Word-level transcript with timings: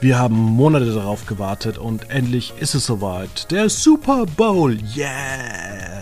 Wir 0.00 0.18
haben 0.18 0.36
Monate 0.36 0.92
darauf 0.92 1.26
gewartet 1.26 1.78
und 1.78 2.10
endlich 2.10 2.52
ist 2.60 2.74
es 2.74 2.84
soweit. 2.86 3.50
Der 3.50 3.70
Super 3.70 4.26
Bowl, 4.26 4.76
yeah! 4.94 5.95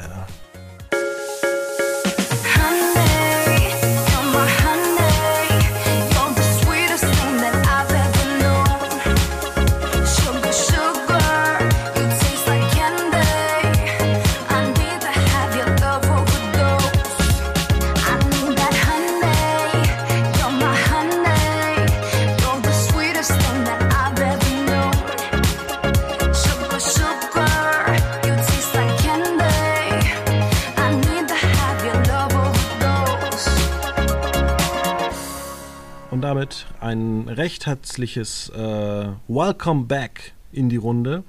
Recht 37.65 37.67
herzliches 37.67 38.51
äh, 38.51 39.07
Welcome 39.29 39.85
Back 39.85 40.33
in 40.53 40.69
die 40.69 40.77
Runde. 40.77 41.25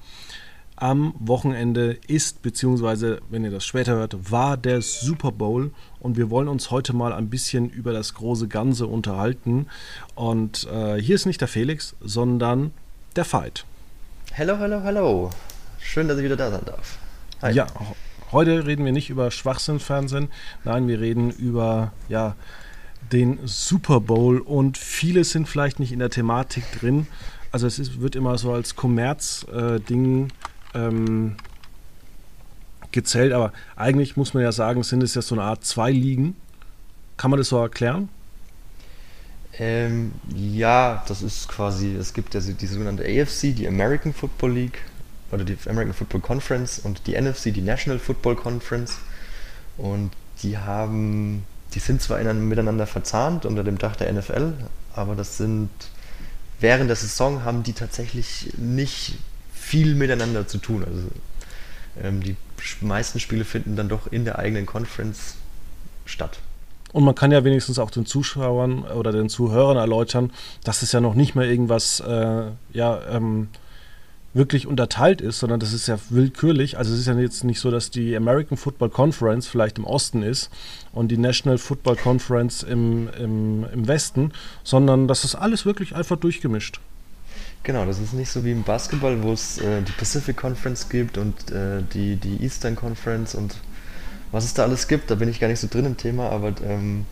Am 0.75 1.13
Wochenende 1.19 1.97
ist, 2.07 2.41
beziehungsweise, 2.41 3.21
wenn 3.29 3.45
ihr 3.45 3.51
das 3.51 3.65
später 3.65 3.93
hört, 3.93 4.31
war 4.31 4.57
der 4.57 4.81
Super 4.81 5.31
Bowl 5.31 5.71
und 6.01 6.17
wir 6.17 6.29
wollen 6.29 6.49
uns 6.49 6.71
heute 6.71 6.93
mal 6.93 7.13
ein 7.13 7.29
bisschen 7.29 7.69
über 7.69 7.93
das 7.93 8.15
große 8.15 8.49
Ganze 8.49 8.87
unterhalten. 8.87 9.67
Und 10.15 10.67
äh, 10.69 10.99
hier 11.01 11.15
ist 11.15 11.25
nicht 11.25 11.39
der 11.39 11.47
Felix, 11.47 11.95
sondern 12.01 12.71
der 13.15 13.23
Fight. 13.23 13.63
Hallo, 14.37 14.57
hallo, 14.59 14.81
hallo. 14.83 15.29
Schön, 15.79 16.09
dass 16.09 16.17
ich 16.17 16.25
wieder 16.25 16.35
da 16.35 16.51
sein 16.51 16.65
darf. 16.65 16.97
Hi. 17.41 17.53
Ja, 17.53 17.67
heute 18.33 18.65
reden 18.65 18.83
wir 18.83 18.91
nicht 18.91 19.09
über 19.09 19.31
Schwachsinnfernsehen, 19.31 20.27
nein, 20.65 20.89
wir 20.89 20.99
reden 20.99 21.31
über, 21.31 21.93
ja, 22.09 22.35
den 23.11 23.39
Super 23.45 23.99
Bowl 23.99 24.39
und 24.39 24.77
viele 24.77 25.23
sind 25.23 25.47
vielleicht 25.47 25.79
nicht 25.79 25.91
in 25.91 25.99
der 25.99 26.09
Thematik 26.09 26.63
drin. 26.79 27.07
Also 27.51 27.67
es 27.67 27.79
ist, 27.79 28.01
wird 28.01 28.15
immer 28.15 28.37
so 28.37 28.51
als 28.53 28.75
Kommerzding 28.75 30.27
äh, 30.73 30.77
ähm, 30.77 31.35
gezählt, 32.91 33.33
aber 33.33 33.53
eigentlich 33.75 34.17
muss 34.17 34.33
man 34.33 34.43
ja 34.43 34.51
sagen, 34.51 34.83
sind 34.83 35.03
es 35.03 35.15
ja 35.15 35.21
so 35.21 35.35
eine 35.35 35.43
Art 35.43 35.65
zwei 35.65 35.91
Ligen. 35.91 36.35
Kann 37.17 37.31
man 37.31 37.37
das 37.37 37.49
so 37.49 37.57
erklären? 37.57 38.09
Ähm, 39.57 40.11
ja, 40.35 41.03
das 41.07 41.21
ist 41.21 41.47
quasi, 41.47 41.95
es 41.95 42.13
gibt 42.13 42.33
ja 42.33 42.41
die 42.41 42.67
sogenannte 42.67 43.03
AFC, 43.03 43.55
die 43.55 43.67
American 43.67 44.13
Football 44.13 44.51
League 44.51 44.81
oder 45.31 45.45
die 45.45 45.57
American 45.67 45.93
Football 45.93 46.21
Conference 46.21 46.79
und 46.79 47.07
die 47.07 47.19
NFC, 47.19 47.53
die 47.53 47.61
National 47.61 47.99
Football 47.99 48.35
Conference. 48.35 48.97
Und 49.77 50.11
die 50.43 50.57
haben 50.57 51.43
die 51.75 51.79
sind 51.79 52.01
zwar 52.01 52.19
in, 52.19 52.47
miteinander 52.47 52.87
verzahnt 52.87 53.45
unter 53.45 53.63
dem 53.63 53.77
Dach 53.77 53.95
der 53.95 54.11
NFL, 54.11 54.53
aber 54.95 55.15
das 55.15 55.37
sind 55.37 55.69
während 56.59 56.89
der 56.89 56.95
Saison 56.95 57.43
haben 57.43 57.63
die 57.63 57.73
tatsächlich 57.73 58.53
nicht 58.57 59.17
viel 59.53 59.95
miteinander 59.95 60.47
zu 60.47 60.57
tun. 60.57 60.85
Also 60.85 61.07
ähm, 62.01 62.23
die 62.23 62.35
meisten 62.81 63.19
Spiele 63.19 63.45
finden 63.45 63.75
dann 63.75 63.89
doch 63.89 64.07
in 64.11 64.25
der 64.25 64.39
eigenen 64.39 64.65
Conference 64.65 65.35
statt. 66.05 66.39
Und 66.93 67.03
man 67.03 67.13
kann 67.13 67.31
ja 67.31 67.43
wenigstens 67.43 67.77
auch 67.77 67.91
den 67.91 68.05
Zuschauern 68.05 68.83
oder 68.83 69.11
den 69.11 69.27
Zuhörern 69.27 69.75
erläutern, 69.75 70.31
dass 70.63 70.81
es 70.81 70.93
ja 70.93 71.01
noch 71.01 71.13
nicht 71.13 71.35
mehr 71.35 71.45
irgendwas 71.45 71.99
äh, 71.99 72.43
ja, 72.71 73.01
ähm, 73.09 73.49
wirklich 74.35 74.67
unterteilt 74.67 75.21
ist, 75.21 75.39
sondern 75.39 75.61
das 75.61 75.71
ist 75.71 75.87
ja 75.87 75.97
willkürlich. 76.09 76.77
Also 76.77 76.93
es 76.93 76.99
ist 76.99 77.07
ja 77.07 77.17
jetzt 77.17 77.45
nicht 77.45 77.59
so, 77.59 77.71
dass 77.71 77.89
die 77.89 78.15
American 78.15 78.57
Football 78.57 78.89
Conference 78.89 79.47
vielleicht 79.47 79.77
im 79.77 79.85
Osten 79.85 80.23
ist 80.23 80.49
und 80.91 81.07
die 81.07 81.17
National 81.17 81.57
Football 81.57 81.95
Conference 81.95 82.61
im, 82.61 83.09
im, 83.17 83.65
im 83.73 83.87
Westen, 83.87 84.33
sondern 84.63 85.07
das 85.07 85.23
ist 85.23 85.35
alles 85.35 85.65
wirklich 85.65 85.95
einfach 85.95 86.17
durchgemischt. 86.17 86.81
Genau, 87.63 87.85
das 87.85 87.99
ist 87.99 88.13
nicht 88.13 88.29
so 88.29 88.43
wie 88.43 88.51
im 88.51 88.63
Basketball, 88.63 89.23
wo 89.23 89.31
es 89.31 89.57
äh, 89.57 89.81
die 89.81 89.93
Pacific 89.93 90.35
Conference 90.35 90.89
gibt 90.89 91.17
und 91.17 91.51
äh, 91.51 91.81
die, 91.93 92.17
die 92.17 92.43
Eastern 92.43 92.75
Conference 92.75 93.35
und 93.35 93.55
was 94.33 94.43
es 94.43 94.53
da 94.53 94.63
alles 94.63 94.89
gibt. 94.89 95.09
Da 95.09 95.15
bin 95.15 95.29
ich 95.29 95.39
gar 95.39 95.47
nicht 95.47 95.61
so 95.61 95.67
drin 95.71 95.85
im 95.85 95.95
Thema, 95.95 96.29
aber 96.29 96.53
ähm, 96.61 97.05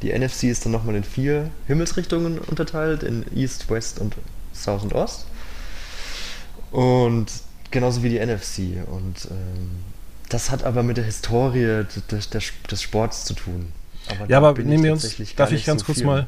die 0.00 0.10
NFC 0.10 0.44
ist 0.44 0.64
dann 0.64 0.72
nochmal 0.72 0.94
in 0.94 1.04
vier 1.04 1.50
Himmelsrichtungen 1.66 2.38
unterteilt, 2.38 3.02
in 3.02 3.24
East, 3.36 3.70
West 3.70 4.00
und 4.00 4.16
South 4.54 4.82
und 4.82 4.94
Ost. 4.94 5.26
Und 6.72 7.26
genauso 7.70 8.02
wie 8.02 8.08
die 8.08 8.18
NFC. 8.18 8.86
Und 8.90 9.28
ähm, 9.30 9.70
das 10.28 10.50
hat 10.50 10.64
aber 10.64 10.82
mit 10.82 10.96
der 10.96 11.04
Historie 11.04 11.84
des, 12.10 12.30
des, 12.30 12.52
des 12.70 12.82
Sports 12.82 13.24
zu 13.24 13.34
tun. 13.34 13.72
Aber 14.08 14.28
ja, 14.28 14.38
aber 14.38 14.60
nehmen 14.60 14.82
wir 14.82 14.92
uns, 14.92 15.16
darf 15.36 15.52
ich 15.52 15.64
ganz 15.64 15.82
so 15.82 15.86
kurz 15.86 15.98
viel. 15.98 16.06
mal, 16.06 16.26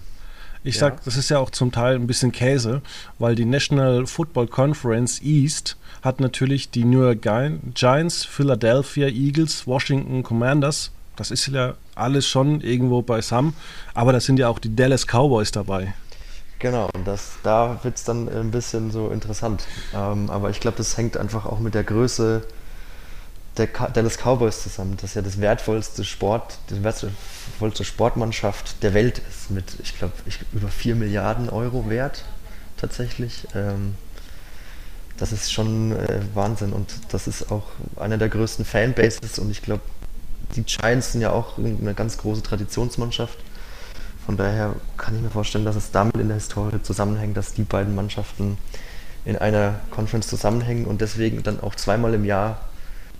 ich 0.62 0.76
ja. 0.76 0.80
sag, 0.80 1.04
das 1.04 1.16
ist 1.16 1.30
ja 1.30 1.38
auch 1.38 1.50
zum 1.50 1.72
Teil 1.72 1.96
ein 1.96 2.06
bisschen 2.06 2.30
Käse, 2.30 2.82
weil 3.18 3.34
die 3.34 3.44
National 3.44 4.06
Football 4.06 4.46
Conference 4.46 5.20
East 5.22 5.76
hat 6.02 6.20
natürlich 6.20 6.70
die 6.70 6.84
New 6.84 7.02
York 7.02 7.26
Giants, 7.74 8.24
Philadelphia 8.24 9.08
Eagles, 9.08 9.66
Washington 9.66 10.22
Commanders. 10.22 10.90
Das 11.16 11.30
ist 11.30 11.46
ja 11.46 11.74
alles 11.94 12.26
schon 12.26 12.60
irgendwo 12.60 13.02
beisammen, 13.02 13.54
aber 13.94 14.12
da 14.12 14.20
sind 14.20 14.38
ja 14.38 14.48
auch 14.48 14.58
die 14.58 14.74
Dallas 14.74 15.06
Cowboys 15.06 15.52
dabei. 15.52 15.94
Genau, 16.64 16.88
und 16.94 17.06
das, 17.06 17.32
da 17.42 17.78
wird 17.82 17.96
es 17.96 18.04
dann 18.04 18.26
ein 18.26 18.50
bisschen 18.50 18.90
so 18.90 19.10
interessant. 19.10 19.66
Ähm, 19.92 20.30
aber 20.30 20.48
ich 20.48 20.60
glaube, 20.60 20.78
das 20.78 20.96
hängt 20.96 21.18
einfach 21.18 21.44
auch 21.44 21.58
mit 21.58 21.74
der 21.74 21.84
Größe 21.84 22.42
der 23.58 23.66
Dallas 23.66 24.16
Cowboys 24.16 24.62
zusammen, 24.62 24.96
das 24.98 25.12
ja 25.12 25.20
das 25.20 25.42
wertvollste 25.42 26.04
Sport, 26.04 26.56
die 26.70 26.82
wertvollste 26.82 27.84
Sportmannschaft 27.84 28.82
der 28.82 28.94
Welt 28.94 29.20
ist, 29.28 29.50
mit, 29.50 29.76
ich 29.82 29.98
glaube, 29.98 30.14
über 30.54 30.68
4 30.68 30.94
Milliarden 30.94 31.50
Euro 31.50 31.90
wert 31.90 32.24
tatsächlich. 32.78 33.46
Ähm, 33.54 33.96
das 35.18 35.32
ist 35.32 35.52
schon 35.52 35.92
äh, 35.92 36.22
Wahnsinn 36.32 36.72
und 36.72 36.94
das 37.10 37.26
ist 37.26 37.52
auch 37.52 37.66
einer 37.96 38.16
der 38.16 38.30
größten 38.30 38.64
Fanbases 38.64 39.38
und 39.38 39.50
ich 39.50 39.60
glaube, 39.60 39.82
die 40.56 40.62
Giants 40.62 41.12
sind 41.12 41.20
ja 41.20 41.30
auch 41.30 41.58
eine 41.58 41.92
ganz 41.92 42.16
große 42.16 42.42
Traditionsmannschaft 42.42 43.36
von 44.24 44.36
daher 44.36 44.74
kann 44.96 45.14
ich 45.16 45.22
mir 45.22 45.30
vorstellen, 45.30 45.64
dass 45.64 45.76
es 45.76 45.90
damit 45.90 46.16
in 46.16 46.28
der 46.28 46.36
Historie 46.36 46.82
zusammenhängt, 46.82 47.36
dass 47.36 47.52
die 47.52 47.64
beiden 47.64 47.94
Mannschaften 47.94 48.56
in 49.24 49.36
einer 49.36 49.80
Conference 49.90 50.28
zusammenhängen 50.28 50.86
und 50.86 51.00
deswegen 51.00 51.42
dann 51.42 51.60
auch 51.60 51.74
zweimal 51.74 52.14
im 52.14 52.24
Jahr 52.24 52.60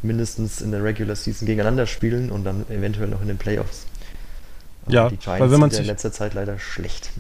mindestens 0.03 0.61
in 0.61 0.71
der 0.71 0.85
Regular 0.85 1.17
Season 1.17 1.47
gegeneinander 1.47 1.87
spielen 1.87 2.31
und 2.31 2.45
dann 2.45 2.67
eventuell 2.69 3.09
noch 3.09 3.23
in 3.23 3.29
den 3.29 3.39
Playoffs. 3.39 3.87
Ja, 4.87 5.09
die 5.09 5.17
Giants 5.17 5.41
weil 5.41 5.51
wenn 5.51 5.61
man 5.61 5.71
sind 5.71 5.79
sich, 5.79 5.87
in 5.87 5.93
letzter 5.93 6.13
Zeit 6.13 6.35
leider 6.35 6.59
schlecht. 6.59 7.11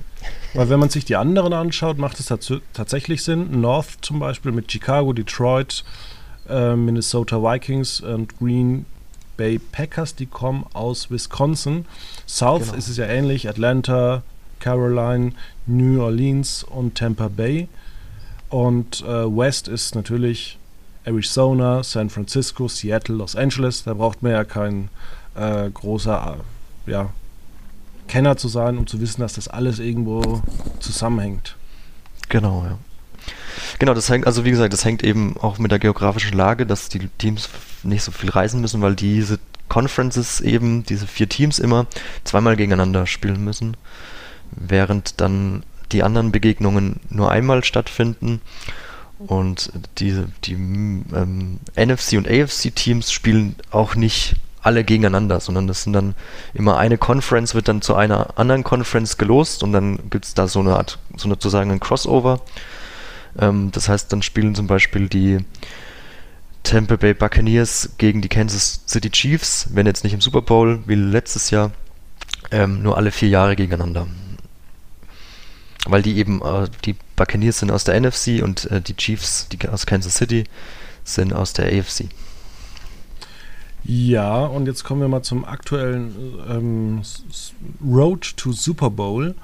Weil 0.52 0.68
wenn 0.68 0.78
man 0.78 0.90
sich 0.90 1.06
die 1.06 1.16
anderen 1.16 1.54
anschaut, 1.54 1.96
macht 1.96 2.20
es 2.20 2.32
tatsächlich 2.72 3.22
Sinn. 3.22 3.60
North 3.60 3.98
zum 4.02 4.18
Beispiel 4.18 4.52
mit 4.52 4.70
Chicago, 4.70 5.14
Detroit, 5.14 5.82
äh, 6.48 6.76
Minnesota 6.76 7.42
Vikings 7.42 8.00
und 8.00 8.38
Green 8.38 8.84
Bay 9.36 9.58
Packers, 9.58 10.14
die 10.14 10.26
kommen 10.26 10.64
aus 10.72 11.10
Wisconsin. 11.10 11.86
South 12.26 12.66
genau. 12.66 12.74
ist 12.74 12.88
es 12.88 12.96
ja 12.96 13.06
ähnlich, 13.06 13.48
Atlanta, 13.48 14.22
Caroline, 14.60 15.32
New 15.66 16.02
Orleans 16.02 16.64
und 16.64 16.96
Tampa 16.96 17.28
Bay. 17.28 17.68
Und 18.50 19.02
äh, 19.02 19.06
West 19.06 19.68
ist 19.68 19.94
natürlich 19.94 20.58
Arizona, 21.04 21.82
San 21.82 22.10
Francisco, 22.10 22.68
Seattle, 22.68 23.16
Los 23.16 23.36
Angeles. 23.36 23.84
Da 23.84 23.94
braucht 23.94 24.22
man 24.22 24.32
ja 24.32 24.44
kein 24.44 24.88
äh, 25.34 25.70
großer 25.70 26.38
äh, 26.86 26.90
ja, 26.90 27.10
Kenner 28.08 28.36
zu 28.36 28.48
sein, 28.48 28.78
um 28.78 28.86
zu 28.86 29.00
wissen, 29.00 29.20
dass 29.20 29.34
das 29.34 29.48
alles 29.48 29.78
irgendwo 29.78 30.42
zusammenhängt. 30.80 31.56
Genau, 32.28 32.64
ja. 32.64 32.78
Genau, 33.78 33.94
das 33.94 34.08
hängt, 34.08 34.26
also 34.26 34.44
wie 34.44 34.50
gesagt, 34.50 34.72
das 34.72 34.84
hängt 34.84 35.02
eben 35.02 35.36
auch 35.38 35.58
mit 35.58 35.70
der 35.70 35.78
geografischen 35.78 36.36
Lage, 36.36 36.66
dass 36.66 36.88
die 36.88 37.08
Teams 37.18 37.48
nicht 37.82 38.02
so 38.02 38.12
viel 38.12 38.30
reisen 38.30 38.60
müssen, 38.60 38.82
weil 38.82 38.94
diese 38.94 39.38
Conferences 39.68 40.40
eben, 40.40 40.84
diese 40.84 41.06
vier 41.06 41.28
Teams 41.28 41.58
immer 41.58 41.86
zweimal 42.24 42.56
gegeneinander 42.56 43.06
spielen 43.06 43.42
müssen, 43.44 43.76
während 44.50 45.20
dann 45.20 45.64
die 45.92 46.02
anderen 46.02 46.32
Begegnungen 46.32 47.00
nur 47.08 47.30
einmal 47.30 47.64
stattfinden. 47.64 48.40
Und 49.18 49.72
die, 49.98 50.24
die 50.44 50.52
ähm, 50.52 51.60
NFC 51.76 52.14
und 52.14 52.28
AFC 52.28 52.74
Teams 52.74 53.10
spielen 53.12 53.56
auch 53.70 53.94
nicht 53.94 54.36
alle 54.60 54.82
gegeneinander, 54.82 55.40
sondern 55.40 55.66
das 55.66 55.82
sind 55.82 55.92
dann 55.92 56.14
immer 56.54 56.78
eine 56.78 56.96
Conference 56.98 57.54
wird 57.54 57.68
dann 57.68 57.82
zu 57.82 57.94
einer 57.94 58.38
anderen 58.38 58.64
Conference 58.64 59.18
gelost 59.18 59.62
und 59.62 59.72
dann 59.72 59.98
gibt 60.10 60.24
es 60.24 60.34
da 60.34 60.48
so 60.48 60.60
eine 60.60 60.76
Art, 60.76 60.98
so 61.16 61.28
sozusagen 61.28 61.70
ein 61.70 61.80
Crossover. 61.80 62.40
Ähm, 63.38 63.70
das 63.72 63.88
heißt, 63.88 64.12
dann 64.12 64.22
spielen 64.22 64.54
zum 64.54 64.66
Beispiel 64.66 65.08
die 65.08 65.38
Tampa 66.62 66.96
Bay 66.96 67.14
Buccaneers 67.14 67.90
gegen 67.98 68.22
die 68.22 68.28
Kansas 68.28 68.80
City 68.86 69.10
Chiefs, 69.10 69.68
wenn 69.72 69.86
jetzt 69.86 70.02
nicht 70.04 70.14
im 70.14 70.20
Super 70.20 70.42
Bowl 70.42 70.82
wie 70.86 70.94
letztes 70.94 71.50
Jahr, 71.50 71.72
ähm, 72.50 72.82
nur 72.82 72.96
alle 72.96 73.10
vier 73.10 73.28
Jahre 73.28 73.56
gegeneinander. 73.56 74.06
weil 75.86 76.00
die 76.00 76.16
eben, 76.16 76.40
äh, 76.40 76.66
die 76.86 76.96
Buccaneers 77.14 77.58
sind 77.58 77.70
aus 77.70 77.84
der 77.84 78.00
NFC 78.00 78.42
und 78.42 78.70
äh, 78.70 78.80
die 78.80 78.96
Chiefs, 78.96 79.48
die 79.48 79.68
aus 79.68 79.84
Kansas 79.84 80.14
City, 80.14 80.44
sind 81.04 81.34
aus 81.34 81.52
der 81.52 81.66
AFC. 81.66 82.06
Ja, 83.84 84.46
und 84.46 84.66
jetzt 84.66 84.82
kommen 84.82 85.02
wir 85.02 85.08
mal 85.08 85.22
zum 85.22 85.44
aktuellen 85.44 86.14
ähm, 86.48 87.02
Road 87.84 88.34
to 88.38 88.52
Super 88.52 88.88
Bowl. 88.88 89.34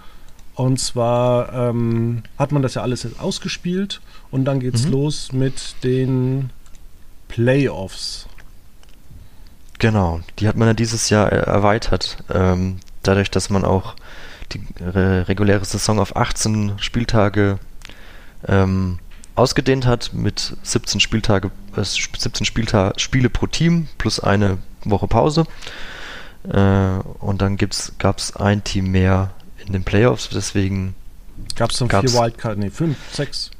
Und 0.54 0.78
zwar 0.78 1.52
ähm, 1.52 2.22
hat 2.38 2.52
man 2.52 2.62
das 2.62 2.74
ja 2.74 2.82
alles 2.82 3.02
jetzt 3.02 3.20
ausgespielt 3.20 4.00
und 4.30 4.44
dann 4.44 4.60
geht's 4.60 4.84
mhm. 4.84 4.92
los 4.92 5.32
mit 5.32 5.82
den 5.84 6.50
Playoffs. 7.28 8.26
Genau, 9.78 10.20
die 10.38 10.46
hat 10.46 10.56
man 10.56 10.68
ja 10.68 10.74
dieses 10.74 11.08
Jahr 11.08 11.32
erweitert. 11.32 12.18
Ähm, 12.32 12.80
dadurch, 13.02 13.30
dass 13.30 13.48
man 13.48 13.64
auch 13.64 13.94
die 14.52 14.60
re 14.80 15.26
reguläre 15.28 15.64
Saison 15.64 15.98
auf 15.98 16.16
18 16.16 16.74
Spieltage 16.78 17.58
ähm, 18.46 18.98
ausgedehnt 19.36 19.86
hat 19.86 20.12
mit 20.12 20.56
17 20.62 21.00
Spieltage, 21.00 21.50
äh, 21.76 21.82
17 21.82 22.44
Spielta 22.44 22.92
Spiele 22.96 23.30
pro 23.30 23.46
Team 23.46 23.88
plus 23.96 24.20
eine 24.20 24.58
Woche 24.84 25.08
Pause. 25.08 25.44
Äh, 26.44 26.98
und 27.18 27.40
dann 27.40 27.56
gab 27.56 28.18
es 28.18 28.36
ein 28.36 28.64
Team 28.64 28.90
mehr 28.90 29.30
in 29.70 29.74
den 29.74 29.84
Playoffs, 29.84 30.28
deswegen 30.30 30.96
gab 31.54 31.70
es 31.70 31.78
dann 31.78 31.88
vier 31.88 32.12
Wildcard, 32.12 32.58
nee, 32.58 32.70
fünf, 32.70 32.96
sechs. 33.12 33.52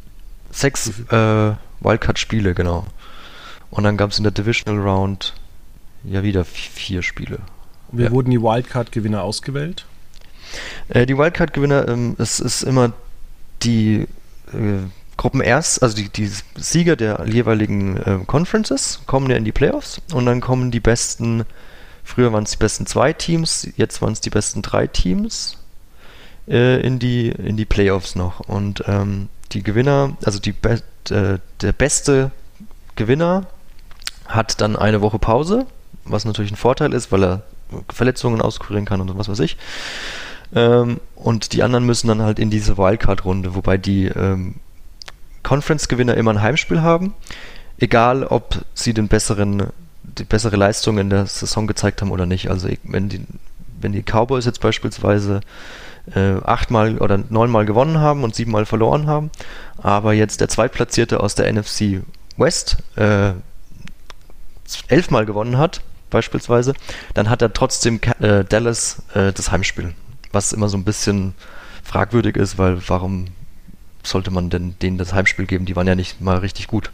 Sechs 0.51 0.89
äh, 1.09 1.53
Wildcard-Spiele, 1.81 2.53
genau. 2.55 2.85
Und 3.71 3.85
dann 3.85 3.97
gab 3.97 4.11
es 4.11 4.19
in 4.19 4.25
der 4.25 4.33
Divisional 4.33 4.83
Round 4.83 5.35
ja 6.03 6.25
wieder 6.25 6.45
vier 6.45 7.03
Spiele. 7.03 7.39
Wie 7.93 8.03
ja. 8.03 8.11
wurden 8.11 8.33
die 8.33 8.43
Wildcard-Gewinner 8.43 9.23
ausgewählt? 9.23 9.87
Äh, 10.89 11.07
die 11.07 11.17
Wildcard-Gewinner, 11.17 11.87
ähm, 11.87 12.17
es 12.19 12.41
ist 12.41 12.65
immer 12.65 12.93
die 13.63 14.09
äh, 14.53 14.81
Gruppen 15.17 15.43
erst, 15.43 15.81
also 15.81 15.95
die, 15.95 16.09
die 16.09 16.29
Sieger 16.57 16.97
der 16.97 17.25
jeweiligen 17.29 17.99
äh, 17.99 18.19
Conferences 18.27 19.03
kommen 19.07 19.31
ja 19.31 19.37
in 19.37 19.45
die 19.45 19.53
Playoffs 19.53 20.03
und 20.13 20.27
dann 20.27 20.41
kommen 20.41 20.73
die 20.73 20.81
besten, 20.81 21.45
früher 22.03 22.33
waren 22.33 22.43
es 22.43 22.51
die 22.51 22.57
besten 22.57 22.87
zwei 22.87 23.13
Teams, 23.13 23.69
jetzt 23.77 24.03
waren 24.03 24.13
es 24.13 24.21
die 24.21 24.31
besten 24.31 24.63
drei 24.63 24.89
Teams 24.89 25.60
äh, 26.51 26.81
in, 26.81 26.99
die, 26.99 27.29
in 27.29 27.57
die 27.57 27.65
Playoffs 27.65 28.17
noch. 28.17 28.41
Und 28.41 28.85
ähm, 28.87 29.29
die 29.53 29.63
Gewinner, 29.63 30.17
also 30.25 30.39
die 30.39 30.53
Be 30.53 30.83
äh, 31.11 31.39
der 31.61 31.73
beste 31.73 32.31
Gewinner 32.97 33.47
hat 34.27 34.61
dann 34.61 34.77
eine 34.77 35.01
Woche 35.01 35.19
Pause, 35.19 35.67
was 36.05 36.25
natürlich 36.25 36.53
ein 36.53 36.57
Vorteil 36.57 36.93
ist, 36.93 37.11
weil 37.11 37.25
er 37.25 37.43
Verletzungen 37.89 38.41
auskurieren 38.41 38.85
kann 38.85 39.01
und 39.01 39.17
was 39.17 39.29
weiß 39.29 39.41
ich. 39.41 39.57
Ähm, 40.55 41.01
und 41.15 41.53
die 41.53 41.63
anderen 41.63 41.87
müssen 41.87 42.09
dann 42.09 42.23
halt 42.23 42.39
in 42.39 42.51
diese 42.51 42.77
Wildcard-Runde, 42.77 43.55
wobei 43.55 43.79
die 43.79 44.07
ähm, 44.07 44.57
Conference-Gewinner 45.43 46.17
immer 46.17 46.33
ein 46.33 46.43
Heimspiel 46.43 46.83
haben, 46.83 47.15
egal 47.79 48.25
ob 48.25 48.65
sie 48.75 48.93
den 48.93 49.09
besseren, 49.09 49.69
die 50.03 50.25
bessere 50.25 50.57
Leistung 50.57 50.99
in 50.99 51.11
der 51.11 51.27
Saison 51.27 51.67
gezeigt 51.67 52.03
haben 52.03 52.11
oder 52.11 52.27
nicht. 52.27 52.51
Also 52.51 52.69
wenn 52.83 53.09
die, 53.09 53.25
wenn 53.81 53.93
die 53.93 54.03
Cowboys 54.03 54.45
jetzt 54.45 54.61
beispielsweise 54.61 55.41
äh, 56.15 56.43
achtmal 56.45 56.99
oder 56.99 57.19
neunmal 57.29 57.67
gewonnen 57.67 57.99
haben 57.99 58.25
und 58.25 58.35
siebenmal 58.35 58.67
verloren 58.67 59.07
haben, 59.07 59.31
aber 59.79 60.13
jetzt 60.13 60.41
der 60.41 60.49
Zweitplatzierte 60.49 61.21
aus 61.21 61.35
der 61.35 61.53
NFC 61.53 62.03
West 62.37 62.79
äh, 62.97 63.33
elfmal 64.89 65.27
gewonnen 65.27 65.59
hat, 65.59 65.83
beispielsweise, 66.11 66.75
dann 67.15 67.31
hat 67.31 67.43
er 67.43 67.53
trotzdem 67.53 68.01
äh, 68.21 68.45
Dallas 68.45 69.03
äh, 69.15 69.33
das 69.33 69.51
Heimspiel. 69.51 69.95
Was 70.33 70.53
immer 70.53 70.69
so 70.69 70.77
ein 70.77 70.85
bisschen 70.85 71.35
fragwürdig 71.83 72.37
ist, 72.37 72.59
weil 72.59 72.81
warum 72.89 73.27
sollte 74.03 74.31
man 74.31 74.51
denn 74.51 74.77
denen 74.81 74.99
das 74.99 75.13
Heimspiel 75.13 75.47
geben? 75.47 75.67
Die 75.67 75.77
waren 75.77 75.87
ja 75.87 75.95
nicht 75.95 76.21
mal 76.21 76.39
richtig 76.39 76.67
gut. 76.67 76.91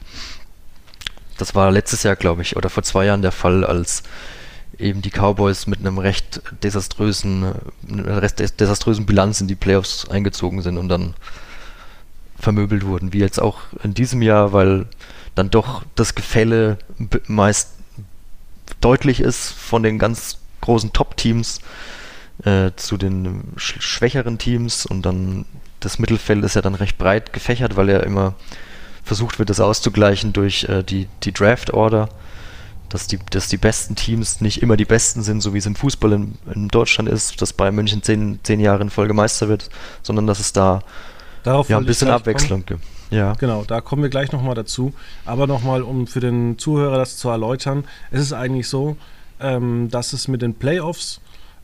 Das 1.38 1.54
war 1.54 1.70
letztes 1.70 2.02
Jahr, 2.02 2.16
glaube 2.16 2.42
ich, 2.42 2.56
oder 2.56 2.70
vor 2.70 2.82
zwei 2.82 3.04
Jahren 3.04 3.22
der 3.22 3.32
Fall, 3.32 3.64
als 3.64 4.02
eben 4.78 5.02
die 5.02 5.10
Cowboys 5.10 5.66
mit 5.66 5.80
einem 5.80 5.98
recht 5.98 6.40
desaströsen, 6.62 7.52
recht 7.88 8.60
desaströsen 8.60 9.06
Bilanz 9.06 9.40
in 9.40 9.48
die 9.48 9.54
Playoffs 9.54 10.08
eingezogen 10.08 10.62
sind 10.62 10.78
und 10.78 10.88
dann 10.88 11.14
vermöbelt 12.38 12.84
wurden, 12.84 13.12
wie 13.12 13.18
jetzt 13.18 13.40
auch 13.40 13.60
in 13.82 13.94
diesem 13.94 14.22
Jahr, 14.22 14.52
weil 14.52 14.86
dann 15.34 15.50
doch 15.50 15.82
das 15.94 16.14
Gefälle 16.14 16.78
meist 17.26 17.70
deutlich 18.80 19.20
ist 19.20 19.52
von 19.52 19.82
den 19.82 19.98
ganz 19.98 20.38
großen 20.60 20.92
Top-Teams 20.92 21.60
äh, 22.44 22.72
zu 22.76 22.96
den 22.96 23.42
sch 23.56 23.76
schwächeren 23.80 24.38
Teams 24.38 24.86
und 24.86 25.02
dann 25.02 25.44
das 25.80 25.98
Mittelfeld 25.98 26.44
ist 26.44 26.54
ja 26.54 26.62
dann 26.62 26.74
recht 26.74 26.98
breit 26.98 27.32
gefächert, 27.32 27.76
weil 27.76 27.88
ja 27.88 28.00
immer 28.00 28.34
versucht 29.04 29.38
wird, 29.38 29.50
das 29.50 29.60
auszugleichen 29.60 30.32
durch 30.32 30.64
äh, 30.64 30.82
die, 30.82 31.08
die 31.22 31.32
Draft-Order 31.32 32.08
dass 32.88 33.06
die, 33.06 33.18
dass 33.30 33.48
die 33.48 33.56
besten 33.56 33.96
Teams 33.96 34.40
nicht 34.40 34.62
immer 34.62 34.76
die 34.76 34.84
besten 34.84 35.22
sind, 35.22 35.40
so 35.40 35.54
wie 35.54 35.58
es 35.58 35.66
im 35.66 35.74
Fußball 35.74 36.12
in, 36.12 36.34
in 36.54 36.68
Deutschland 36.68 37.08
ist, 37.08 37.40
dass 37.40 37.52
Bayern 37.52 37.74
München 37.74 38.02
zehn, 38.02 38.40
zehn 38.42 38.60
Jahre 38.60 38.82
in 38.82 38.90
Folge 38.90 39.14
Meister 39.14 39.48
wird, 39.48 39.70
sondern 40.02 40.26
dass 40.26 40.40
es 40.40 40.52
da 40.52 40.82
Darauf 41.42 41.68
ja, 41.68 41.78
ein 41.78 41.86
bisschen 41.86 42.10
Abwechslung 42.10 42.66
gibt. 42.66 42.82
Ja. 43.10 43.34
Genau, 43.34 43.64
da 43.64 43.80
kommen 43.80 44.02
wir 44.02 44.10
gleich 44.10 44.32
nochmal 44.32 44.56
dazu. 44.56 44.92
Aber 45.24 45.46
nochmal, 45.46 45.82
um 45.82 46.08
für 46.08 46.20
den 46.20 46.58
Zuhörer 46.58 46.98
das 46.98 47.16
zu 47.18 47.28
erläutern, 47.28 47.84
es 48.10 48.20
ist 48.20 48.32
eigentlich 48.32 48.68
so, 48.68 48.96
ähm, 49.38 49.88
dass 49.90 50.12
es 50.12 50.26
mit 50.26 50.42
den 50.42 50.54
Playoffs 50.54 51.20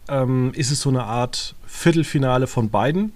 ähm, 0.08 0.52
ist 0.54 0.70
es 0.70 0.80
so 0.82 0.88
eine 0.88 1.04
Art 1.04 1.54
Viertelfinale 1.66 2.46
von 2.46 2.70
beiden. 2.70 3.12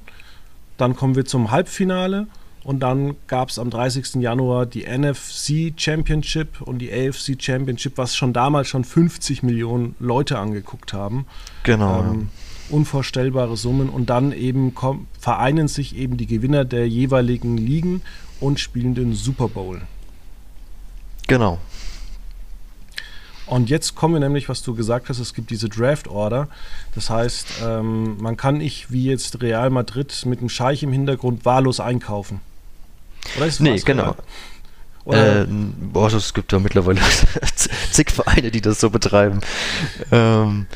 Dann 0.77 0.97
kommen 0.97 1.15
wir 1.15 1.25
zum 1.25 1.51
Halbfinale 1.51 2.27
und 2.67 2.81
dann 2.81 3.15
gab 3.29 3.51
es 3.51 3.61
am 3.61 3.71
30. 3.71 4.17
Januar 4.17 4.67
die 4.67 4.87
NFC 4.87 5.73
Championship 5.77 6.61
und 6.61 6.81
die 6.81 6.93
AFC 6.93 7.41
Championship, 7.41 7.97
was 7.97 8.17
schon 8.17 8.33
damals 8.33 8.67
schon 8.67 8.83
50 8.83 9.45
Millionen 9.45 9.95
Leute 10.01 10.37
angeguckt 10.37 10.93
haben. 10.93 11.27
Genau. 11.63 12.01
Ähm, 12.01 12.29
unvorstellbare 12.69 13.57
Summen. 13.57 13.89
Und 13.89 14.11
dann 14.11 14.33
eben 14.33 14.75
vereinen 15.21 15.69
sich 15.69 15.95
eben 15.95 16.17
die 16.17 16.27
Gewinner 16.27 16.65
der 16.65 16.89
jeweiligen 16.89 17.57
Ligen 17.57 18.03
und 18.41 18.59
spielen 18.59 18.97
den 18.97 19.15
Super 19.15 19.47
Bowl. 19.47 19.83
Genau. 21.29 21.59
Und 23.47 23.71
jetzt 23.71 23.95
kommen 23.95 24.15
wir 24.15 24.21
nämlich, 24.21 24.49
was 24.49 24.63
du 24.63 24.75
gesagt 24.75 25.09
hast, 25.09 25.21
es 25.21 25.35
gibt 25.35 25.51
diese 25.51 25.69
Draft 25.69 26.09
Order. 26.09 26.49
Das 26.97 27.11
heißt, 27.11 27.63
ähm, 27.65 28.17
man 28.19 28.37
kann 28.37 28.59
nicht 28.59 28.91
wie 28.91 29.05
jetzt 29.05 29.41
Real 29.41 29.71
Madrid 29.71 30.27
mit 30.27 30.41
einem 30.41 30.49
Scheich 30.49 30.83
im 30.83 30.91
Hintergrund 30.91 31.45
wahllos 31.45 31.79
einkaufen. 31.79 32.41
Oder 33.37 33.47
ist 33.47 33.61
nee, 33.61 33.79
genau. 33.79 34.17
Oder? 35.05 35.43
Äh, 35.43 35.47
boah, 35.47 36.13
es 36.13 36.35
gibt 36.35 36.53
ja 36.53 36.59
mittlerweile 36.59 37.01
zig 37.91 38.11
Vereine, 38.11 38.51
die 38.51 38.61
das 38.61 38.81
so 38.81 38.91
betreiben. 38.91 39.41
Ähm, 40.11 40.67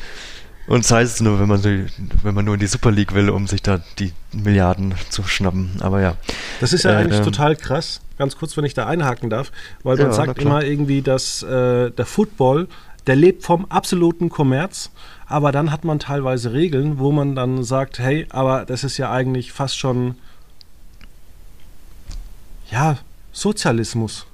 und 0.67 0.85
das 0.85 0.91
heißt 0.91 1.21
nur, 1.21 1.39
wenn 1.39 1.49
man, 1.49 1.61
so, 1.61 1.69
wenn 2.23 2.33
man 2.33 2.45
nur 2.45 2.53
in 2.53 2.59
die 2.61 2.67
Super 2.67 2.91
League 2.91 3.13
will, 3.13 3.29
um 3.29 3.45
sich 3.45 3.61
da 3.61 3.81
die 3.99 4.13
Milliarden 4.31 4.93
zu 5.09 5.23
schnappen. 5.23 5.71
Aber 5.81 6.01
ja. 6.01 6.15
Das 6.61 6.71
ist 6.71 6.83
ja 6.83 6.91
äh, 6.91 6.95
eigentlich 6.95 7.17
ähm, 7.17 7.25
total 7.25 7.57
krass. 7.57 7.99
Ganz 8.17 8.37
kurz, 8.37 8.55
wenn 8.55 8.63
ich 8.63 8.73
da 8.73 8.87
einhaken 8.87 9.29
darf, 9.29 9.51
weil 9.83 9.97
man 9.97 10.07
ja, 10.07 10.13
sagt 10.13 10.39
immer 10.39 10.63
irgendwie, 10.63 11.01
dass 11.01 11.43
äh, 11.43 11.91
der 11.91 12.05
Football, 12.05 12.69
der 13.07 13.17
lebt 13.17 13.43
vom 13.43 13.65
absoluten 13.65 14.29
Kommerz. 14.29 14.91
Aber 15.25 15.51
dann 15.51 15.71
hat 15.71 15.83
man 15.83 15.99
teilweise 15.99 16.53
Regeln, 16.53 16.99
wo 16.99 17.11
man 17.11 17.35
dann 17.35 17.63
sagt, 17.63 17.99
hey, 17.99 18.27
aber 18.29 18.63
das 18.65 18.85
ist 18.85 18.97
ja 18.97 19.11
eigentlich 19.11 19.51
fast 19.51 19.77
schon 19.77 20.15
ja, 22.71 22.97
Sozialismus. 23.31 24.25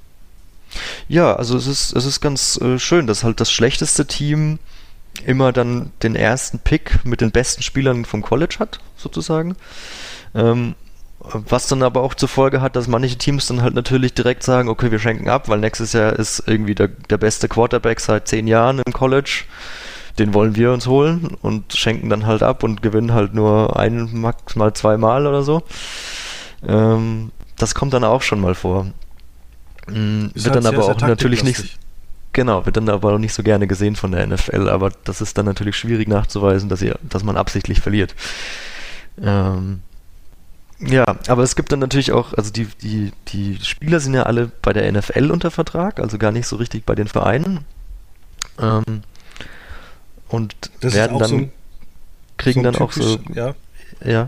Ja, 1.07 1.35
also 1.35 1.57
es 1.57 1.67
ist, 1.67 1.95
es 1.95 2.05
ist 2.05 2.21
ganz 2.21 2.59
äh, 2.61 2.79
schön, 2.79 3.07
dass 3.07 3.23
halt 3.23 3.39
das 3.39 3.51
schlechteste 3.51 4.05
Team 4.05 4.59
immer 5.25 5.51
dann 5.51 5.91
den 6.03 6.15
ersten 6.15 6.59
Pick 6.59 7.03
mit 7.03 7.21
den 7.21 7.31
besten 7.31 7.63
Spielern 7.63 8.05
vom 8.05 8.21
College 8.21 8.57
hat, 8.59 8.79
sozusagen. 8.95 9.55
Ähm, 10.35 10.75
was 11.19 11.67
dann 11.67 11.83
aber 11.83 12.01
auch 12.01 12.13
zur 12.13 12.29
Folge 12.29 12.61
hat, 12.61 12.75
dass 12.75 12.87
manche 12.87 13.17
Teams 13.17 13.47
dann 13.47 13.61
halt 13.61 13.73
natürlich 13.73 14.13
direkt 14.13 14.43
sagen, 14.43 14.69
okay, 14.69 14.91
wir 14.91 14.99
schenken 14.99 15.29
ab, 15.29 15.49
weil 15.49 15.59
nächstes 15.59 15.93
Jahr 15.93 16.13
ist 16.13 16.43
irgendwie 16.45 16.75
der, 16.75 16.87
der 16.87 17.17
beste 17.17 17.47
Quarterback 17.47 17.99
seit 17.99 18.27
zehn 18.27 18.47
Jahren 18.47 18.81
im 18.85 18.93
College. 18.93 19.43
Den 20.19 20.33
wollen 20.33 20.55
wir 20.55 20.71
uns 20.71 20.87
holen 20.87 21.37
und 21.41 21.73
schenken 21.73 22.09
dann 22.09 22.25
halt 22.25 22.43
ab 22.43 22.63
und 22.63 22.81
gewinnen 22.81 23.13
halt 23.13 23.33
nur 23.33 23.77
ein, 23.77 24.09
maximal 24.13 24.73
zweimal 24.73 25.27
oder 25.27 25.43
so. 25.43 25.63
Ähm, 26.65 27.31
das 27.57 27.75
kommt 27.75 27.93
dann 27.93 28.03
auch 28.03 28.21
schon 28.21 28.39
mal 28.39 28.55
vor. 28.55 28.87
Mhm, 29.87 30.31
wird 30.33 30.55
dann 30.55 30.65
aber 30.65 30.85
auch 30.85 30.99
natürlich 31.01 31.43
nicht. 31.43 31.77
Genau, 32.33 32.65
wird 32.65 32.77
dann 32.77 32.89
aber 32.89 33.13
auch 33.13 33.17
nicht 33.17 33.33
so 33.33 33.41
gerne 33.41 33.65
gesehen 33.65 33.95
von 33.95 34.11
der 34.11 34.27
NFL, 34.27 34.69
aber 34.69 34.91
das 35.05 35.21
ist 35.21 35.37
dann 35.37 35.45
natürlich 35.45 35.75
schwierig 35.75 36.07
nachzuweisen, 36.07 36.69
dass, 36.69 36.81
ihr, 36.81 36.99
dass 37.01 37.23
man 37.23 37.35
absichtlich 37.35 37.81
verliert. 37.81 38.13
Ähm, 39.19 39.81
ja, 40.79 41.05
aber 41.27 41.41
es 41.41 41.55
gibt 41.55 41.71
dann 41.71 41.79
natürlich 41.79 42.11
auch, 42.11 42.33
also 42.33 42.51
die, 42.51 42.67
die, 42.81 43.11
die 43.29 43.57
Spieler 43.63 43.99
sind 43.99 44.13
ja 44.13 44.23
alle 44.23 44.51
bei 44.61 44.73
der 44.73 44.91
NFL 44.91 45.31
unter 45.31 45.49
Vertrag, 45.49 45.99
also 45.99 46.19
gar 46.19 46.31
nicht 46.31 46.45
so 46.45 46.57
richtig 46.57 46.85
bei 46.85 46.93
den 46.93 47.07
Vereinen. 47.07 47.65
Ähm, 48.59 49.01
und 50.27 50.55
das 50.81 50.93
werden 50.93 51.17
dann, 51.17 51.29
so 51.29 51.35
ein, 51.37 51.51
kriegen 52.37 52.63
so 52.63 52.71
dann 52.71 52.81
auch 52.81 52.91
so. 52.91 53.17
Ja. 53.33 53.55
ja. 54.05 54.27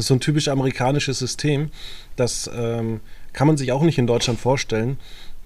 Das 0.00 0.04
ist 0.04 0.08
so 0.08 0.14
ein 0.14 0.20
typisch 0.20 0.48
amerikanisches 0.48 1.18
System. 1.18 1.68
Das 2.16 2.50
ähm, 2.54 3.00
kann 3.34 3.46
man 3.46 3.58
sich 3.58 3.70
auch 3.70 3.82
nicht 3.82 3.98
in 3.98 4.06
Deutschland 4.06 4.40
vorstellen, 4.40 4.96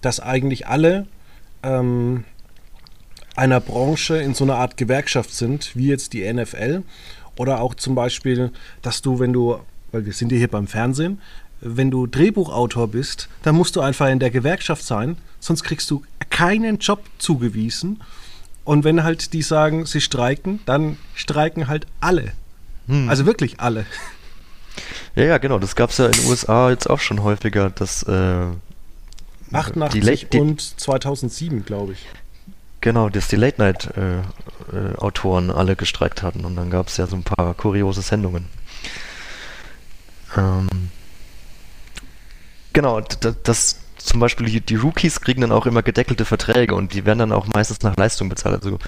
dass 0.00 0.20
eigentlich 0.20 0.68
alle 0.68 1.08
ähm, 1.64 2.22
einer 3.34 3.58
Branche 3.58 4.16
in 4.18 4.32
so 4.32 4.44
einer 4.44 4.54
Art 4.54 4.76
Gewerkschaft 4.76 5.34
sind, 5.34 5.74
wie 5.74 5.88
jetzt 5.88 6.12
die 6.12 6.32
NFL. 6.32 6.84
Oder 7.36 7.60
auch 7.60 7.74
zum 7.74 7.96
Beispiel, 7.96 8.52
dass 8.80 9.02
du, 9.02 9.18
wenn 9.18 9.32
du, 9.32 9.58
weil 9.90 10.06
wir 10.06 10.12
sind 10.12 10.30
ja 10.30 10.38
hier 10.38 10.46
beim 10.46 10.68
Fernsehen, 10.68 11.20
wenn 11.60 11.90
du 11.90 12.06
Drehbuchautor 12.06 12.86
bist, 12.86 13.28
dann 13.42 13.56
musst 13.56 13.74
du 13.74 13.80
einfach 13.80 14.08
in 14.08 14.20
der 14.20 14.30
Gewerkschaft 14.30 14.84
sein, 14.84 15.16
sonst 15.40 15.64
kriegst 15.64 15.90
du 15.90 16.04
keinen 16.30 16.78
Job 16.78 17.02
zugewiesen. 17.18 18.04
Und 18.62 18.84
wenn 18.84 19.02
halt 19.02 19.32
die 19.32 19.42
sagen, 19.42 19.84
sie 19.84 20.00
streiken, 20.00 20.60
dann 20.64 20.96
streiken 21.16 21.66
halt 21.66 21.88
alle. 21.98 22.34
Hm. 22.86 23.08
Also 23.08 23.26
wirklich 23.26 23.58
alle. 23.58 23.84
Ja, 25.14 25.24
ja, 25.24 25.38
genau. 25.38 25.58
Das 25.58 25.74
gab 25.76 25.90
es 25.90 25.98
ja 25.98 26.06
in 26.06 26.12
den 26.12 26.24
USA 26.26 26.70
jetzt 26.70 26.88
auch 26.88 27.00
schon 27.00 27.22
häufiger, 27.22 27.68
dass 27.70 28.02
äh, 28.04 28.46
88 29.52 30.28
die, 30.30 30.38
und 30.38 30.60
2007, 30.60 31.64
glaube 31.64 31.92
ich. 31.92 32.06
Genau, 32.80 33.08
dass 33.08 33.28
die 33.28 33.36
Late-Night-Autoren 33.36 35.48
äh, 35.48 35.52
äh, 35.52 35.56
alle 35.56 35.76
gestreikt 35.76 36.22
hatten 36.22 36.44
und 36.44 36.56
dann 36.56 36.68
gab 36.70 36.88
es 36.88 36.98
ja 36.98 37.06
so 37.06 37.16
ein 37.16 37.22
paar 37.22 37.54
kuriose 37.54 38.02
Sendungen. 38.02 38.44
Ähm, 40.36 40.68
genau, 42.72 43.00
das, 43.00 43.36
das 43.42 43.78
zum 43.96 44.18
Beispiel 44.20 44.46
die, 44.46 44.60
die, 44.60 44.74
Rookies 44.74 45.20
kriegen 45.22 45.40
dann 45.40 45.52
auch 45.52 45.64
immer 45.64 45.82
gedeckelte 45.82 46.26
Verträge 46.26 46.74
und 46.74 46.92
die 46.92 47.06
werden 47.06 47.20
dann 47.20 47.32
auch 47.32 47.46
meistens 47.46 47.80
nach 47.80 47.96
Leistung 47.96 48.28
bezahlt. 48.28 48.62
Also 48.62 48.78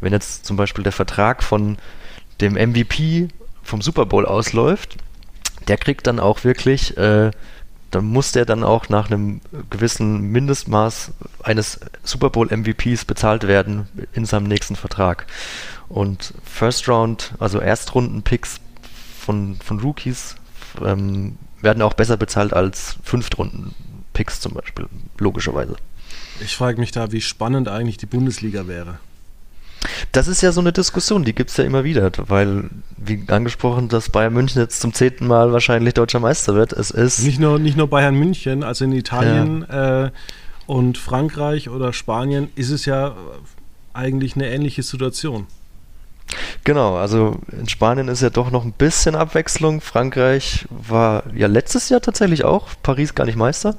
wenn 0.00 0.12
jetzt 0.12 0.44
zum 0.44 0.56
Beispiel 0.56 0.84
der 0.84 0.92
Vertrag 0.92 1.42
von 1.42 1.78
dem 2.42 2.52
MVP 2.54 3.28
vom 3.62 3.80
Super 3.80 4.04
Bowl 4.04 4.26
ausläuft, 4.26 4.98
der 5.68 5.78
kriegt 5.78 6.06
dann 6.06 6.20
auch 6.20 6.44
wirklich 6.44 6.96
äh, 6.96 7.30
dann 7.90 8.04
muss 8.04 8.32
der 8.32 8.44
dann 8.44 8.64
auch 8.64 8.88
nach 8.88 9.10
einem 9.10 9.40
gewissen 9.70 10.20
Mindestmaß 10.32 11.12
eines 11.42 11.80
Super 12.02 12.30
Bowl 12.30 12.48
MVPs 12.54 13.04
bezahlt 13.04 13.46
werden 13.46 13.88
in 14.12 14.24
seinem 14.24 14.46
nächsten 14.46 14.76
Vertrag. 14.76 15.26
Und 15.88 16.34
First 16.44 16.88
Round, 16.88 17.32
also 17.38 17.60
Erstrunden-Picks 17.60 18.60
von, 19.18 19.56
von 19.64 19.80
Rookies, 19.80 20.36
ähm, 20.84 21.38
werden 21.62 21.82
auch 21.82 21.94
besser 21.94 22.16
bezahlt 22.16 22.52
als 22.52 22.96
Fünftrunden-Picks 23.04 24.40
zum 24.40 24.54
Beispiel, 24.54 24.88
logischerweise. 25.18 25.76
Ich 26.40 26.56
frage 26.56 26.80
mich 26.80 26.90
da, 26.90 27.12
wie 27.12 27.20
spannend 27.20 27.68
eigentlich 27.68 27.96
die 27.96 28.06
Bundesliga 28.06 28.66
wäre. 28.66 28.98
Das 30.12 30.28
ist 30.28 30.42
ja 30.42 30.52
so 30.52 30.60
eine 30.60 30.72
Diskussion, 30.72 31.24
die 31.24 31.34
gibt 31.34 31.50
es 31.50 31.56
ja 31.56 31.64
immer 31.64 31.84
wieder, 31.84 32.10
weil, 32.26 32.70
wie 32.96 33.24
angesprochen, 33.28 33.88
dass 33.88 34.10
Bayern 34.10 34.32
München 34.32 34.60
jetzt 34.60 34.80
zum 34.80 34.92
zehnten 34.92 35.26
Mal 35.26 35.52
wahrscheinlich 35.52 35.94
deutscher 35.94 36.20
Meister 36.20 36.54
wird. 36.54 36.72
Es 36.72 36.90
ist. 36.90 37.24
Nicht 37.24 37.40
nur, 37.40 37.58
nicht 37.58 37.76
nur 37.76 37.88
Bayern 37.88 38.14
München, 38.14 38.62
also 38.62 38.84
in 38.84 38.92
Italien 38.92 39.66
ja. 39.68 40.06
äh, 40.06 40.10
und 40.66 40.98
Frankreich 40.98 41.68
oder 41.68 41.92
Spanien 41.92 42.48
ist 42.56 42.70
es 42.70 42.86
ja 42.86 43.14
eigentlich 43.92 44.34
eine 44.34 44.50
ähnliche 44.50 44.82
Situation. 44.82 45.46
Genau, 46.64 46.96
also 46.96 47.38
in 47.52 47.68
Spanien 47.68 48.08
ist 48.08 48.22
ja 48.22 48.30
doch 48.30 48.50
noch 48.50 48.64
ein 48.64 48.72
bisschen 48.72 49.14
Abwechslung. 49.14 49.80
Frankreich 49.80 50.66
war 50.70 51.22
ja 51.34 51.46
letztes 51.46 51.88
Jahr 51.88 52.00
tatsächlich 52.00 52.44
auch, 52.44 52.68
Paris 52.82 53.14
gar 53.14 53.24
nicht 53.24 53.36
Meister. 53.36 53.76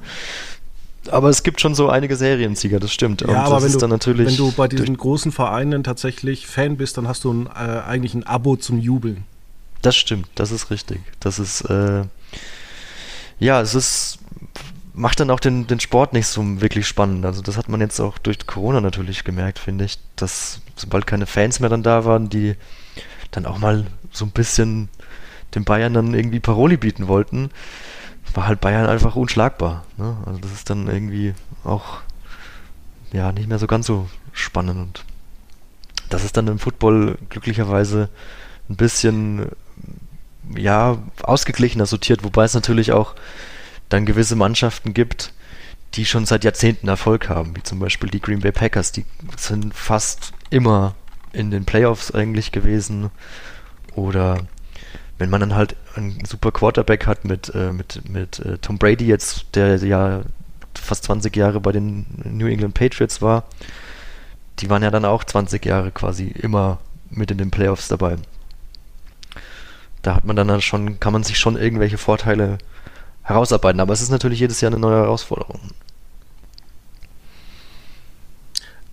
Aber 1.10 1.28
es 1.28 1.42
gibt 1.42 1.60
schon 1.60 1.74
so 1.74 1.88
einige 1.88 2.16
Seriensieger, 2.16 2.80
das 2.80 2.92
stimmt. 2.92 3.22
Ja, 3.22 3.28
Und 3.28 3.36
aber 3.36 3.62
wenn, 3.62 3.72
du, 3.72 4.18
wenn 4.18 4.36
du 4.36 4.52
bei 4.52 4.68
diesen 4.68 4.96
großen 4.96 5.32
Vereinen 5.32 5.84
tatsächlich 5.84 6.46
Fan 6.46 6.76
bist, 6.76 6.98
dann 6.98 7.08
hast 7.08 7.24
du 7.24 7.32
ein, 7.32 7.46
äh, 7.46 7.80
eigentlich 7.86 8.14
ein 8.14 8.24
Abo 8.24 8.56
zum 8.56 8.78
Jubeln. 8.78 9.24
Das 9.82 9.96
stimmt, 9.96 10.28
das 10.34 10.50
ist 10.50 10.70
richtig. 10.70 11.00
Das 11.20 11.38
ist, 11.38 11.62
äh, 11.62 12.02
ja, 13.38 13.60
es 13.60 13.74
ist, 13.74 14.18
macht 14.92 15.20
dann 15.20 15.30
auch 15.30 15.40
den, 15.40 15.66
den 15.66 15.80
Sport 15.80 16.12
nicht 16.12 16.26
so 16.26 16.42
wirklich 16.60 16.86
spannend. 16.86 17.24
Also 17.24 17.42
das 17.42 17.56
hat 17.56 17.68
man 17.68 17.80
jetzt 17.80 18.00
auch 18.00 18.18
durch 18.18 18.46
Corona 18.46 18.80
natürlich 18.80 19.24
gemerkt, 19.24 19.58
finde 19.58 19.84
ich, 19.84 19.98
dass 20.16 20.60
sobald 20.74 21.06
keine 21.06 21.26
Fans 21.26 21.60
mehr 21.60 21.70
dann 21.70 21.82
da 21.82 22.04
waren, 22.04 22.28
die 22.28 22.56
dann 23.30 23.46
auch 23.46 23.58
mal 23.58 23.86
so 24.12 24.24
ein 24.24 24.30
bisschen 24.30 24.88
den 25.54 25.64
Bayern 25.64 25.94
dann 25.94 26.14
irgendwie 26.14 26.40
Paroli 26.40 26.76
bieten 26.76 27.08
wollten, 27.08 27.50
war 28.34 28.46
halt 28.46 28.60
Bayern 28.60 28.86
einfach 28.86 29.16
unschlagbar. 29.16 29.84
Ne? 29.96 30.16
Also 30.26 30.40
das 30.40 30.52
ist 30.52 30.70
dann 30.70 30.88
irgendwie 30.88 31.34
auch 31.64 32.00
ja 33.12 33.32
nicht 33.32 33.48
mehr 33.48 33.58
so 33.58 33.66
ganz 33.66 33.86
so 33.86 34.08
spannend. 34.32 34.78
Und 34.78 35.04
das 36.08 36.24
ist 36.24 36.36
dann 36.36 36.48
im 36.48 36.58
Football 36.58 37.18
glücklicherweise 37.28 38.08
ein 38.68 38.76
bisschen 38.76 39.50
ja 40.56 40.98
ausgeglichener 41.22 41.86
sortiert, 41.86 42.24
wobei 42.24 42.44
es 42.44 42.54
natürlich 42.54 42.92
auch 42.92 43.14
dann 43.88 44.06
gewisse 44.06 44.36
Mannschaften 44.36 44.94
gibt, 44.94 45.32
die 45.94 46.04
schon 46.04 46.26
seit 46.26 46.44
Jahrzehnten 46.44 46.88
Erfolg 46.88 47.28
haben, 47.28 47.56
wie 47.56 47.62
zum 47.62 47.78
Beispiel 47.78 48.10
die 48.10 48.20
Green 48.20 48.40
Bay 48.40 48.52
Packers, 48.52 48.92
die 48.92 49.06
sind 49.36 49.74
fast 49.74 50.32
immer 50.50 50.94
in 51.32 51.50
den 51.50 51.64
Playoffs 51.64 52.10
eigentlich 52.10 52.52
gewesen. 52.52 53.10
Oder 53.94 54.38
wenn 55.18 55.30
man 55.30 55.40
dann 55.40 55.54
halt 55.54 55.76
einen 55.98 56.24
super 56.24 56.52
Quarterback 56.52 57.06
hat 57.06 57.24
mit, 57.24 57.54
äh, 57.54 57.72
mit, 57.72 58.08
mit 58.08 58.38
äh, 58.40 58.58
Tom 58.58 58.78
Brady 58.78 59.06
jetzt, 59.06 59.46
der 59.54 59.76
ja 59.76 60.22
fast 60.74 61.04
20 61.04 61.34
Jahre 61.36 61.60
bei 61.60 61.72
den 61.72 62.06
New 62.24 62.46
England 62.46 62.74
Patriots 62.74 63.20
war, 63.20 63.44
die 64.60 64.70
waren 64.70 64.82
ja 64.82 64.90
dann 64.90 65.04
auch 65.04 65.24
20 65.24 65.64
Jahre 65.64 65.90
quasi 65.90 66.28
immer 66.28 66.78
mit 67.10 67.30
in 67.30 67.38
den 67.38 67.50
Playoffs 67.50 67.88
dabei. 67.88 68.16
Da 70.02 70.14
hat 70.14 70.24
man 70.24 70.36
dann 70.36 70.60
schon, 70.60 71.00
kann 71.00 71.12
man 71.12 71.24
sich 71.24 71.38
schon 71.38 71.56
irgendwelche 71.56 71.98
Vorteile 71.98 72.58
herausarbeiten, 73.22 73.80
aber 73.80 73.92
es 73.92 74.00
ist 74.00 74.10
natürlich 74.10 74.40
jedes 74.40 74.60
Jahr 74.60 74.72
eine 74.72 74.80
neue 74.80 75.02
Herausforderung. 75.02 75.60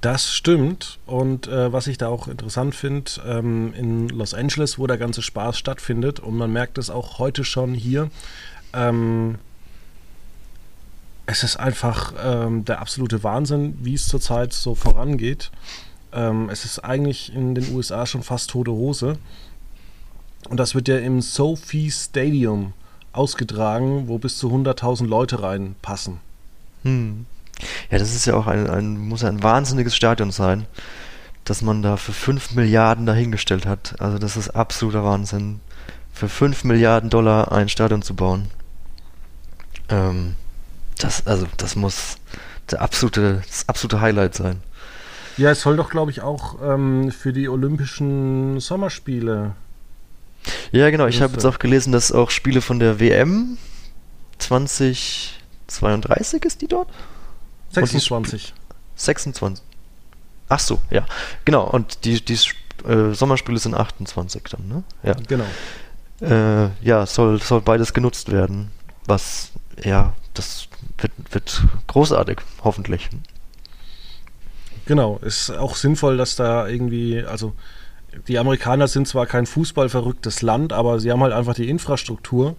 Das 0.05 0.31
stimmt. 0.31 1.00
Und 1.07 1.47
äh, 1.47 1.74
was 1.74 1.88
ich 1.88 1.97
da 1.97 2.09
auch 2.09 2.27
interessant 2.27 2.75
finde, 2.75 3.09
ähm, 3.25 3.74
in 3.74 4.07
Los 4.09 4.35
Angeles, 4.35 4.77
wo 4.77 4.85
der 4.85 5.00
ganze 5.00 5.24
Spaß 5.24 5.57
stattfindet, 5.57 6.19
und 6.19 6.38
man 6.38 6.53
merkt 6.53 6.77
es 6.77 6.91
auch 6.91 7.17
heute 7.17 7.43
schon 7.43 7.74
hier, 7.74 8.12
ähm, 8.74 9.39
es 11.25 11.41
ist 11.41 11.57
einfach 11.57 12.13
ähm, 12.24 12.65
der 12.65 12.81
absolute 12.81 13.24
Wahnsinn, 13.24 13.79
wie 13.81 13.95
es 13.95 14.07
zurzeit 14.07 14.53
so 14.53 14.75
vorangeht. 14.75 15.50
Ähm, 16.13 16.51
es 16.51 16.65
ist 16.65 16.85
eigentlich 16.85 17.33
in 17.33 17.55
den 17.55 17.74
USA 17.74 18.05
schon 18.05 18.21
fast 18.21 18.51
tote 18.51 18.74
Hose. 18.74 19.17
Und 20.47 20.59
das 20.59 20.75
wird 20.75 20.88
ja 20.88 21.00
im 21.00 21.19
Sophie 21.24 21.89
Stadium 21.89 22.74
ausgetragen, 23.12 24.07
wo 24.07 24.19
bis 24.19 24.38
zu 24.38 24.51
100.000 24.51 25.07
Leute 25.07 25.41
reinpassen. 25.41 26.19
Hm. 26.83 27.25
Ja, 27.89 27.97
das 27.97 28.13
ist 28.13 28.25
ja 28.25 28.35
auch 28.35 28.47
ein, 28.47 28.69
ein 28.69 28.97
muss 28.97 29.24
ein 29.24 29.43
wahnsinniges 29.43 29.95
Stadion 29.95 30.31
sein, 30.31 30.65
dass 31.43 31.62
man 31.62 31.81
da 31.81 31.97
für 31.97 32.13
5 32.13 32.55
Milliarden 32.55 33.05
dahingestellt 33.05 33.65
hat. 33.65 33.95
Also 34.00 34.17
das 34.17 34.38
ist 34.38 34.50
absoluter 34.50 35.03
Wahnsinn. 35.03 35.59
Für 36.13 36.29
5 36.29 36.63
Milliarden 36.63 37.09
Dollar 37.09 37.51
ein 37.51 37.69
Stadion 37.69 38.01
zu 38.01 38.15
bauen. 38.15 38.47
Ähm, 39.89 40.35
das, 40.97 41.27
also 41.27 41.45
das 41.57 41.75
muss 41.75 42.17
der 42.71 42.81
absolute, 42.81 43.43
das 43.47 43.69
absolute 43.69 44.01
Highlight 44.01 44.35
sein. 44.35 44.62
Ja, 45.38 45.51
es 45.51 45.62
soll 45.62 45.75
doch, 45.75 45.89
glaube 45.89 46.12
ich, 46.12 46.21
auch 46.21 46.55
ähm, 46.63 47.12
für 47.12 47.33
die 47.33 47.50
Olympischen 47.50 48.62
Sommerspiele. 48.62 49.51
Ja, 50.71 50.89
genau. 50.89 51.07
Ich 51.07 51.21
habe 51.21 51.33
jetzt 51.33 51.43
auch 51.45 51.59
gelesen, 51.59 51.91
dass 51.91 52.13
auch 52.13 52.31
Spiele 52.31 52.62
von 52.62 52.79
der 52.79 53.00
WM 53.00 53.59
2032 54.38 56.45
ist 56.45 56.62
die 56.62 56.67
dort? 56.67 56.88
26. 57.75 58.53
26. 58.96 59.63
Ach 60.50 60.60
so, 60.60 60.79
ja. 60.89 61.05
Genau, 61.44 61.67
und 61.67 62.05
die, 62.05 62.24
die 62.24 62.38
äh, 62.88 63.13
Sommerspiele 63.13 63.58
sind 63.58 63.75
28 63.75 64.44
dann, 64.44 64.67
ne? 64.67 64.84
Ja. 65.03 65.15
Genau. 65.27 65.46
Äh, 66.22 66.70
ja, 66.86 67.05
soll, 67.05 67.41
soll 67.41 67.62
beides 67.62 67.94
genutzt 67.94 68.32
werden. 68.32 68.72
Was, 69.05 69.51
ja, 69.84 70.13
das 70.34 70.67
wird, 70.98 71.12
wird 71.32 71.63
großartig, 71.88 72.38
hoffentlich. 72.63 73.10
Genau, 74.86 75.17
ist 75.17 75.50
auch 75.50 75.75
sinnvoll, 75.75 76.17
dass 76.17 76.36
da 76.36 76.67
irgendwie, 76.67 77.24
also 77.24 77.53
die 78.27 78.38
Amerikaner 78.38 78.88
sind 78.88 79.08
zwar 79.08 79.25
kein 79.25 79.46
fußballverrücktes 79.46 80.41
Land, 80.41 80.74
aber 80.74 81.00
sie 81.00 81.12
haben 81.12 81.22
halt 81.22 81.34
einfach 81.34 81.55
die 81.55 81.70
Infrastruktur, 81.70 82.55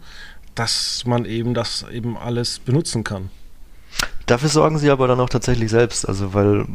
dass 0.54 1.04
man 1.06 1.24
eben 1.24 1.54
das 1.54 1.84
eben 1.90 2.16
alles 2.16 2.58
benutzen 2.58 3.04
kann. 3.04 3.30
Dafür 4.26 4.48
sorgen 4.48 4.78
sie 4.78 4.90
aber 4.90 5.06
dann 5.06 5.20
auch 5.20 5.28
tatsächlich 5.28 5.70
selbst, 5.70 6.08
also 6.08 6.34
weil 6.34 6.66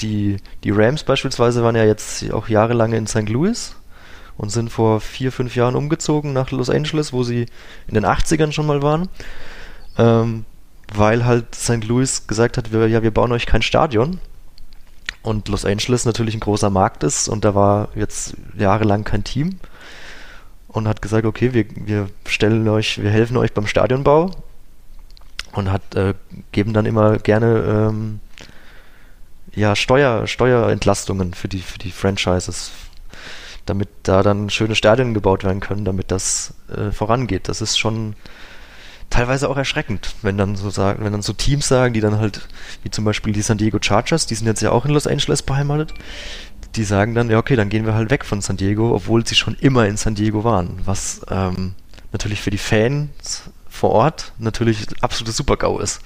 die, 0.00 0.36
die 0.62 0.70
Rams 0.70 1.02
beispielsweise 1.02 1.62
waren 1.64 1.74
ja 1.74 1.84
jetzt 1.84 2.30
auch 2.32 2.48
jahrelang 2.48 2.92
in 2.92 3.08
St. 3.08 3.28
Louis 3.28 3.74
und 4.36 4.50
sind 4.50 4.70
vor 4.70 5.00
vier, 5.00 5.32
fünf 5.32 5.56
Jahren 5.56 5.74
umgezogen 5.74 6.32
nach 6.32 6.52
Los 6.52 6.70
Angeles, 6.70 7.12
wo 7.12 7.24
sie 7.24 7.46
in 7.88 7.94
den 7.94 8.06
80ern 8.06 8.52
schon 8.52 8.66
mal 8.66 8.80
waren, 8.80 9.08
ähm, 9.98 10.44
weil 10.94 11.24
halt 11.24 11.54
St. 11.56 11.84
Louis 11.84 12.28
gesagt 12.28 12.56
hat, 12.56 12.72
wir, 12.72 12.86
ja, 12.86 13.02
wir 13.02 13.10
bauen 13.10 13.32
euch 13.32 13.46
kein 13.46 13.62
Stadion. 13.62 14.20
Und 15.22 15.48
Los 15.48 15.64
Angeles 15.64 16.04
natürlich 16.04 16.36
ein 16.36 16.40
großer 16.40 16.70
Markt 16.70 17.02
ist 17.02 17.28
und 17.28 17.44
da 17.44 17.54
war 17.56 17.88
jetzt 17.96 18.34
jahrelang 18.56 19.02
kein 19.02 19.24
Team. 19.24 19.58
und 20.68 20.86
hat 20.86 21.02
gesagt, 21.02 21.26
okay, 21.26 21.52
wir, 21.54 21.64
wir 21.74 22.08
stellen 22.26 22.68
euch, 22.68 23.02
wir 23.02 23.10
helfen 23.10 23.36
euch 23.36 23.52
beim 23.52 23.66
Stadionbau 23.66 24.30
und 25.58 25.72
hat 25.72 25.94
äh, 25.94 26.14
geben 26.52 26.72
dann 26.72 26.86
immer 26.86 27.18
gerne 27.18 27.88
ähm, 27.88 28.20
ja 29.54 29.76
Steuer 29.76 30.26
Steuerentlastungen 30.26 31.34
für 31.34 31.48
die 31.48 31.60
für 31.60 31.78
die 31.78 31.90
Franchises, 31.90 32.70
damit 33.66 33.88
da 34.04 34.22
dann 34.22 34.50
schöne 34.50 34.74
Stadien 34.74 35.14
gebaut 35.14 35.44
werden 35.44 35.60
können, 35.60 35.84
damit 35.84 36.10
das 36.10 36.54
äh, 36.74 36.92
vorangeht. 36.92 37.48
Das 37.48 37.60
ist 37.60 37.78
schon 37.78 38.14
teilweise 39.10 39.48
auch 39.48 39.56
erschreckend, 39.56 40.14
wenn 40.22 40.36
dann 40.36 40.56
so 40.56 40.70
sagen, 40.70 41.04
wenn 41.04 41.12
dann 41.12 41.22
so 41.22 41.32
Teams 41.32 41.66
sagen, 41.66 41.94
die 41.94 42.00
dann 42.00 42.18
halt, 42.18 42.46
wie 42.82 42.90
zum 42.90 43.04
Beispiel 43.04 43.32
die 43.32 43.42
San 43.42 43.58
Diego 43.58 43.78
Chargers, 43.80 44.26
die 44.26 44.34
sind 44.34 44.46
jetzt 44.46 44.62
ja 44.62 44.70
auch 44.70 44.84
in 44.84 44.92
Los 44.92 45.06
Angeles 45.06 45.42
beheimatet, 45.42 45.94
die 46.76 46.84
sagen 46.84 47.14
dann, 47.14 47.30
ja 47.30 47.38
okay, 47.38 47.56
dann 47.56 47.70
gehen 47.70 47.86
wir 47.86 47.94
halt 47.94 48.10
weg 48.10 48.24
von 48.24 48.40
San 48.40 48.58
Diego, 48.58 48.94
obwohl 48.94 49.26
sie 49.26 49.34
schon 49.34 49.54
immer 49.54 49.86
in 49.86 49.96
San 49.96 50.14
Diego 50.14 50.44
waren, 50.44 50.80
was 50.84 51.22
ähm, 51.30 51.74
natürlich 52.12 52.40
für 52.40 52.50
die 52.50 52.58
Fans 52.58 53.50
vor 53.78 53.90
Ort 53.90 54.32
natürlich 54.38 54.86
absolutes 55.00 55.36
Super-GAU 55.36 55.78
ist. 55.78 56.00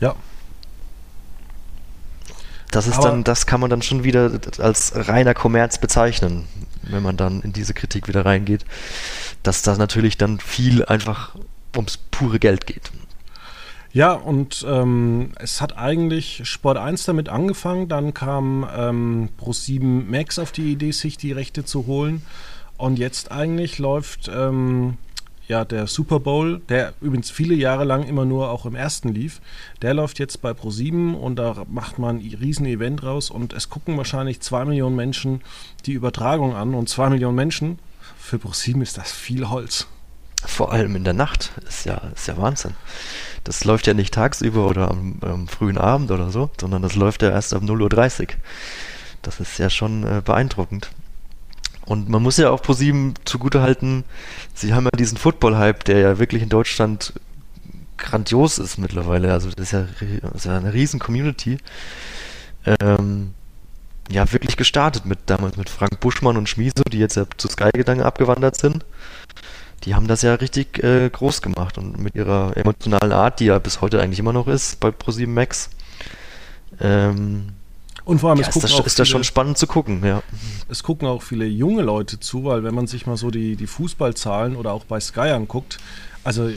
Ja. 0.00 0.14
Das 2.70 2.88
ist 2.88 2.98
Aber 2.98 3.10
dann, 3.10 3.24
das 3.24 3.46
kann 3.46 3.60
man 3.60 3.70
dann 3.70 3.82
schon 3.82 4.02
wieder 4.02 4.32
als 4.58 4.92
reiner 4.94 5.32
Kommerz 5.32 5.78
bezeichnen, 5.78 6.48
wenn 6.82 7.04
man 7.04 7.16
dann 7.16 7.40
in 7.42 7.52
diese 7.52 7.72
Kritik 7.72 8.08
wieder 8.08 8.26
reingeht, 8.26 8.64
dass 9.44 9.62
da 9.62 9.76
natürlich 9.76 10.18
dann 10.18 10.40
viel 10.40 10.84
einfach 10.84 11.36
ums 11.76 11.98
pure 12.10 12.40
Geld 12.40 12.66
geht. 12.66 12.90
Ja, 13.92 14.12
und 14.12 14.66
ähm, 14.68 15.30
es 15.38 15.60
hat 15.60 15.78
eigentlich 15.78 16.42
Sport 16.48 16.78
1 16.78 17.04
damit 17.04 17.28
angefangen, 17.28 17.86
dann 17.86 18.12
kam 18.12 18.68
ähm, 18.76 19.28
Pro7 19.40 20.10
Max 20.10 20.40
auf 20.40 20.50
die 20.50 20.72
Idee, 20.72 20.90
sich 20.90 21.16
die 21.16 21.30
Rechte 21.30 21.64
zu 21.64 21.86
holen. 21.86 22.22
Und 22.76 22.98
jetzt 22.98 23.30
eigentlich 23.30 23.78
läuft 23.78 24.28
ähm, 24.34 24.98
ja 25.48 25.64
der 25.64 25.86
Super 25.86 26.20
Bowl, 26.20 26.60
der 26.68 26.94
übrigens 27.00 27.30
viele 27.30 27.54
Jahre 27.54 27.84
lang 27.84 28.04
immer 28.04 28.24
nur 28.24 28.50
auch 28.50 28.66
im 28.66 28.74
ersten 28.74 29.08
lief, 29.08 29.40
der 29.82 29.94
läuft 29.94 30.18
jetzt 30.18 30.42
bei 30.42 30.50
Pro7 30.50 31.14
und 31.14 31.36
da 31.36 31.64
macht 31.68 31.98
man 31.98 32.18
ein 32.18 32.34
riesen 32.40 32.66
Event 32.66 33.02
raus 33.02 33.30
und 33.30 33.52
es 33.52 33.68
gucken 33.68 33.96
wahrscheinlich 33.96 34.40
zwei 34.40 34.64
Millionen 34.64 34.96
Menschen 34.96 35.42
die 35.86 35.92
Übertragung 35.92 36.54
an 36.54 36.74
und 36.74 36.88
zwei 36.88 37.08
Millionen 37.10 37.36
Menschen, 37.36 37.78
für 38.18 38.36
Pro7 38.36 38.82
ist 38.82 38.96
das 38.96 39.12
viel 39.12 39.48
Holz. 39.50 39.86
Vor 40.46 40.72
allem 40.72 40.96
in 40.96 41.04
der 41.04 41.14
Nacht, 41.14 41.52
ist 41.66 41.86
ja, 41.86 42.02
ist 42.14 42.28
ja 42.28 42.36
Wahnsinn 42.36 42.74
das 43.44 43.64
läuft 43.64 43.86
ja 43.86 43.94
nicht 43.94 44.12
tagsüber 44.12 44.66
oder 44.66 44.90
am, 44.90 45.18
am 45.20 45.48
frühen 45.48 45.78
Abend 45.78 46.10
oder 46.10 46.30
so, 46.30 46.50
sondern 46.58 46.82
das 46.82 46.96
läuft 46.96 47.22
ja 47.22 47.30
erst 47.30 47.54
ab 47.54 47.62
0.30 47.62 48.20
Uhr. 48.22 48.26
Das 49.22 49.38
ist 49.38 49.58
ja 49.58 49.70
schon 49.70 50.04
äh, 50.04 50.22
beeindruckend. 50.24 50.90
Und 51.86 52.08
man 52.08 52.22
muss 52.22 52.36
ja 52.36 52.50
auch 52.50 52.62
ProSieben 52.62 53.14
zugutehalten, 53.24 54.04
sie 54.54 54.72
haben 54.72 54.84
ja 54.84 54.90
diesen 54.98 55.18
Football-Hype, 55.18 55.84
der 55.84 55.98
ja 55.98 56.18
wirklich 56.18 56.42
in 56.42 56.48
Deutschland 56.48 57.12
grandios 57.98 58.58
ist 58.58 58.78
mittlerweile. 58.78 59.32
Also 59.32 59.50
das 59.50 59.66
ist 59.66 59.72
ja, 59.72 59.86
das 60.22 60.34
ist 60.34 60.44
ja 60.46 60.56
eine 60.56 60.72
riesen 60.72 60.98
Community. 60.98 61.58
Ähm, 62.80 63.34
ja, 64.10 64.30
wirklich 64.32 64.56
gestartet 64.56 65.06
mit 65.06 65.18
damals 65.26 65.56
mit 65.56 65.70
Frank 65.70 66.00
Buschmann 66.00 66.36
und 66.36 66.48
Schmieso, 66.48 66.82
die 66.90 66.98
jetzt 66.98 67.16
ja 67.16 67.24
zu 67.36 67.48
Sky 67.48 67.70
Gedanken 67.72 68.04
abgewandert 68.04 68.56
sind 68.56 68.84
die 69.84 69.94
haben 69.94 70.06
das 70.06 70.22
ja 70.22 70.34
richtig 70.34 70.82
äh, 70.82 71.10
groß 71.10 71.42
gemacht 71.42 71.78
und 71.78 71.98
mit 71.98 72.14
ihrer 72.14 72.56
emotionalen 72.56 73.12
Art, 73.12 73.40
die 73.40 73.46
ja 73.46 73.58
bis 73.58 73.80
heute 73.80 74.00
eigentlich 74.00 74.18
immer 74.18 74.32
noch 74.32 74.48
ist 74.48 74.80
bei 74.80 74.90
ProSieben 74.90 75.34
Max. 75.34 75.70
Ähm, 76.80 77.48
und 78.04 78.18
vor 78.20 78.30
allem, 78.30 78.40
ja, 78.40 78.48
es 78.48 78.54
ist, 78.54 78.62
das, 78.62 78.86
ist 78.86 78.98
das 78.98 79.08
schon 79.08 79.24
spannend 79.24 79.56
zu 79.56 79.66
gucken, 79.66 80.04
ja. 80.04 80.22
Es 80.68 80.82
gucken 80.82 81.08
auch 81.08 81.22
viele 81.22 81.46
junge 81.46 81.82
Leute 81.82 82.20
zu, 82.20 82.44
weil 82.44 82.62
wenn 82.62 82.74
man 82.74 82.86
sich 82.86 83.06
mal 83.06 83.16
so 83.16 83.30
die, 83.30 83.56
die 83.56 83.66
Fußballzahlen 83.66 84.56
oder 84.56 84.72
auch 84.72 84.84
bei 84.84 85.00
Sky 85.00 85.30
anguckt, 85.30 85.78
also 86.22 86.50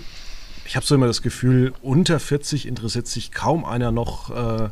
ich 0.65 0.75
habe 0.75 0.85
so 0.85 0.95
immer 0.95 1.07
das 1.07 1.21
Gefühl, 1.21 1.73
unter 1.81 2.19
40 2.19 2.67
interessiert 2.67 3.07
sich 3.07 3.31
kaum 3.31 3.63
einer 3.63 3.91
noch 3.91 4.29
äh, 4.29 4.69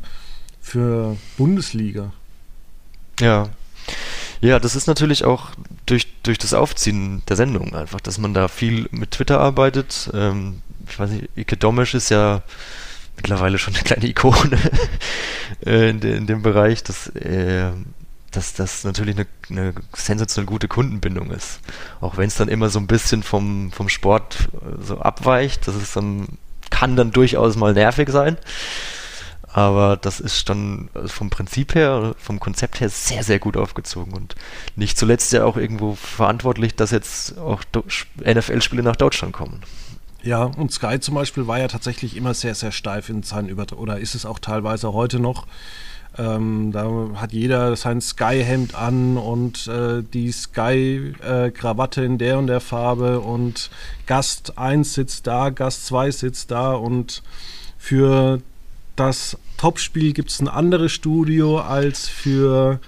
für 0.60 1.16
Bundesliga. 1.38 2.12
Ja. 3.20 3.48
Ja, 4.42 4.58
das 4.58 4.76
ist 4.76 4.86
natürlich 4.86 5.24
auch 5.24 5.50
durch, 5.86 6.08
durch 6.22 6.36
das 6.36 6.52
Aufziehen 6.52 7.22
der 7.28 7.36
Sendung 7.36 7.74
einfach, 7.74 8.00
dass 8.02 8.18
man 8.18 8.34
da 8.34 8.48
viel 8.48 8.86
mit 8.90 9.12
Twitter 9.12 9.40
arbeitet. 9.40 10.10
Ähm, 10.12 10.60
ich 10.86 10.98
weiß 10.98 11.10
nicht, 11.10 11.28
Ike 11.36 11.56
Domisch 11.56 11.94
ist 11.94 12.10
ja 12.10 12.42
mittlerweile 13.16 13.58
schon 13.58 13.74
eine 13.74 13.82
kleine 13.82 14.06
Ikone 14.06 14.58
äh, 15.66 15.90
in, 15.90 16.00
de, 16.00 16.16
in, 16.16 16.26
dem 16.26 16.42
Bereich, 16.42 16.82
dass, 16.82 17.08
äh, 17.08 17.70
dass 18.30 18.54
das 18.54 18.84
natürlich 18.84 19.16
eine, 19.16 19.26
eine 19.50 19.74
sensationell 19.94 20.46
gute 20.46 20.68
Kundenbindung 20.68 21.30
ist. 21.30 21.60
Auch 22.00 22.16
wenn 22.16 22.28
es 22.28 22.36
dann 22.36 22.48
immer 22.48 22.68
so 22.68 22.78
ein 22.78 22.86
bisschen 22.86 23.22
vom, 23.22 23.72
vom 23.72 23.88
Sport 23.88 24.48
äh, 24.54 24.82
so 24.82 25.00
abweicht, 25.00 25.66
das 25.66 25.76
ist 25.76 25.96
dann, 25.96 26.38
kann 26.70 26.96
dann 26.96 27.10
durchaus 27.10 27.56
mal 27.56 27.72
nervig 27.72 28.10
sein. 28.10 28.36
Aber 29.56 29.96
das 29.96 30.20
ist 30.20 30.50
dann 30.50 30.90
also 30.92 31.08
vom 31.08 31.30
Prinzip 31.30 31.74
her, 31.74 32.14
vom 32.18 32.38
Konzept 32.40 32.80
her 32.80 32.90
sehr, 32.90 33.22
sehr 33.22 33.38
gut 33.38 33.56
aufgezogen 33.56 34.12
und 34.12 34.34
nicht 34.74 34.98
zuletzt 34.98 35.32
ja 35.32 35.44
auch 35.44 35.56
irgendwo 35.56 35.94
verantwortlich, 35.94 36.74
dass 36.74 36.90
jetzt 36.90 37.38
auch 37.38 37.62
NFL-Spiele 38.18 38.82
nach 38.82 38.96
Deutschland 38.96 39.32
kommen. 39.32 39.62
Ja, 40.26 40.42
und 40.42 40.72
Sky 40.72 40.98
zum 40.98 41.14
Beispiel 41.14 41.46
war 41.46 41.60
ja 41.60 41.68
tatsächlich 41.68 42.16
immer 42.16 42.34
sehr, 42.34 42.56
sehr 42.56 42.72
steif 42.72 43.08
in 43.08 43.22
seinen 43.22 43.48
Übertragungen, 43.48 43.90
oder 43.90 44.00
ist 44.00 44.16
es 44.16 44.26
auch 44.26 44.40
teilweise 44.40 44.92
heute 44.92 45.20
noch. 45.20 45.46
Ähm, 46.18 46.72
da 46.72 46.90
hat 47.14 47.32
jeder 47.32 47.76
sein 47.76 48.00
Sky-Hemd 48.00 48.74
an 48.74 49.18
und 49.18 49.68
äh, 49.68 50.02
die 50.02 50.32
Sky-Krawatte 50.32 52.04
in 52.04 52.18
der 52.18 52.38
und 52.38 52.48
der 52.48 52.60
Farbe 52.60 53.20
und 53.20 53.70
Gast 54.06 54.58
1 54.58 54.94
sitzt 54.94 55.28
da, 55.28 55.50
Gast 55.50 55.86
2 55.86 56.10
sitzt 56.10 56.50
da 56.50 56.72
und 56.72 57.22
für 57.78 58.40
das 58.96 59.38
Topspiel 59.58 60.12
gibt 60.12 60.30
es 60.30 60.40
ein 60.40 60.48
anderes 60.48 60.90
Studio 60.90 61.60
als 61.60 62.08
für 62.08 62.80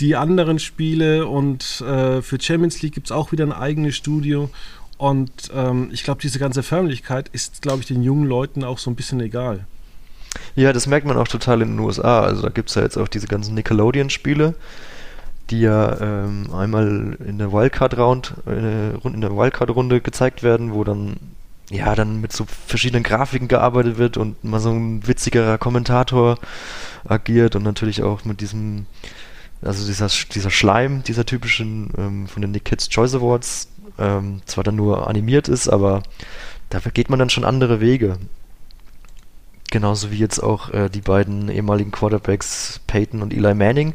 die 0.00 0.14
anderen 0.14 0.58
Spiele 0.58 1.26
und 1.26 1.80
äh, 1.80 2.22
für 2.22 2.40
Champions 2.40 2.82
League 2.82 2.94
gibt 2.94 3.08
es 3.08 3.12
auch 3.12 3.32
wieder 3.32 3.44
ein 3.44 3.52
eigenes 3.52 3.96
Studio. 3.96 4.50
Und 4.98 5.30
ähm, 5.54 5.88
ich 5.92 6.02
glaube, 6.02 6.20
diese 6.20 6.38
ganze 6.38 6.62
Förmlichkeit 6.62 7.28
ist, 7.32 7.62
glaube 7.62 7.80
ich, 7.80 7.86
den 7.86 8.02
jungen 8.02 8.26
Leuten 8.26 8.64
auch 8.64 8.78
so 8.78 8.90
ein 8.90 8.96
bisschen 8.96 9.20
egal. 9.20 9.64
Ja, 10.56 10.72
das 10.72 10.86
merkt 10.86 11.06
man 11.06 11.16
auch 11.16 11.28
total 11.28 11.62
in 11.62 11.70
den 11.70 11.78
USA. 11.78 12.20
Also 12.20 12.42
da 12.42 12.48
gibt 12.48 12.68
es 12.68 12.74
ja 12.74 12.82
jetzt 12.82 12.96
auch 12.98 13.08
diese 13.08 13.28
ganzen 13.28 13.54
Nickelodeon-Spiele, 13.54 14.54
die 15.50 15.60
ja 15.60 16.00
ähm, 16.00 16.52
einmal 16.52 17.16
in 17.24 17.38
der 17.38 17.52
Wildcard-Round, 17.52 18.34
äh, 18.46 18.90
in 19.08 19.20
der 19.20 19.36
Wildcard-Runde 19.36 20.00
gezeigt 20.00 20.42
werden, 20.42 20.74
wo 20.74 20.84
dann 20.84 21.16
ja, 21.70 21.94
dann 21.94 22.20
mit 22.20 22.32
so 22.32 22.46
verschiedenen 22.66 23.02
Grafiken 23.02 23.46
gearbeitet 23.48 23.98
wird 23.98 24.16
und 24.16 24.42
mal 24.42 24.58
so 24.58 24.70
ein 24.70 25.06
witzigerer 25.06 25.58
Kommentator 25.58 26.38
agiert 27.06 27.56
und 27.56 27.62
natürlich 27.62 28.02
auch 28.02 28.24
mit 28.24 28.40
diesem, 28.40 28.86
also 29.62 29.86
dieser, 29.86 30.08
dieser 30.32 30.50
Schleim, 30.50 31.02
dieser 31.02 31.26
typischen 31.26 31.90
ähm, 31.98 32.28
von 32.28 32.42
den 32.42 32.52
Kids 32.62 32.88
Choice 32.88 33.14
Awards, 33.14 33.68
ähm, 33.98 34.40
zwar 34.46 34.64
dann 34.64 34.76
nur 34.76 35.08
animiert 35.08 35.48
ist, 35.48 35.68
aber 35.68 36.02
da 36.70 36.78
geht 36.78 37.10
man 37.10 37.18
dann 37.18 37.30
schon 37.30 37.44
andere 37.44 37.80
Wege. 37.80 38.18
Genauso 39.70 40.10
wie 40.10 40.18
jetzt 40.18 40.38
auch 40.38 40.70
äh, 40.70 40.88
die 40.88 41.00
beiden 41.00 41.48
ehemaligen 41.48 41.90
Quarterbacks 41.90 42.80
Peyton 42.86 43.22
und 43.22 43.34
Eli 43.34 43.54
Manning. 43.54 43.94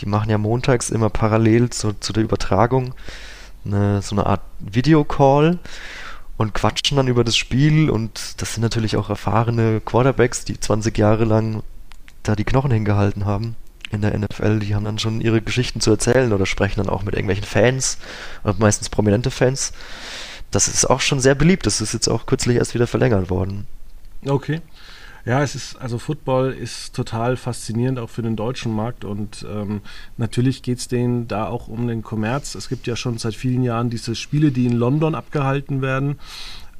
Die 0.00 0.06
machen 0.06 0.30
ja 0.30 0.38
montags 0.38 0.90
immer 0.90 1.10
parallel 1.10 1.70
zu, 1.70 1.92
zu 1.94 2.12
der 2.12 2.24
Übertragung 2.24 2.94
eine, 3.64 4.02
so 4.02 4.16
eine 4.16 4.26
Art 4.26 4.42
Videocall 4.58 5.58
und 6.36 6.54
quatschen 6.54 6.96
dann 6.96 7.08
über 7.08 7.24
das 7.24 7.36
Spiel 7.36 7.88
und 7.88 8.40
das 8.42 8.54
sind 8.54 8.62
natürlich 8.62 8.96
auch 8.96 9.10
erfahrene 9.10 9.80
Quarterbacks, 9.80 10.44
die 10.44 10.58
20 10.58 10.96
Jahre 10.98 11.24
lang 11.24 11.62
da 12.24 12.34
die 12.34 12.44
Knochen 12.44 12.70
hingehalten 12.70 13.24
haben 13.24 13.54
in 13.92 14.00
der 14.00 14.18
NFL. 14.18 14.58
Die 14.60 14.74
haben 14.74 14.84
dann 14.84 14.98
schon 14.98 15.20
ihre 15.20 15.40
Geschichten 15.40 15.80
zu 15.80 15.90
erzählen 15.90 16.32
oder 16.32 16.46
sprechen 16.46 16.80
dann 16.80 16.88
auch 16.88 17.02
mit 17.02 17.14
irgendwelchen 17.14 17.44
Fans, 17.44 17.98
meistens 18.58 18.88
prominente 18.88 19.30
Fans. 19.30 19.72
Das 20.50 20.68
ist 20.68 20.88
auch 20.88 21.00
schon 21.00 21.20
sehr 21.20 21.34
beliebt. 21.34 21.66
Das 21.66 21.80
ist 21.80 21.92
jetzt 21.92 22.08
auch 22.08 22.26
kürzlich 22.26 22.56
erst 22.56 22.74
wieder 22.74 22.86
verlängert 22.86 23.30
worden. 23.30 23.66
Okay. 24.26 24.60
Ja, 25.24 25.42
es 25.42 25.54
ist, 25.54 25.76
also 25.76 25.98
Football 25.98 26.50
ist 26.52 26.96
total 26.96 27.36
faszinierend 27.36 28.00
auch 28.00 28.10
für 28.10 28.22
den 28.22 28.34
deutschen 28.34 28.74
Markt 28.74 29.04
und 29.04 29.46
ähm, 29.48 29.80
natürlich 30.16 30.62
geht 30.62 30.78
es 30.78 30.88
denen 30.88 31.28
da 31.28 31.46
auch 31.46 31.68
um 31.68 31.86
den 31.86 32.02
Kommerz. 32.02 32.56
Es 32.56 32.68
gibt 32.68 32.88
ja 32.88 32.96
schon 32.96 33.18
seit 33.18 33.34
vielen 33.34 33.62
Jahren 33.62 33.88
diese 33.88 34.16
Spiele, 34.16 34.50
die 34.50 34.66
in 34.66 34.72
London 34.72 35.14
abgehalten 35.14 35.80
werden. 35.80 36.18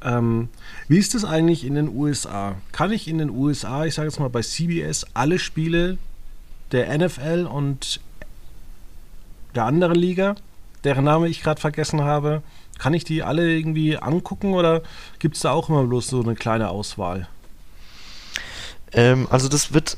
Ähm, 0.03 0.49
wie 0.89 0.99
ist 0.99 1.15
das 1.15 1.25
eigentlich 1.25 1.65
in 1.65 1.77
den 1.77 1.89
USA? 1.89 2.57
Kann 2.73 2.91
ich 2.91 3.07
in 3.07 3.19
den 3.19 3.31
USA, 3.31 3.85
ich 3.85 3.95
sage 3.95 4.09
jetzt 4.09 4.19
mal 4.19 4.29
bei 4.29 4.43
CBS, 4.43 5.07
alle 5.15 5.39
Spiele 5.39 5.99
der 6.73 6.97
NFL 6.97 7.49
und 7.51 8.01
der 9.55 9.65
anderen 9.65 9.97
Liga, 9.97 10.35
deren 10.85 11.05
Name 11.05 11.29
ich 11.29 11.43
gerade 11.43 11.61
vergessen 11.61 12.03
habe, 12.03 12.43
kann 12.79 12.95
ich 12.95 13.05
die 13.05 13.23
alle 13.23 13.51
irgendwie 13.51 13.97
angucken 13.97 14.55
oder 14.55 14.83
gibt 15.19 15.37
es 15.37 15.43
da 15.43 15.53
auch 15.53 15.69
immer 15.69 15.85
bloß 15.85 16.09
so 16.09 16.23
eine 16.23 16.35
kleine 16.35 16.71
Auswahl? 16.71 17.29
Ähm, 18.93 19.27
also 19.31 19.49
das 19.49 19.73
wird 19.73 19.97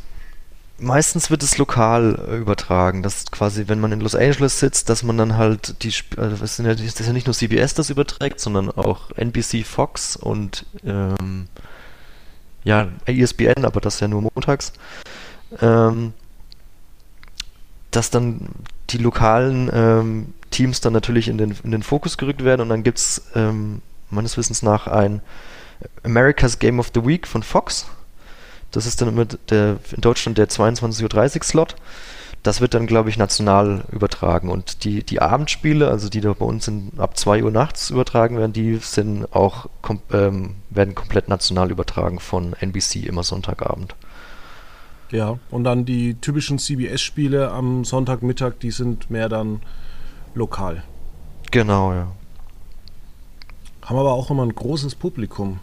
Meistens 0.76 1.30
wird 1.30 1.44
es 1.44 1.56
lokal 1.56 2.18
äh, 2.28 2.36
übertragen, 2.36 3.04
dass 3.04 3.30
quasi, 3.30 3.68
wenn 3.68 3.78
man 3.78 3.92
in 3.92 4.00
Los 4.00 4.16
Angeles 4.16 4.58
sitzt, 4.58 4.88
dass 4.88 5.04
man 5.04 5.16
dann 5.16 5.36
halt 5.36 5.84
die, 5.84 5.94
also 6.16 6.36
das, 6.36 6.56
das 6.56 6.60
ist 6.80 7.06
ja 7.06 7.12
nicht 7.12 7.28
nur 7.28 7.34
CBS 7.34 7.74
das 7.74 7.90
überträgt, 7.90 8.40
sondern 8.40 8.70
auch 8.72 9.12
NBC, 9.12 9.64
Fox 9.64 10.16
und 10.16 10.66
ähm, 10.84 11.46
ja, 12.64 12.88
ESPN, 13.06 13.64
aber 13.64 13.80
das 13.80 14.00
ja 14.00 14.08
nur 14.08 14.22
montags. 14.22 14.72
Ähm, 15.60 16.12
dass 17.96 18.10
dann 18.10 18.48
die 18.90 18.98
lokalen 18.98 19.70
ähm, 19.72 20.34
Teams 20.50 20.80
dann 20.80 20.92
natürlich 20.92 21.28
in 21.28 21.38
den, 21.38 21.56
in 21.64 21.70
den 21.70 21.82
Fokus 21.82 22.18
gerückt 22.18 22.44
werden 22.44 22.60
und 22.60 22.68
dann 22.68 22.82
gibt 22.82 22.98
es 22.98 23.22
ähm, 23.34 23.82
meines 24.10 24.36
Wissens 24.36 24.62
nach 24.62 24.86
ein 24.86 25.20
America's 26.02 26.58
Game 26.58 26.78
of 26.78 26.90
the 26.94 27.04
Week 27.04 27.26
von 27.26 27.42
Fox. 27.42 27.86
Das 28.70 28.86
ist 28.86 29.00
dann 29.00 29.08
immer 29.08 29.24
der, 29.24 29.78
in 29.94 30.00
Deutschland 30.00 30.38
der 30.38 30.48
22.30 30.48 31.36
Uhr 31.36 31.44
Slot. 31.44 31.76
Das 32.42 32.60
wird 32.60 32.74
dann, 32.74 32.86
glaube 32.86 33.08
ich, 33.08 33.16
national 33.16 33.84
übertragen. 33.90 34.50
Und 34.50 34.84
die, 34.84 35.02
die 35.02 35.22
Abendspiele, 35.22 35.88
also 35.88 36.08
die 36.08 36.20
da 36.20 36.32
bei 36.34 36.44
uns 36.44 36.68
in, 36.68 36.90
ab 36.98 37.16
2 37.16 37.42
Uhr 37.42 37.50
nachts 37.50 37.90
übertragen 37.90 38.36
werden, 38.36 38.52
die 38.52 38.76
sind 38.76 39.32
auch 39.32 39.66
kom 39.80 40.00
ähm, 40.12 40.56
werden 40.70 40.94
komplett 40.94 41.28
national 41.28 41.70
übertragen 41.70 42.20
von 42.20 42.54
NBC 42.54 43.06
immer 43.06 43.22
Sonntagabend. 43.22 43.94
Ja, 45.10 45.38
und 45.50 45.64
dann 45.64 45.84
die 45.84 46.14
typischen 46.14 46.58
CBS-Spiele 46.58 47.50
am 47.50 47.84
Sonntagmittag, 47.84 48.54
die 48.60 48.70
sind 48.70 49.10
mehr 49.10 49.28
dann 49.28 49.60
lokal. 50.34 50.82
Genau, 51.50 51.92
ja. 51.92 52.08
Haben 53.82 53.98
aber 53.98 54.12
auch 54.12 54.30
immer 54.30 54.44
ein 54.44 54.54
großes 54.54 54.94
Publikum. 54.94 55.60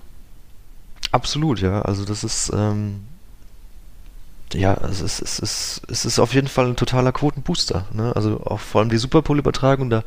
Absolut, 1.12 1.60
ja. 1.60 1.82
Also 1.82 2.06
das 2.06 2.23
ist, 2.23 2.51
ähm, 2.54 3.01
ja, 4.54 4.75
es 4.89 5.01
ist, 5.01 5.21
es, 5.21 5.39
ist, 5.39 5.82
es 5.89 6.06
ist 6.06 6.19
auf 6.19 6.34
jeden 6.34 6.47
Fall 6.47 6.67
ein 6.67 6.75
totaler 6.75 7.12
Quotenbooster. 7.12 7.86
Ne? 7.91 8.15
Also 8.15 8.41
auch 8.45 8.60
vor 8.60 8.82
allem 8.82 8.89
die 8.89 8.97
Super 8.97 9.21
Bowl-Übertragung, 9.21 9.89
da 9.89 10.04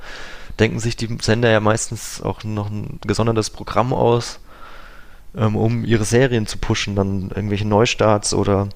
denken 0.58 0.80
sich 0.80 0.96
die 0.96 1.18
Sender 1.20 1.50
ja 1.50 1.60
meistens 1.60 2.22
auch 2.22 2.44
noch 2.44 2.70
ein 2.70 3.00
gesondertes 3.06 3.50
Programm 3.50 3.92
aus, 3.92 4.38
ähm, 5.36 5.56
um 5.56 5.84
ihre 5.84 6.04
Serien 6.04 6.46
zu 6.46 6.58
pushen, 6.58 6.94
dann 6.94 7.30
irgendwelche 7.34 7.66
Neustarts 7.66 8.34
oder 8.34 8.68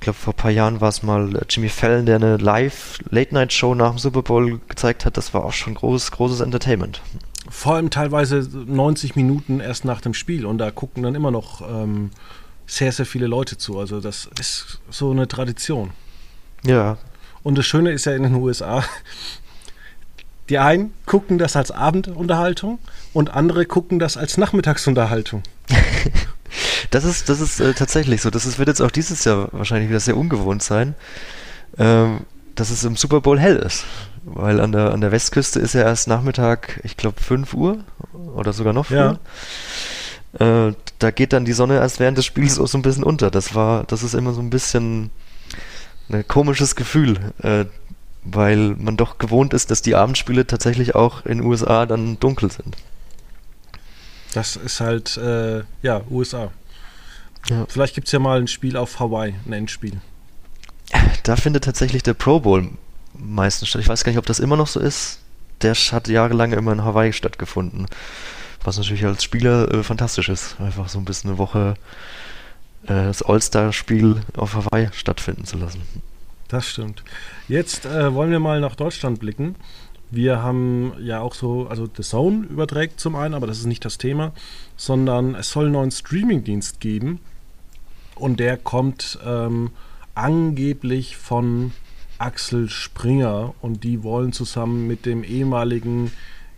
ich 0.00 0.04
glaube, 0.04 0.18
vor 0.18 0.32
ein 0.32 0.36
paar 0.36 0.50
Jahren 0.50 0.80
war 0.80 0.88
es 0.88 1.02
mal 1.02 1.44
Jimmy 1.50 1.68
Fallon, 1.68 2.06
der 2.06 2.16
eine 2.16 2.38
Live-Late-Night-Show 2.38 3.74
nach 3.74 3.90
dem 3.90 3.98
Super 3.98 4.22
Bowl 4.22 4.58
gezeigt 4.66 5.04
hat. 5.04 5.18
Das 5.18 5.34
war 5.34 5.44
auch 5.44 5.52
schon 5.52 5.74
groß, 5.74 6.12
großes 6.12 6.40
Entertainment. 6.40 7.02
Vor 7.50 7.74
allem 7.74 7.90
teilweise 7.90 8.38
90 8.38 9.14
Minuten 9.14 9.60
erst 9.60 9.84
nach 9.84 10.00
dem 10.00 10.14
Spiel 10.14 10.46
und 10.46 10.56
da 10.56 10.70
gucken 10.70 11.02
dann 11.02 11.14
immer 11.14 11.30
noch 11.30 11.60
ähm, 11.60 12.12
sehr, 12.66 12.92
sehr 12.92 13.04
viele 13.04 13.26
Leute 13.26 13.58
zu. 13.58 13.78
Also 13.78 14.00
das 14.00 14.30
ist 14.40 14.80
so 14.88 15.10
eine 15.10 15.28
Tradition. 15.28 15.90
Ja. 16.64 16.96
Und 17.42 17.58
das 17.58 17.66
Schöne 17.66 17.92
ist 17.92 18.06
ja 18.06 18.14
in 18.14 18.22
den 18.22 18.36
USA, 18.36 18.82
die 20.48 20.56
einen 20.56 20.94
gucken 21.04 21.36
das 21.36 21.56
als 21.56 21.70
Abendunterhaltung 21.70 22.78
und 23.12 23.34
andere 23.34 23.66
gucken 23.66 23.98
das 23.98 24.16
als 24.16 24.38
Nachmittagsunterhaltung. 24.38 25.42
Das 26.90 27.04
ist, 27.04 27.28
das 27.28 27.40
ist 27.40 27.60
äh, 27.60 27.74
tatsächlich 27.74 28.22
so. 28.22 28.30
Das 28.30 28.46
ist, 28.46 28.58
wird 28.58 28.68
jetzt 28.68 28.80
auch 28.80 28.90
dieses 28.90 29.24
Jahr 29.24 29.48
wahrscheinlich 29.52 29.88
wieder 29.88 30.00
sehr 30.00 30.16
ungewohnt 30.16 30.62
sein, 30.62 30.94
ähm, 31.78 32.20
dass 32.54 32.70
es 32.70 32.84
im 32.84 32.96
Super 32.96 33.20
Bowl 33.20 33.38
hell 33.38 33.56
ist. 33.56 33.84
Weil 34.24 34.60
an 34.60 34.72
der, 34.72 34.92
an 34.92 35.00
der 35.00 35.12
Westküste 35.12 35.60
ist 35.60 35.74
ja 35.74 35.82
erst 35.82 36.08
Nachmittag, 36.08 36.80
ich 36.84 36.96
glaube 36.96 37.20
5 37.20 37.54
Uhr 37.54 37.78
oder 38.34 38.52
sogar 38.52 38.72
noch 38.72 38.86
früher. 38.86 39.18
Ja. 40.38 40.68
Äh, 40.68 40.74
da 40.98 41.10
geht 41.10 41.32
dann 41.32 41.44
die 41.44 41.52
Sonne 41.52 41.76
erst 41.76 42.00
während 42.00 42.18
des 42.18 42.26
Spiels 42.26 42.58
auch 42.58 42.68
so 42.68 42.78
ein 42.78 42.82
bisschen 42.82 43.04
unter. 43.04 43.30
Das 43.30 43.54
war, 43.54 43.84
das 43.84 44.02
ist 44.02 44.14
immer 44.14 44.32
so 44.32 44.40
ein 44.40 44.50
bisschen 44.50 45.10
ein 46.10 46.26
komisches 46.26 46.76
Gefühl, 46.76 47.32
äh, 47.42 47.64
weil 48.22 48.76
man 48.78 48.96
doch 48.96 49.18
gewohnt 49.18 49.54
ist, 49.54 49.70
dass 49.70 49.82
die 49.82 49.94
Abendspiele 49.94 50.46
tatsächlich 50.46 50.94
auch 50.94 51.24
in 51.24 51.38
den 51.38 51.46
USA 51.46 51.86
dann 51.86 52.20
dunkel 52.20 52.50
sind. 52.50 52.76
Das 54.34 54.56
ist 54.56 54.80
halt, 54.80 55.16
äh, 55.16 55.62
ja, 55.82 56.02
USA. 56.10 56.52
Ja. 57.48 57.66
Vielleicht 57.68 57.94
gibt 57.94 58.08
es 58.08 58.12
ja 58.12 58.18
mal 58.18 58.40
ein 58.40 58.48
Spiel 58.48 58.76
auf 58.76 59.00
Hawaii, 59.00 59.34
ein 59.46 59.52
Endspiel. 59.52 60.00
Da 61.22 61.36
findet 61.36 61.64
tatsächlich 61.64 62.02
der 62.02 62.14
Pro 62.14 62.40
Bowl 62.40 62.68
meistens 63.14 63.68
statt. 63.68 63.80
Ich 63.80 63.88
weiß 63.88 64.04
gar 64.04 64.10
nicht, 64.12 64.18
ob 64.18 64.26
das 64.26 64.40
immer 64.40 64.56
noch 64.56 64.66
so 64.66 64.80
ist. 64.80 65.20
Der 65.62 65.74
hat 65.74 66.08
jahrelang 66.08 66.52
immer 66.52 66.72
in 66.72 66.84
Hawaii 66.84 67.12
stattgefunden. 67.12 67.86
Was 68.62 68.78
natürlich 68.78 69.04
als 69.04 69.24
Spieler 69.24 69.72
äh, 69.72 69.82
fantastisch 69.82 70.28
ist. 70.28 70.56
Einfach 70.60 70.88
so 70.88 70.98
ein 70.98 71.04
bisschen 71.04 71.30
eine 71.30 71.38
Woche 71.38 71.74
äh, 72.84 72.88
das 72.88 73.22
All-Star-Spiel 73.22 74.22
auf 74.36 74.54
Hawaii 74.54 74.88
stattfinden 74.92 75.44
zu 75.44 75.58
lassen. 75.58 75.82
Das 76.48 76.66
stimmt. 76.66 77.04
Jetzt 77.48 77.86
äh, 77.86 78.12
wollen 78.12 78.30
wir 78.30 78.40
mal 78.40 78.60
nach 78.60 78.74
Deutschland 78.74 79.20
blicken. 79.20 79.54
Wir 80.10 80.42
haben 80.42 80.94
ja 81.00 81.20
auch 81.20 81.34
so, 81.34 81.68
also 81.68 81.88
The 81.96 82.02
Zone 82.02 82.46
überträgt 82.46 82.98
zum 82.98 83.14
einen, 83.14 83.34
aber 83.34 83.46
das 83.46 83.58
ist 83.58 83.66
nicht 83.66 83.84
das 83.84 83.98
Thema, 83.98 84.32
sondern 84.76 85.36
es 85.36 85.50
soll 85.50 85.66
einen 85.66 85.74
neuen 85.74 85.92
Streamingdienst 85.92 86.80
geben, 86.80 87.20
und 88.20 88.38
der 88.38 88.56
kommt 88.56 89.18
ähm, 89.24 89.70
angeblich 90.14 91.16
von 91.16 91.72
Axel 92.18 92.68
Springer 92.68 93.54
und 93.62 93.82
die 93.82 94.02
wollen 94.02 94.32
zusammen 94.32 94.86
mit 94.86 95.06
dem 95.06 95.24
ehemaligen 95.24 96.12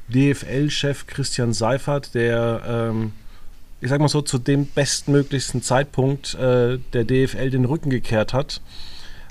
DFL-Chef 0.09 1.07
Christian 1.07 1.53
Seifert, 1.53 2.15
der, 2.15 2.63
ähm, 2.67 3.13
ich 3.81 3.89
sag 3.89 4.01
mal 4.01 4.09
so, 4.09 4.23
zu 4.23 4.39
dem 4.39 4.67
bestmöglichsten 4.67 5.63
Zeitpunkt 5.63 6.35
äh, 6.35 6.79
der 6.93 7.05
DFL 7.05 7.51
den 7.51 7.65
Rücken 7.65 7.91
gekehrt 7.91 8.33
hat, 8.33 8.61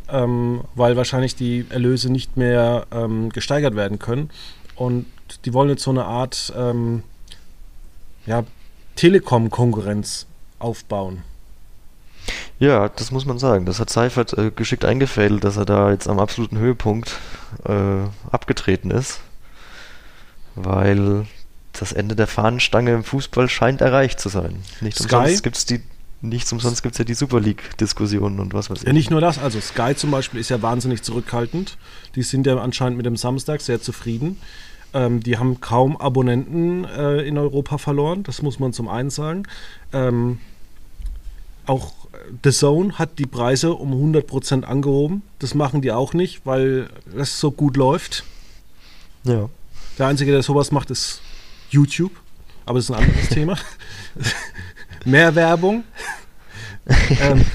ähm, 0.10 0.62
weil 0.76 0.96
wahrscheinlich 0.96 1.36
die 1.36 1.66
Erlöse 1.70 2.12
nicht 2.12 2.38
mehr 2.38 2.88
ähm, 2.92 3.30
gesteigert 3.30 3.76
werden 3.76 4.00
können. 4.00 4.30
Und 4.76 5.06
die 5.46 5.54
wollen 5.54 5.70
jetzt 5.70 5.84
so 5.84 5.92
eine 5.92 6.06
Art 6.06 6.54
ähm, 6.56 7.04
ja, 8.26 8.46
Telekom-Konkurrenz 8.96 10.28
aufbauen. 10.60 11.24
Ja, 12.62 12.90
das 12.90 13.10
muss 13.10 13.26
man 13.26 13.40
sagen. 13.40 13.66
Das 13.66 13.80
hat 13.80 13.90
Seifert 13.90 14.38
äh, 14.38 14.52
geschickt 14.52 14.86
eingefädelt, 14.86 15.44
dass 15.44 15.58
er 15.58 15.66
da 15.66 15.90
jetzt 15.90 16.08
am 16.08 16.20
absoluten 16.20 16.60
Höhepunkt 16.60 17.18
äh, 17.66 18.04
abgetreten 18.32 18.92
ist. 18.92 19.20
Weil 20.54 21.26
das 21.74 21.92
Ende 21.92 22.16
der 22.16 22.28
Fahnenstange 22.28 22.94
im 22.94 23.04
Fußball 23.04 23.50
scheint 23.50 23.82
erreicht 23.82 24.20
zu 24.20 24.30
sein. 24.30 24.62
Nicht 24.80 25.00
Sky? 25.00 25.16
umsonst 25.16 25.44
gibt 25.44 25.58
es 25.58 25.66
die 25.66 25.82
Nichts 26.24 26.54
umsonst 26.54 26.84
gibt 26.84 26.94
es 26.94 27.00
ja 27.00 27.04
die 27.04 27.16
Super 27.16 27.40
League-Diskussionen 27.40 28.40
und 28.40 28.54
was 28.54 28.70
weiß 28.70 28.82
ich. 28.82 28.88
Ja, 28.88 28.94
nicht 28.94 29.10
nur 29.10 29.22
das. 29.22 29.40
Also 29.40 29.60
Sky 29.60 29.96
zum 29.96 30.12
Beispiel 30.12 30.40
ist 30.40 30.50
ja 30.50 30.62
wahnsinnig 30.62 31.02
zurückhaltend. 31.02 31.80
Die 32.14 32.22
sind 32.22 32.46
ja 32.46 32.60
anscheinend 32.60 32.98
mit 32.98 33.08
dem 33.08 33.18
Samstag 33.18 33.62
sehr 33.62 33.82
zufrieden. 33.82 34.38
Ähm, 34.94 35.24
die 35.24 35.40
haben 35.40 35.62
kaum 35.62 35.98
Abonnenten 35.98 36.86
äh, 36.86 37.22
in 37.22 37.40
Europa 37.40 37.80
verloren. 37.80 38.22
Das 38.22 38.44
muss 38.44 38.60
man 38.60 38.72
zum 38.72 38.88
einen 38.88 39.10
sagen. 39.10 39.48
Ähm, 39.94 40.38
auch 41.66 41.94
The 42.44 42.52
Zone 42.52 42.98
hat 42.98 43.20
die 43.20 43.26
Preise 43.26 43.74
um 43.74 43.94
100% 43.94 44.64
angehoben. 44.64 45.22
Das 45.40 45.54
machen 45.54 45.82
die 45.82 45.92
auch 45.92 46.14
nicht, 46.14 46.46
weil 46.46 46.90
das 47.16 47.40
so 47.40 47.52
gut 47.52 47.78
läuft. 47.78 48.24
Ja. 49.24 49.50
Der 49.98 50.08
Einzige, 50.08 50.32
der 50.32 50.44
sowas 50.44 50.72
macht, 50.72 50.92
ist 50.92 51.22
YouTube. 51.70 52.12
Aber 52.66 52.80
das 52.80 52.90
ist 52.90 52.96
ein 52.96 53.04
anderes 53.04 53.30
Thema. 53.30 53.58
Mehr 55.06 55.36
Werbung. 55.36 55.84
ähm, 57.22 57.46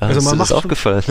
also 0.00 0.20
man 0.22 0.38
macht 0.38 0.52
aufgefallen. 0.52 1.02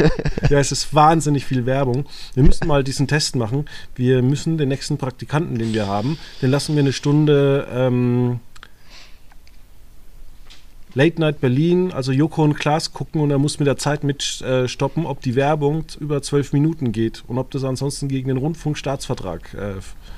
ja, 0.50 0.58
es 0.58 0.70
ist 0.70 0.94
wahnsinnig 0.94 1.44
viel 1.44 1.66
Werbung. 1.66 2.06
Wir 2.34 2.44
müssen 2.44 2.68
mal 2.68 2.84
diesen 2.84 3.08
Test 3.08 3.34
machen. 3.34 3.66
Wir 3.94 4.22
müssen 4.22 4.58
den 4.58 4.68
nächsten 4.68 4.98
Praktikanten, 4.98 5.58
den 5.58 5.74
wir 5.74 5.86
haben, 5.86 6.18
den 6.42 6.50
lassen 6.50 6.76
wir 6.76 6.82
eine 6.82 6.92
Stunde 6.92 7.66
ähm, 7.72 8.40
Late 10.96 11.20
Night 11.20 11.42
Berlin, 11.42 11.92
also 11.92 12.10
Joko 12.10 12.42
und 12.42 12.54
Klaas 12.54 12.94
gucken 12.94 13.20
und 13.20 13.30
er 13.30 13.36
muss 13.36 13.58
mit 13.58 13.68
der 13.68 13.76
Zeit 13.76 14.02
mitstoppen, 14.02 15.04
äh, 15.04 15.06
ob 15.06 15.20
die 15.20 15.34
Werbung 15.34 15.84
über 16.00 16.22
zwölf 16.22 16.54
Minuten 16.54 16.90
geht 16.90 17.22
und 17.26 17.36
ob 17.36 17.50
das 17.50 17.64
ansonsten 17.64 18.08
gegen 18.08 18.28
den 18.28 18.38
Rundfunkstaatsvertrag 18.38 19.52
äh, 19.52 19.74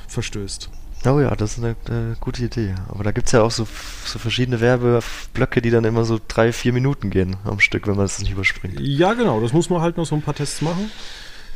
verstößt. 0.06 0.70
Oh 1.04 1.18
ja, 1.18 1.34
das 1.34 1.58
ist 1.58 1.64
eine, 1.64 1.74
eine 1.88 2.16
gute 2.20 2.44
Idee. 2.44 2.76
Aber 2.90 3.02
da 3.02 3.10
gibt 3.10 3.26
es 3.26 3.32
ja 3.32 3.42
auch 3.42 3.50
so, 3.50 3.66
so 4.04 4.20
verschiedene 4.20 4.60
Werbeblöcke, 4.60 5.60
die 5.60 5.70
dann 5.70 5.84
immer 5.84 6.04
so 6.04 6.20
drei, 6.28 6.52
vier 6.52 6.72
Minuten 6.72 7.10
gehen 7.10 7.36
am 7.44 7.58
Stück, 7.58 7.88
wenn 7.88 7.96
man 7.96 8.04
das 8.04 8.20
nicht 8.20 8.30
überspringt. 8.30 8.78
Ja, 8.78 9.14
genau. 9.14 9.40
Das 9.40 9.52
muss 9.52 9.70
man 9.70 9.80
halt 9.80 9.96
noch 9.96 10.06
so 10.06 10.14
ein 10.14 10.22
paar 10.22 10.34
Tests 10.34 10.62
machen. 10.62 10.92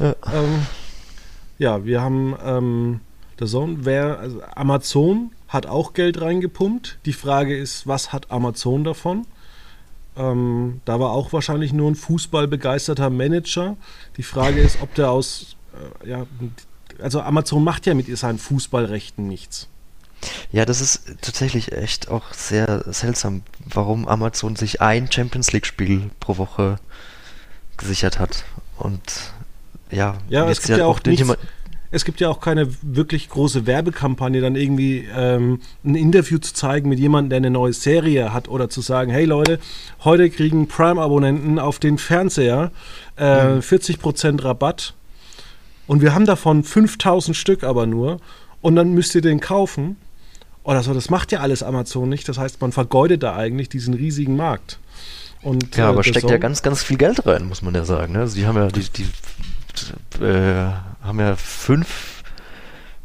Ja, 0.00 0.16
ähm, 0.32 0.66
ja 1.58 1.84
wir 1.84 2.00
haben 2.00 2.34
ähm, 2.44 3.00
der 3.38 3.46
Zone. 3.46 3.78
Wer, 3.82 4.18
also 4.18 4.42
Amazon 4.56 5.30
hat 5.52 5.66
auch 5.66 5.92
Geld 5.92 6.20
reingepumpt. 6.20 6.98
Die 7.04 7.12
Frage 7.12 7.56
ist, 7.56 7.86
was 7.86 8.12
hat 8.12 8.30
Amazon 8.30 8.84
davon? 8.84 9.26
Ähm, 10.16 10.80
da 10.84 11.00
war 11.00 11.12
auch 11.12 11.32
wahrscheinlich 11.32 11.72
nur 11.72 11.90
ein 11.90 11.94
fußballbegeisterter 11.94 13.10
Manager. 13.10 13.76
Die 14.16 14.22
Frage 14.22 14.60
ist, 14.60 14.80
ob 14.82 14.94
der 14.94 15.10
aus, 15.10 15.56
äh, 16.04 16.08
ja, 16.08 16.26
also 17.00 17.20
Amazon 17.20 17.64
macht 17.64 17.86
ja 17.86 17.94
mit 17.94 18.14
seinen 18.16 18.38
Fußballrechten 18.38 19.26
nichts. 19.26 19.68
Ja, 20.52 20.64
das 20.64 20.80
ist 20.80 21.16
tatsächlich 21.20 21.72
echt 21.72 22.08
auch 22.08 22.32
sehr 22.32 22.84
seltsam, 22.92 23.42
warum 23.64 24.06
Amazon 24.06 24.54
sich 24.56 24.80
ein 24.80 25.10
Champions 25.10 25.52
League-Spiel 25.52 26.10
pro 26.20 26.36
Woche 26.38 26.78
gesichert 27.76 28.18
hat. 28.18 28.44
Und 28.78 29.32
ja, 29.90 30.18
ja 30.28 30.48
es 30.48 30.62
gibt 30.62 30.78
ja 30.78 30.86
auch 30.86 31.02
nichts, 31.04 31.26
es 31.92 32.06
gibt 32.06 32.20
ja 32.20 32.30
auch 32.30 32.40
keine 32.40 32.68
wirklich 32.80 33.28
große 33.28 33.66
Werbekampagne, 33.66 34.40
dann 34.40 34.56
irgendwie 34.56 35.06
ähm, 35.14 35.60
ein 35.84 35.94
Interview 35.94 36.38
zu 36.38 36.54
zeigen 36.54 36.88
mit 36.88 36.98
jemandem, 36.98 37.30
der 37.30 37.36
eine 37.36 37.50
neue 37.50 37.74
Serie 37.74 38.32
hat 38.32 38.48
oder 38.48 38.70
zu 38.70 38.80
sagen, 38.80 39.12
hey 39.12 39.26
Leute, 39.26 39.60
heute 40.02 40.30
kriegen 40.30 40.66
Prime-Abonnenten 40.66 41.58
auf 41.58 41.78
den 41.78 41.98
Fernseher 41.98 42.72
äh, 43.18 43.56
mhm. 43.56 43.60
40% 43.60 44.42
Rabatt 44.42 44.94
und 45.86 46.00
wir 46.00 46.14
haben 46.14 46.24
davon 46.24 46.64
5000 46.64 47.36
Stück 47.36 47.62
aber 47.62 47.86
nur 47.86 48.20
und 48.62 48.74
dann 48.74 48.94
müsst 48.94 49.14
ihr 49.14 49.20
den 49.20 49.40
kaufen. 49.40 49.96
Oder 50.64 50.82
so, 50.84 50.94
das 50.94 51.10
macht 51.10 51.32
ja 51.32 51.40
alles 51.40 51.62
Amazon 51.64 52.08
nicht. 52.08 52.28
Das 52.28 52.38
heißt, 52.38 52.60
man 52.60 52.70
vergeudet 52.70 53.24
da 53.24 53.34
eigentlich 53.34 53.68
diesen 53.68 53.94
riesigen 53.94 54.36
Markt. 54.36 54.78
Und, 55.42 55.76
ja, 55.76 55.88
aber 55.88 56.00
äh, 56.00 56.04
steckt 56.04 56.30
ja 56.30 56.38
ganz, 56.38 56.62
ganz 56.62 56.84
viel 56.84 56.96
Geld 56.96 57.26
rein, 57.26 57.46
muss 57.46 57.62
man 57.62 57.74
ja 57.74 57.84
sagen. 57.84 58.12
Ne? 58.12 58.20
Also 58.20 58.36
die 58.36 58.46
haben 58.46 58.56
ja 58.56 58.68
die, 58.68 58.88
die 58.88 59.06
äh, 60.20 60.70
haben 61.02 61.20
ja 61.20 61.36
fünf, 61.36 62.22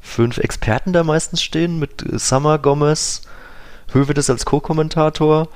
fünf 0.02 0.38
Experten 0.38 0.94
da 0.94 1.04
meistens 1.04 1.42
stehen 1.42 1.80
mit 1.80 2.04
Summer 2.14 2.58
Gomez, 2.60 3.22
Hövedes 3.94 4.30
als 4.30 4.46
Co-Kommentator 4.46 5.48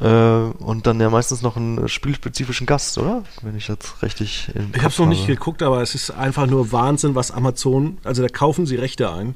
äh, 0.00 0.06
und 0.06 0.86
dann 0.86 1.00
ja 1.00 1.10
meistens 1.10 1.42
noch 1.42 1.56
einen 1.56 1.88
spielspezifischen 1.88 2.66
Gast, 2.66 2.98
oder? 2.98 3.24
Wenn 3.42 3.56
ich 3.56 3.68
jetzt 3.68 4.02
richtig 4.02 4.50
im 4.54 4.70
Ich 4.74 4.82
habe 4.82 4.92
es 4.92 4.98
noch 4.98 5.06
nicht 5.06 5.26
geguckt, 5.26 5.62
aber 5.62 5.82
es 5.82 5.94
ist 5.94 6.10
einfach 6.10 6.46
nur 6.46 6.72
Wahnsinn, 6.72 7.14
was 7.14 7.30
Amazon, 7.30 7.98
also 8.04 8.22
da 8.22 8.28
kaufen 8.28 8.66
sie 8.66 8.76
Rechte 8.76 9.12
ein 9.12 9.34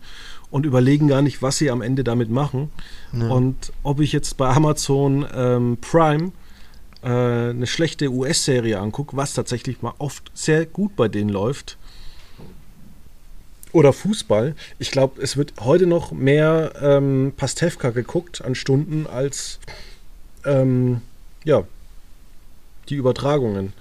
und 0.50 0.66
überlegen 0.66 1.08
gar 1.08 1.22
nicht, 1.22 1.42
was 1.42 1.58
sie 1.58 1.70
am 1.70 1.82
Ende 1.82 2.04
damit 2.04 2.30
machen. 2.30 2.70
Ja. 3.12 3.28
Und 3.28 3.72
ob 3.82 4.00
ich 4.00 4.12
jetzt 4.12 4.36
bei 4.36 4.48
Amazon 4.48 5.26
ähm, 5.34 5.78
Prime 5.80 6.32
äh, 7.02 7.50
eine 7.50 7.66
schlechte 7.66 8.10
US-Serie 8.10 8.78
angucke, 8.78 9.16
was 9.16 9.34
tatsächlich 9.34 9.82
mal 9.82 9.94
oft 9.98 10.30
sehr 10.34 10.66
gut 10.66 10.96
bei 10.96 11.08
denen 11.08 11.30
läuft. 11.30 11.76
Oder 13.72 13.92
Fußball. 13.92 14.54
Ich 14.78 14.90
glaube, 14.90 15.20
es 15.22 15.36
wird 15.36 15.54
heute 15.60 15.86
noch 15.86 16.12
mehr 16.12 16.72
ähm, 16.82 17.32
Pastewka 17.36 17.90
geguckt 17.90 18.44
an 18.44 18.54
Stunden 18.54 19.06
als 19.06 19.60
ähm, 20.44 21.00
ja, 21.44 21.64
die 22.88 22.96
Übertragungen 22.96 23.72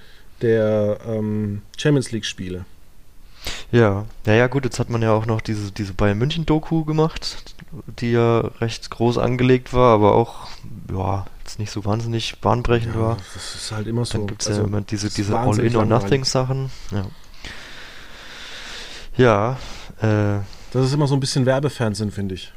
der 0.42 1.00
ähm, 1.06 1.62
Champions 1.78 2.12
League-Spiele. 2.12 2.66
Ja, 3.72 4.06
ja, 4.26 4.34
ja, 4.34 4.48
gut, 4.48 4.66
jetzt 4.66 4.80
hat 4.80 4.90
man 4.90 5.02
ja 5.02 5.14
auch 5.14 5.26
noch 5.26 5.42
diese, 5.42 5.72
diese 5.72 5.94
Bayern 5.94 6.18
München-Doku 6.18 6.86
gemacht, 6.86 7.56
die 8.00 8.12
ja 8.12 8.40
recht 8.60 8.90
groß 8.90 9.18
angelegt 9.18 9.74
war, 9.74 9.94
aber 9.94 10.14
auch, 10.14 10.48
ja, 10.92 11.26
nicht 11.62 11.72
so 11.72 11.86
wahnsinnig 11.86 12.40
bahnbrechend 12.40 12.96
ja, 12.96 13.02
war. 13.02 13.18
Das 13.34 13.56
ist 13.56 13.72
halt 13.72 13.88
immer 13.88 14.04
so. 14.06 14.18
Dann 14.18 14.28
gibt 14.28 14.42
es 14.42 14.50
also, 14.50 14.62
ja 14.62 14.68
immer 14.68 14.82
diese, 14.82 15.10
diese 15.10 15.38
All-In-or-Nothing-Sachen. 15.38 16.70
Ja. 16.92 17.06
Ja, 19.18 19.58
äh, 20.02 20.42
Das 20.72 20.86
ist 20.86 20.94
immer 20.94 21.08
so 21.08 21.16
ein 21.16 21.20
bisschen 21.20 21.46
Werbefernsehen, 21.46 22.12
finde 22.12 22.36
ich. 22.36 22.52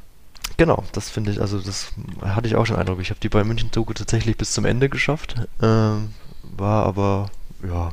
Genau, 0.57 0.83
das 0.93 1.09
finde 1.09 1.31
ich, 1.31 1.41
also 1.41 1.59
das 1.59 1.91
hatte 2.21 2.47
ich 2.47 2.55
auch 2.55 2.65
schon 2.65 2.77
Eindruck. 2.77 3.01
Ich 3.01 3.09
habe 3.09 3.19
die 3.19 3.29
Bayern 3.29 3.47
München-Doku 3.47 3.93
tatsächlich 3.93 4.37
bis 4.37 4.53
zum 4.53 4.63
Ende 4.63 4.89
geschafft, 4.89 5.35
ähm, 5.61 6.13
war 6.43 6.85
aber, 6.85 7.29
ja, 7.67 7.91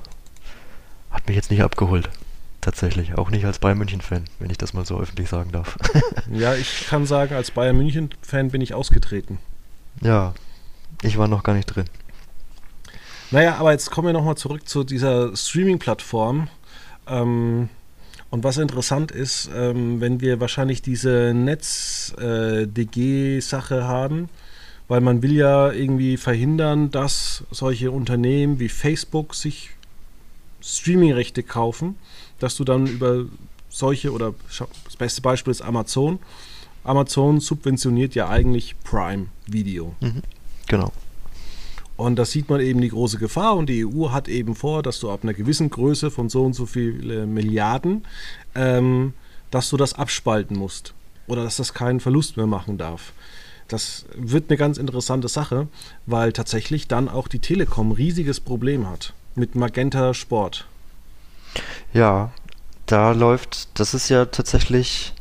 hat 1.10 1.26
mich 1.26 1.36
jetzt 1.36 1.50
nicht 1.50 1.62
abgeholt. 1.62 2.08
Tatsächlich, 2.60 3.18
auch 3.18 3.30
nicht 3.30 3.44
als 3.44 3.58
Bayern 3.58 3.78
München-Fan, 3.78 4.24
wenn 4.38 4.50
ich 4.50 4.58
das 4.58 4.72
mal 4.72 4.86
so 4.86 5.00
öffentlich 5.00 5.28
sagen 5.28 5.50
darf. 5.50 5.76
ja, 6.30 6.54
ich 6.54 6.86
kann 6.86 7.06
sagen, 7.06 7.34
als 7.34 7.50
Bayern 7.50 7.76
München-Fan 7.76 8.52
bin 8.52 8.60
ich 8.60 8.74
ausgetreten. 8.74 9.38
Ja, 10.00 10.32
ich 11.02 11.18
war 11.18 11.28
noch 11.28 11.42
gar 11.42 11.54
nicht 11.54 11.66
drin. 11.66 11.84
Naja, 13.30 13.56
aber 13.56 13.72
jetzt 13.72 13.90
kommen 13.90 14.06
wir 14.08 14.12
nochmal 14.12 14.36
zurück 14.36 14.68
zu 14.68 14.84
dieser 14.84 15.34
Streaming-Plattform. 15.36 16.48
Ähm, 17.06 17.68
und 18.30 18.44
was 18.44 18.58
interessant 18.58 19.10
ist, 19.10 19.50
ähm, 19.54 20.00
wenn 20.00 20.20
wir 20.20 20.40
wahrscheinlich 20.40 20.82
diese 20.82 21.32
Netz-DG-Sache 21.34 23.78
äh, 23.78 23.82
haben, 23.82 24.28
weil 24.88 25.00
man 25.00 25.22
will 25.22 25.32
ja 25.32 25.72
irgendwie 25.72 26.16
verhindern, 26.16 26.90
dass 26.90 27.44
solche 27.50 27.90
Unternehmen 27.90 28.58
wie 28.58 28.68
Facebook 28.68 29.34
sich 29.34 29.70
Streaming-Rechte 30.62 31.42
kaufen, 31.42 31.96
dass 32.38 32.56
du 32.56 32.64
dann 32.64 32.86
über 32.86 33.24
solche 33.68 34.12
oder 34.12 34.34
das 34.84 34.96
beste 34.96 35.22
Beispiel 35.22 35.50
ist 35.50 35.62
Amazon. 35.62 36.18
Amazon 36.84 37.40
subventioniert 37.40 38.14
ja 38.14 38.28
eigentlich 38.28 38.76
Prime 38.84 39.26
Video. 39.46 39.94
Mhm. 40.00 40.22
Genau. 40.72 40.90
Und 41.98 42.16
da 42.16 42.24
sieht 42.24 42.48
man 42.48 42.60
eben 42.62 42.80
die 42.80 42.88
große 42.88 43.18
Gefahr 43.18 43.56
und 43.56 43.68
die 43.68 43.84
EU 43.84 44.08
hat 44.08 44.26
eben 44.26 44.54
vor, 44.54 44.82
dass 44.82 45.00
du 45.00 45.10
ab 45.10 45.20
einer 45.22 45.34
gewissen 45.34 45.68
Größe 45.68 46.10
von 46.10 46.30
so 46.30 46.44
und 46.44 46.54
so 46.54 46.64
viele 46.64 47.26
Milliarden, 47.26 48.06
ähm, 48.54 49.12
dass 49.50 49.68
du 49.68 49.76
das 49.76 49.92
abspalten 49.92 50.56
musst 50.56 50.94
oder 51.26 51.44
dass 51.44 51.58
das 51.58 51.74
keinen 51.74 52.00
Verlust 52.00 52.38
mehr 52.38 52.46
machen 52.46 52.78
darf. 52.78 53.12
Das 53.68 54.06
wird 54.16 54.48
eine 54.48 54.56
ganz 54.56 54.78
interessante 54.78 55.28
Sache, 55.28 55.68
weil 56.06 56.32
tatsächlich 56.32 56.88
dann 56.88 57.10
auch 57.10 57.28
die 57.28 57.38
Telekom 57.38 57.90
ein 57.90 57.92
riesiges 57.92 58.40
Problem 58.40 58.88
hat 58.88 59.12
mit 59.34 59.54
Magenta 59.54 60.14
Sport. 60.14 60.66
Ja, 61.92 62.32
da 62.86 63.12
läuft, 63.12 63.78
das 63.78 63.92
ist 63.92 64.08
ja 64.08 64.24
tatsächlich 64.24 65.12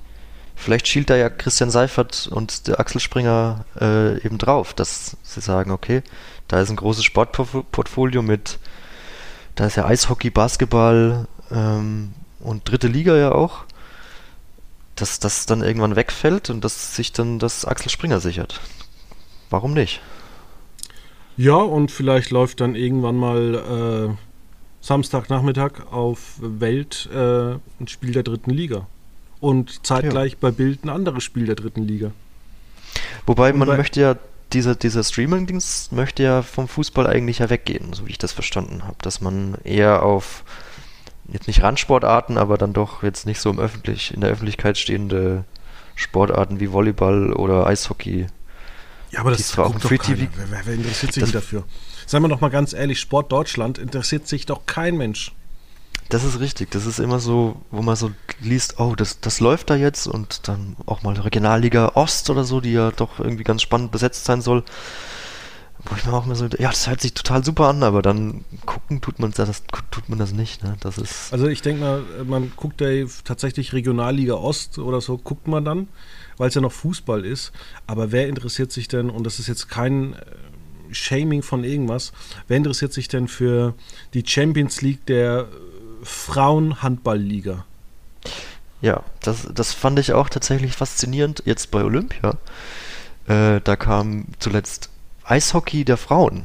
Vielleicht 0.62 0.88
schielt 0.88 1.10
da 1.10 1.16
ja 1.16 1.32
Christian 1.32 1.72
Seifert 1.72 2.30
und 2.32 2.68
der 2.68 2.80
Axel 2.80 3.02
Springer 3.02 3.66
äh, 3.80 4.24
eben 4.24 4.38
drauf, 4.38 4.76
dass 4.76 5.18
sie 5.24 5.42
sagen, 5.42 5.72
okay, 5.72 6.04
da 6.48 6.62
ist 6.62 6.70
ein 6.70 6.76
großes 6.76 7.04
Sportportfolio 7.04 8.22
mit, 8.22 8.60
da 9.56 9.66
ist 9.66 9.76
ja 9.76 9.86
Eishockey, 9.86 10.30
Basketball 10.30 11.28
ähm, 11.50 12.14
und 12.42 12.70
dritte 12.70 12.88
Liga 12.88 13.18
ja 13.18 13.32
auch, 13.32 13.64
dass 14.96 15.20
das 15.20 15.48
dann 15.48 15.64
irgendwann 15.64 15.96
wegfällt 15.96 16.52
und 16.52 16.64
dass 16.64 16.96
sich 16.96 17.12
dann 17.12 17.40
das 17.40 17.66
Axel 17.66 17.90
Springer 17.90 18.20
sichert. 18.20 18.62
Warum 19.50 19.74
nicht? 19.74 20.00
Ja, 21.38 21.56
und 21.56 21.90
vielleicht 21.90 22.30
läuft 22.30 22.62
dann 22.62 22.76
irgendwann 22.76 23.16
mal 23.16 24.14
äh, 24.14 24.16
Samstagnachmittag 24.82 25.88
auf 25.92 26.36
Welt 26.40 27.10
äh, 27.12 27.54
ein 27.80 27.88
Spiel 27.88 28.12
der 28.12 28.22
dritten 28.22 28.52
Liga 28.52 28.86
und 29.42 29.86
zeitgleich 29.86 30.34
ja. 30.34 30.38
bei 30.40 30.52
Bild 30.52 30.86
ein 30.86 30.90
anderes 30.90 31.24
Spiel 31.24 31.46
der 31.46 31.56
dritten 31.56 31.84
Liga. 31.84 32.12
Wobei 33.26 33.52
man 33.52 33.68
möchte 33.68 34.00
ja, 34.00 34.16
dieser, 34.54 34.76
dieser 34.76 35.04
Streaming-Dienst 35.04 35.92
möchte 35.92 36.24
ja 36.24 36.42
vom 36.42 36.68
Fußball 36.68 37.08
eigentlich 37.08 37.40
ja 37.40 37.50
weggehen, 37.50 37.94
so 37.94 38.08
wie 38.08 38.12
ich 38.12 38.18
das 38.18 38.32
verstanden 38.32 38.84
habe. 38.84 38.98
Dass 39.02 39.20
man 39.20 39.56
eher 39.64 40.04
auf 40.04 40.44
jetzt 41.28 41.48
nicht 41.48 41.62
Randsportarten, 41.62 42.38
aber 42.38 42.58
dann 42.58 42.74
doch 42.74 43.04
jetzt 43.04 43.26
nicht 43.26 43.40
so 43.40 43.50
im 43.50 43.60
öffentlich, 43.60 44.14
in 44.14 44.22
der 44.22 44.30
Öffentlichkeit 44.30 44.78
stehende 44.78 45.44
Sportarten 45.96 46.60
wie 46.60 46.72
Volleyball 46.72 47.34
oder 47.34 47.66
Eishockey. 47.68 48.28
Ja, 49.12 49.20
aber 49.22 49.32
das 49.32 49.42
ist 49.42 49.60
auch 49.60 49.78
Free 49.80 49.98
TV. 49.98 50.28
Wer, 50.36 50.52
wer, 50.52 50.66
wer 50.66 50.74
interessiert 50.74 51.14
sich 51.14 51.32
dafür? 51.32 51.64
Seien 52.06 52.22
wir 52.22 52.30
doch 52.30 52.42
mal 52.42 52.50
ganz 52.50 52.74
ehrlich, 52.74 53.00
Sport 53.00 53.32
Deutschland 53.32 53.78
interessiert 53.78 54.28
sich 54.28 54.46
doch 54.46 54.66
kein 54.66 54.98
Mensch. 54.98 55.34
Das 56.12 56.26
ist 56.26 56.42
richtig. 56.42 56.70
Das 56.72 56.86
ist 56.86 57.00
immer 57.00 57.20
so, 57.20 57.62
wo 57.72 57.82
man 57.82 57.96
so 57.96 58.12
liest, 58.42 58.80
oh, 58.80 58.96
das, 58.96 59.22
das 59.22 59.40
läuft 59.40 59.70
da 59.70 59.78
jetzt 59.78 60.08
und 60.08 60.50
dann 60.50 60.76
auch 60.86 61.04
mal 61.04 61.18
Regionalliga 61.18 61.94
Ost 61.96 62.30
oder 62.30 62.44
so, 62.44 62.60
die 62.60 62.74
ja 62.74 62.92
doch 62.92 63.20
irgendwie 63.20 63.46
ganz 63.46 63.62
spannend 63.62 63.94
besetzt 63.94 64.26
sein 64.26 64.42
soll. 64.42 64.64
Wo 65.86 65.96
ich 65.96 66.06
mir 66.06 66.12
auch 66.14 66.26
immer 66.26 66.36
so, 66.36 66.48
ja, 66.60 66.70
das 66.70 66.90
hört 66.90 67.00
sich 67.00 67.14
total 67.14 67.46
super 67.46 67.70
an, 67.70 67.82
aber 67.82 68.02
dann 68.02 68.44
gucken 68.66 69.00
tut 69.00 69.20
man 69.20 69.32
das, 69.32 69.64
tut 69.90 70.10
man 70.10 70.20
das 70.20 70.34
nicht. 70.34 70.64
Ne? 70.64 70.76
Das 70.82 70.98
ist 70.98 71.32
also 71.32 71.48
ich 71.48 71.62
denke 71.62 71.82
mal, 71.82 72.04
man 72.26 72.52
guckt 72.58 72.82
ja 72.82 72.90
tatsächlich 73.24 73.72
Regionalliga 73.72 74.34
Ost 74.34 74.80
oder 74.80 75.00
so, 75.00 75.18
guckt 75.18 75.48
man 75.48 75.64
dann, 75.64 75.88
weil 76.36 76.50
es 76.50 76.56
ja 76.56 76.62
noch 76.62 76.74
Fußball 76.74 77.26
ist. 77.26 77.54
Aber 77.88 78.12
wer 78.12 78.28
interessiert 78.28 78.74
sich 78.74 78.90
denn, 78.90 79.10
und 79.10 79.26
das 79.26 79.40
ist 79.40 79.48
jetzt 79.48 79.70
kein 79.70 80.14
äh, 80.14 80.18
Shaming 80.92 81.42
von 81.42 81.64
irgendwas, 81.64 82.12
wer 82.50 82.58
interessiert 82.58 82.92
sich 82.92 83.08
denn 83.08 83.30
für 83.30 83.76
die 84.14 84.24
Champions 84.28 84.82
League 84.82 85.06
der 85.06 85.48
Frauenhandballliga. 86.04 87.66
Ja, 88.82 89.04
das, 89.22 89.48
das 89.54 89.74
fand 89.74 90.00
ich 90.00 90.14
auch 90.14 90.30
tatsächlich 90.30 90.74
faszinierend 90.74 91.44
jetzt 91.46 91.72
bei 91.72 91.84
Olympia. 91.84 92.38
Äh, 93.28 93.62
da 93.62 93.76
kam 93.76 94.26
zuletzt 94.40 94.90
Eishockey 95.24 95.86
der 95.86 95.98
Frauen. 95.98 96.44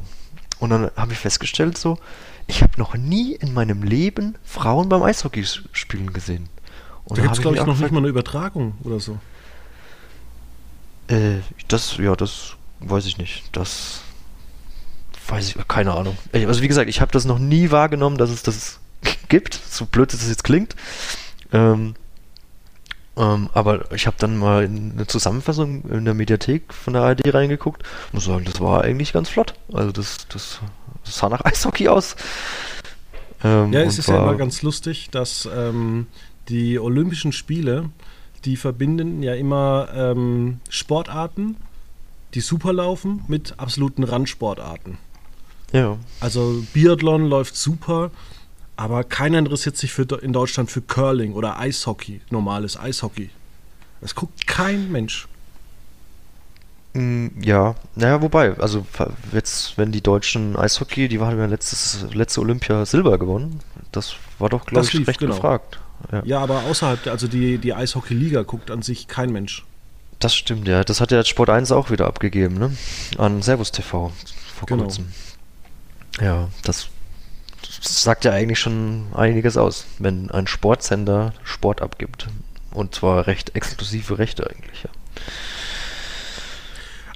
Und 0.59 0.69
dann 0.69 0.91
habe 0.95 1.13
ich 1.13 1.19
festgestellt, 1.19 1.77
so, 1.77 1.97
ich 2.45 2.61
habe 2.63 2.73
noch 2.77 2.95
nie 2.95 3.33
in 3.33 3.53
meinem 3.53 3.83
Leben 3.83 4.35
Frauen 4.43 4.89
beim 4.89 5.03
Eishockey 5.03 5.45
spielen 5.71 6.13
gesehen. 6.13 6.49
Und 7.05 7.17
da 7.17 7.23
gibt 7.23 7.35
es, 7.35 7.41
glaube 7.41 7.57
ich, 7.57 7.65
noch 7.65 7.77
nicht 7.77 7.91
mal 7.91 7.99
eine 7.99 8.07
Übertragung 8.07 8.73
oder 8.83 8.99
so. 8.99 9.17
Äh, 11.07 11.37
das, 11.67 11.97
ja, 11.97 12.15
das 12.15 12.55
weiß 12.81 13.05
ich 13.05 13.17
nicht. 13.17 13.43
Das 13.53 14.01
weiß 15.27 15.49
ich, 15.49 15.67
keine 15.67 15.93
Ahnung. 15.93 16.17
Also 16.33 16.61
wie 16.61 16.67
gesagt, 16.67 16.89
ich 16.89 17.01
habe 17.01 17.11
das 17.11 17.25
noch 17.25 17.39
nie 17.39 17.71
wahrgenommen, 17.71 18.17
dass 18.17 18.29
es 18.29 18.43
das 18.43 18.79
gibt, 19.29 19.53
so 19.53 19.85
blöd 19.85 20.13
es 20.13 20.27
jetzt 20.27 20.43
klingt. 20.43 20.75
Ähm, 21.51 21.95
ähm, 23.17 23.49
aber 23.53 23.91
ich 23.91 24.05
habe 24.05 24.17
dann 24.19 24.37
mal 24.37 24.63
in 24.63 24.91
eine 24.93 25.07
Zusammenfassung 25.07 25.83
in 25.89 26.05
der 26.05 26.13
Mediathek 26.13 26.73
von 26.73 26.93
der 26.93 27.01
ARD 27.01 27.33
reingeguckt 27.33 27.83
und 27.83 28.13
muss 28.13 28.25
sagen, 28.25 28.45
das 28.45 28.61
war 28.61 28.83
eigentlich 28.83 29.11
ganz 29.11 29.29
flott. 29.29 29.55
Also 29.73 29.91
das, 29.91 30.27
das, 30.29 30.59
das 31.03 31.17
sah 31.17 31.29
nach 31.29 31.43
Eishockey 31.43 31.87
aus. 31.87 32.15
Ähm, 33.43 33.73
ja, 33.73 33.81
es 33.81 33.97
ist 33.97 34.07
ja 34.07 34.21
immer 34.21 34.35
ganz 34.35 34.61
lustig, 34.61 35.09
dass 35.09 35.47
ähm, 35.51 36.07
die 36.49 36.79
Olympischen 36.79 37.31
Spiele, 37.31 37.89
die 38.45 38.55
verbinden 38.55 39.23
ja 39.23 39.33
immer 39.33 39.89
ähm, 39.93 40.59
Sportarten, 40.69 41.57
die 42.35 42.41
super 42.41 42.73
laufen, 42.73 43.23
mit 43.27 43.55
absoluten 43.57 44.03
Randsportarten. 44.03 44.97
Ja. 45.71 45.97
Also 46.19 46.63
Biathlon 46.73 47.27
läuft 47.27 47.55
super, 47.55 48.11
aber 48.77 49.03
keiner 49.03 49.39
interessiert 49.39 49.75
sich 49.75 49.91
für, 49.91 50.03
in 50.21 50.31
Deutschland 50.31 50.71
für 50.71 50.81
Curling 50.81 51.33
oder 51.33 51.59
Eishockey, 51.59 52.21
normales 52.29 52.79
Eishockey. 52.79 53.31
Das 53.99 54.13
guckt 54.13 54.45
kein 54.45 54.91
Mensch. 54.91 55.27
Mm, 56.93 57.27
ja, 57.41 57.75
naja, 57.95 58.21
wobei, 58.21 58.57
also 58.59 58.85
jetzt, 59.33 59.77
wenn 59.77 59.91
die 59.91 60.01
deutschen 60.01 60.55
Eishockey, 60.55 61.07
die 61.07 61.19
haben 61.19 61.37
ja 61.37 61.47
letztes, 61.47 62.05
letzte 62.13 62.41
Olympia 62.41 62.85
Silber 62.85 63.17
gewonnen, 63.17 63.59
das 63.91 64.15
war 64.37 64.49
doch, 64.49 64.65
glaube 64.65 64.85
ich, 64.85 64.93
lief, 64.93 65.07
recht 65.07 65.19
genau. 65.19 65.33
gefragt. 65.33 65.79
Ja. 66.11 66.21
ja. 66.23 66.39
aber 66.39 66.63
außerhalb, 66.63 67.07
also 67.07 67.27
die, 67.27 67.57
die 67.57 67.73
Eishockey-Liga 67.73 68.43
guckt 68.43 68.69
an 68.69 68.83
sich 68.83 69.07
kein 69.07 69.31
Mensch. 69.31 69.65
Das 70.19 70.35
stimmt, 70.35 70.67
ja. 70.67 70.83
Das 70.83 71.01
hat 71.01 71.11
ja 71.11 71.23
Sport 71.25 71.49
1 71.49 71.71
auch 71.71 71.89
wieder 71.89 72.05
abgegeben, 72.05 72.57
ne? 72.57 72.75
An 73.17 73.41
Servus 73.41 73.71
TV 73.71 74.11
vor 74.55 74.65
genau. 74.67 74.83
kurzem. 74.83 75.07
Ja, 76.19 76.49
das 76.63 76.89
sagt 77.81 78.25
ja 78.25 78.31
eigentlich 78.31 78.59
schon 78.59 79.07
einiges 79.13 79.57
aus, 79.57 79.85
wenn 79.99 80.31
ein 80.31 80.47
Sportsender 80.47 81.33
Sport 81.43 81.81
abgibt. 81.81 82.27
Und 82.71 82.95
zwar 82.95 83.27
recht 83.27 83.55
exklusive 83.55 84.17
Rechte 84.17 84.49
eigentlich, 84.49 84.83
ja. 84.83 84.89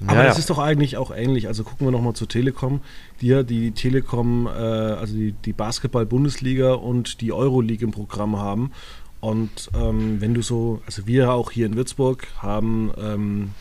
Aber 0.07 0.17
ja, 0.21 0.23
das 0.23 0.37
ja. 0.37 0.39
ist 0.39 0.49
doch 0.49 0.57
eigentlich 0.57 0.97
auch 0.97 1.11
ähnlich. 1.15 1.47
Also 1.47 1.63
gucken 1.63 1.85
wir 1.85 1.91
nochmal 1.91 2.13
zur 2.13 2.27
Telekom. 2.27 2.81
Die 3.21 3.27
ja 3.27 3.43
die 3.43 3.71
Telekom, 3.71 4.47
äh, 4.47 4.49
also 4.49 5.13
die, 5.13 5.33
die 5.33 5.53
Basketball-Bundesliga 5.53 6.73
und 6.73 7.21
die 7.21 7.31
Euroleague 7.31 7.85
im 7.85 7.91
Programm 7.91 8.37
haben. 8.37 8.71
Und 9.19 9.69
ähm, 9.75 10.19
wenn 10.19 10.33
du 10.33 10.41
so, 10.41 10.81
also 10.87 11.05
wir 11.05 11.31
auch 11.31 11.51
hier 11.51 11.67
in 11.67 11.75
Würzburg 11.75 12.27
haben 12.39 12.91
ähm, 12.99 13.51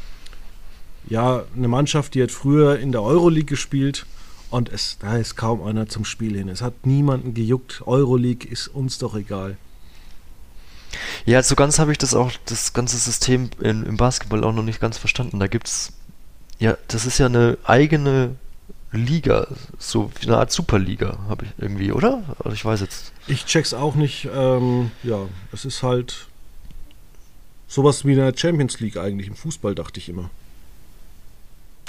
ja 1.08 1.44
eine 1.54 1.68
Mannschaft, 1.68 2.14
die 2.14 2.22
hat 2.22 2.30
früher 2.30 2.78
in 2.78 2.92
der 2.92 3.02
Euroleague 3.02 3.44
gespielt 3.44 4.06
und 4.50 4.68
es, 4.68 4.98
da 4.98 5.16
ist 5.16 5.36
kaum 5.36 5.62
einer 5.62 5.88
zum 5.88 6.04
Spiel 6.04 6.36
hin. 6.36 6.48
Es 6.48 6.62
hat 6.62 6.86
niemanden 6.86 7.34
gejuckt. 7.34 7.82
Euroleague 7.86 8.48
ist 8.48 8.68
uns 8.68 8.98
doch 8.98 9.14
egal. 9.14 9.56
Ja, 11.24 11.42
so 11.42 11.54
ganz 11.54 11.78
habe 11.78 11.92
ich 11.92 11.98
das 11.98 12.14
auch, 12.14 12.32
das 12.46 12.72
ganze 12.72 12.96
System 12.96 13.50
in, 13.60 13.84
im 13.84 13.96
Basketball 13.96 14.42
auch 14.42 14.52
noch 14.52 14.64
nicht 14.64 14.80
ganz 14.80 14.98
verstanden. 14.98 15.38
Da 15.38 15.46
gibt 15.46 15.68
es, 15.68 15.92
ja, 16.58 16.76
das 16.88 17.06
ist 17.06 17.18
ja 17.18 17.26
eine 17.26 17.58
eigene 17.64 18.36
Liga, 18.92 19.46
so 19.78 20.10
wie 20.18 20.26
eine 20.26 20.38
Art 20.38 20.50
Superliga, 20.50 21.18
habe 21.28 21.44
ich 21.44 21.52
irgendwie, 21.58 21.92
oder? 21.92 22.24
Also 22.40 22.52
ich 22.52 22.64
weiß 22.64 22.80
jetzt. 22.80 23.12
Ich 23.28 23.46
check's 23.46 23.72
auch 23.72 23.94
nicht. 23.94 24.28
Ähm, 24.34 24.90
ja, 25.04 25.26
es 25.52 25.64
ist 25.64 25.84
halt 25.84 26.26
sowas 27.68 28.04
wie 28.04 28.20
eine 28.20 28.36
Champions 28.36 28.80
League 28.80 28.96
eigentlich 28.96 29.28
im 29.28 29.36
Fußball, 29.36 29.76
dachte 29.76 30.00
ich 30.00 30.08
immer. 30.08 30.28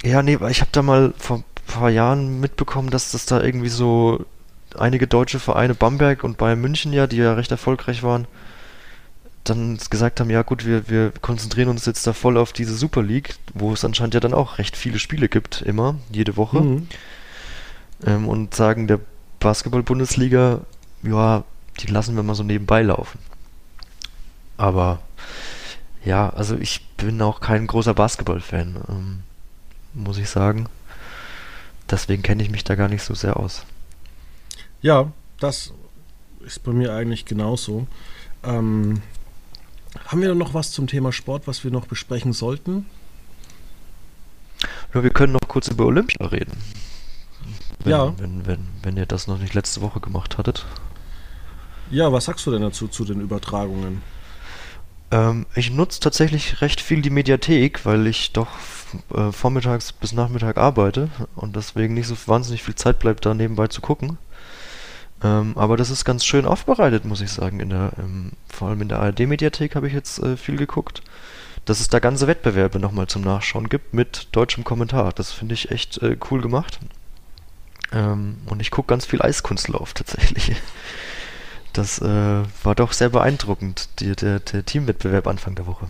Ja, 0.04 0.22
nee, 0.22 0.38
ich 0.50 0.62
habe 0.62 0.72
da 0.72 0.84
mal 0.84 1.14
vor 1.18 1.44
paar 1.72 1.90
Jahren 1.90 2.40
mitbekommen, 2.40 2.90
dass 2.90 3.12
das 3.12 3.26
da 3.26 3.42
irgendwie 3.42 3.70
so 3.70 4.26
einige 4.78 5.08
deutsche 5.08 5.40
Vereine, 5.40 5.76
Bamberg 5.76 6.24
und 6.24 6.38
Bayern 6.38 6.62
München 6.62 6.94
ja, 6.94 7.08
die 7.08 7.18
ja 7.18 7.34
recht 7.34 7.52
erfolgreich 7.52 8.04
waren, 8.04 8.28
dann 9.44 9.80
gesagt 9.90 10.20
haben, 10.20 10.30
ja 10.30 10.44
gut, 10.44 10.66
wir, 10.66 10.88
wir 10.90 11.12
konzentrieren 11.22 11.70
uns 11.70 11.86
jetzt 11.86 12.06
da 12.06 12.14
voll 12.14 12.38
auf 12.38 12.54
diese 12.54 12.76
Super 12.76 13.02
League, 13.02 13.36
wo 13.54 13.74
es 13.74 13.84
anscheinend 13.84 14.14
ja 14.14 14.20
dann 14.20 14.34
auch 14.34 14.60
recht 14.60 14.78
viele 14.78 15.00
Spiele 15.00 15.30
gibt, 15.30 15.62
immer, 15.62 15.96
jede 16.12 16.38
Woche. 16.38 16.62
Mhm. 16.62 16.88
Ähm, 18.06 18.28
und 18.28 18.54
sagen 18.54 18.88
der 18.88 19.00
Basketball-Bundesliga, 19.40 20.62
ja, 21.04 21.44
die 21.80 21.88
lassen 21.88 22.16
wir 22.16 22.24
mal 22.24 22.36
so 22.36 22.44
nebenbei 22.44 22.84
laufen. 22.84 23.20
Aber 24.58 25.00
ja, 26.06 26.30
also 26.30 26.56
ich 26.56 26.86
bin 26.98 27.22
auch 27.22 27.42
kein 27.42 27.66
großer 27.66 27.94
Basketball-Fan, 27.94 28.76
ähm, 28.90 29.24
muss 29.94 30.18
ich 30.18 30.30
sagen. 30.30 30.68
Deswegen 31.92 32.24
kenne 32.24 32.42
ich 32.42 32.50
mich 32.50 32.64
da 32.64 32.76
gar 32.76 32.88
nicht 32.88 33.04
so 33.04 33.14
sehr 33.14 33.38
aus. 33.38 33.66
Ja, 34.82 35.12
das 35.40 35.74
ist 36.46 36.64
bei 36.64 36.72
mir 36.72 36.94
eigentlich 36.94 37.26
genauso. 37.26 37.86
Ähm, 38.44 39.02
haben 40.08 40.22
wir 40.22 40.34
noch 40.34 40.54
was 40.54 40.72
zum 40.72 40.88
Thema 40.88 41.12
Sport, 41.12 41.48
was 41.48 41.64
wir 41.64 41.72
noch 41.72 41.86
besprechen 41.86 42.34
sollten? 42.34 42.86
Ja, 44.94 45.04
wir 45.04 45.10
können 45.10 45.34
noch 45.34 45.48
kurz 45.48 45.68
über 45.68 45.86
Olympia 45.86 46.26
reden. 46.28 46.58
Wenn, 47.84 47.92
ja. 47.92 48.14
Wenn, 48.18 48.46
wenn, 48.46 48.68
wenn 48.84 48.98
ihr 48.98 49.06
das 49.06 49.28
noch 49.28 49.40
nicht 49.40 49.54
letzte 49.54 49.82
Woche 49.82 50.00
gemacht 50.00 50.38
hattet. 50.38 50.66
Ja, 51.90 52.12
was 52.12 52.26
sagst 52.26 52.46
du 52.46 52.52
denn 52.52 52.62
dazu, 52.62 52.88
zu 52.88 53.04
den 53.04 53.20
Übertragungen? 53.20 54.02
Ähm, 55.12 55.46
ich 55.56 55.72
nutze 55.72 56.00
tatsächlich 56.00 56.62
recht 56.62 56.82
viel 56.82 57.02
die 57.02 57.10
Mediathek, 57.10 57.86
weil 57.86 58.08
ich 58.08 58.32
doch 58.32 58.48
äh, 59.14 59.32
vormittags 59.32 59.92
bis 59.92 60.14
Nachmittag 60.14 60.58
arbeite 60.58 61.10
und 61.36 61.56
deswegen 61.56 61.94
nicht 61.94 62.08
so 62.08 62.16
wahnsinnig 62.26 62.64
viel 62.64 62.76
Zeit 62.76 63.00
bleibt, 63.00 63.26
da 63.26 63.34
nebenbei 63.34 63.68
zu 63.68 63.82
gucken. 63.82 64.18
Ähm, 65.24 65.54
aber 65.56 65.78
das 65.78 65.90
ist 65.90 66.06
ganz 66.06 66.26
schön 66.26 66.46
aufbereitet, 66.46 67.06
muss 67.06 67.22
ich 67.22 67.32
sagen. 67.32 67.60
In 67.60 67.70
der, 67.70 67.92
ähm, 68.00 68.32
vor 68.50 68.70
allem 68.70 68.82
in 68.82 68.90
der 68.90 69.00
ARD-Mediathek 69.00 69.76
habe 69.76 69.88
ich 69.88 69.94
jetzt 69.94 70.20
äh, 70.20 70.38
viel 70.38 70.58
geguckt. 70.58 71.02
Dass 71.66 71.80
es 71.80 71.90
da 71.90 72.00
ganze 72.00 72.26
Wettbewerbe 72.26 72.80
nochmal 72.80 73.06
zum 73.06 73.22
Nachschauen 73.22 73.70
gibt 73.70 73.94
mit 73.94 74.30
deutschem 74.32 74.64
Kommentar. 74.64 75.12
Das 75.14 75.32
finde 75.32 75.54
ich 75.54 75.70
echt 75.70 76.02
äh, 76.02 76.18
cool 76.32 76.42
gemacht. 76.42 76.80
Ähm, 77.92 78.38
und 78.48 78.62
ich 78.62 78.72
gucke 78.72 78.88
ganz 78.88 79.06
viel 79.06 79.22
Eiskunstlauf 79.22 79.94
tatsächlich. 79.94 80.56
Das 81.74 82.00
äh, 82.00 82.44
war 82.64 82.76
doch 82.76 82.92
sehr 82.92 83.10
beeindruckend, 83.10 83.90
die, 84.00 84.16
der, 84.16 84.40
der 84.40 84.66
Teamwettbewerb 84.66 85.28
Anfang 85.28 85.56
der 85.56 85.68
Woche. 85.68 85.88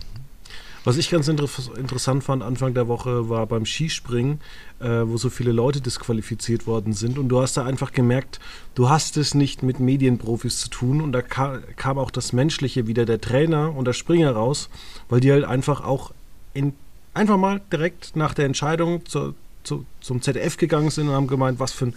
Was 0.84 0.96
ich 0.96 1.10
ganz 1.10 1.28
inter 1.28 1.48
interessant 1.76 2.24
fand 2.24 2.42
Anfang 2.42 2.74
der 2.74 2.88
Woche 2.88 3.28
war 3.28 3.46
beim 3.46 3.64
Skispringen, 3.64 4.40
äh, 4.80 4.88
wo 5.04 5.16
so 5.16 5.30
viele 5.30 5.52
Leute 5.52 5.80
disqualifiziert 5.80 6.66
worden 6.66 6.92
sind. 6.92 7.18
Und 7.18 7.28
du 7.28 7.40
hast 7.40 7.56
da 7.56 7.64
einfach 7.64 7.92
gemerkt, 7.92 8.40
du 8.74 8.88
hast 8.88 9.16
es 9.16 9.34
nicht 9.34 9.62
mit 9.62 9.78
Medienprofis 9.78 10.58
zu 10.58 10.70
tun. 10.70 11.00
Und 11.00 11.12
da 11.12 11.22
ka 11.22 11.60
kam 11.76 11.98
auch 11.98 12.10
das 12.10 12.32
Menschliche 12.32 12.88
wieder, 12.88 13.04
der 13.04 13.20
Trainer 13.20 13.74
und 13.76 13.84
der 13.84 13.92
Springer 13.92 14.32
raus, 14.32 14.70
weil 15.08 15.20
die 15.20 15.30
halt 15.30 15.44
einfach 15.44 15.84
auch 15.84 16.12
in, 16.52 16.74
einfach 17.14 17.36
mal 17.36 17.60
direkt 17.72 18.16
nach 18.16 18.34
der 18.34 18.46
Entscheidung 18.46 19.06
zu, 19.06 19.34
zu, 19.62 19.86
zum 20.00 20.20
ZDF 20.20 20.56
gegangen 20.56 20.90
sind 20.90 21.08
und 21.08 21.14
haben 21.14 21.28
gemeint, 21.28 21.60
was 21.60 21.70
für 21.70 21.86
ein, 21.86 21.94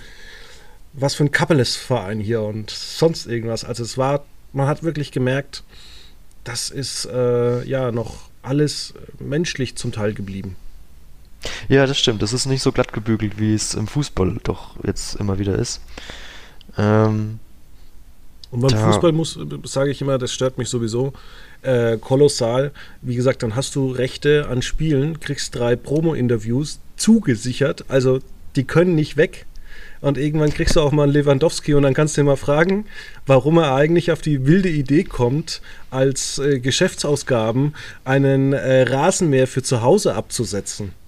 was 0.98 1.16
für 1.16 1.24
ein 1.24 1.32
Kappeles-Verein 1.32 2.20
hier 2.20 2.42
und 2.42 2.70
sonst 2.70 3.28
irgendwas. 3.28 3.64
Also 3.64 3.84
es 3.84 3.98
war, 3.98 4.26
man 4.54 4.68
hat 4.68 4.84
wirklich 4.84 5.12
gemerkt, 5.12 5.64
das 6.44 6.70
ist 6.70 7.06
äh, 7.06 7.64
ja 7.66 7.92
noch 7.92 8.30
alles 8.42 8.94
menschlich 9.20 9.76
zum 9.76 9.92
Teil 9.92 10.14
geblieben. 10.14 10.56
Ja, 11.68 11.86
das 11.86 11.98
stimmt. 11.98 12.22
Das 12.22 12.34
ist 12.34 12.46
nicht 12.46 12.62
so 12.62 12.72
glatt 12.72 12.94
gebügelt, 12.94 13.40
wie 13.40 13.54
es 13.54 13.74
im 13.74 13.88
Fußball 13.88 14.38
doch 14.44 14.76
jetzt 14.84 15.16
immer 15.16 15.40
wieder 15.40 15.58
ist. 15.58 15.82
Ähm, 16.78 17.40
und 18.52 18.62
beim 18.62 18.72
da, 18.72 18.92
Fußball 18.92 19.12
muss, 19.12 19.38
sage 19.64 19.92
ich 19.92 20.02
immer, 20.02 20.18
das 20.18 20.32
stört 20.32 20.58
mich 20.58 20.70
sowieso 20.70 21.14
äh, 21.62 21.98
kolossal. 21.98 22.72
Wie 23.02 23.16
gesagt, 23.16 23.44
dann 23.44 23.56
hast 23.56 23.76
du 23.76 23.92
Rechte 23.92 24.48
an 24.48 24.62
Spielen, 24.62 25.20
kriegst 25.20 25.56
drei 25.56 25.76
Promo-Interviews 25.76 26.80
zugesichert, 26.96 27.86
also 27.90 28.20
die 28.56 28.64
können 28.64 28.96
nicht 28.96 29.18
weg. 29.18 29.46
Und 30.06 30.20
irgendwann 30.20 30.54
kriegst 30.54 30.76
du 30.76 30.82
auch 30.82 30.92
mal 30.92 31.06
einen 31.06 31.14
Lewandowski 31.14 31.74
und 31.74 31.82
dann 31.82 31.96
kannst 31.96 32.16
du 32.16 32.22
ihn 32.22 32.28
mal 32.28 32.36
fragen, 32.36 32.86
warum 33.26 33.58
er 33.58 33.74
eigentlich 33.74 34.12
auf 34.12 34.22
die 34.22 34.46
wilde 34.46 34.70
Idee 34.70 35.04
kommt, 35.04 35.64
als 35.90 36.38
äh, 36.38 36.60
Geschäftsausgaben 36.60 37.74
einen 38.04 38.54
äh, 38.54 38.84
Rasenmäher 38.84 39.48
für 39.48 39.64
zu 39.64 39.82
Hause 39.82 40.14
abzusetzen. 40.14 40.94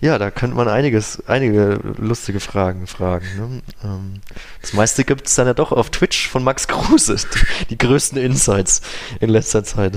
Ja, 0.00 0.18
da 0.18 0.32
könnte 0.32 0.56
man 0.56 0.66
einiges, 0.66 1.22
einige 1.28 1.78
lustige 1.96 2.40
Fragen 2.40 2.88
fragen. 2.88 3.26
Ne? 3.38 3.62
Ähm, 3.84 4.14
das 4.60 4.72
meiste 4.72 5.04
gibt 5.04 5.28
es 5.28 5.36
dann 5.36 5.46
ja 5.46 5.54
doch 5.54 5.70
auf 5.70 5.90
Twitch 5.90 6.28
von 6.28 6.42
Max 6.42 6.66
Kruse, 6.66 7.14
die 7.70 7.78
größten 7.78 8.18
Insights 8.18 8.82
in 9.20 9.30
letzter 9.30 9.62
Zeit. 9.62 9.96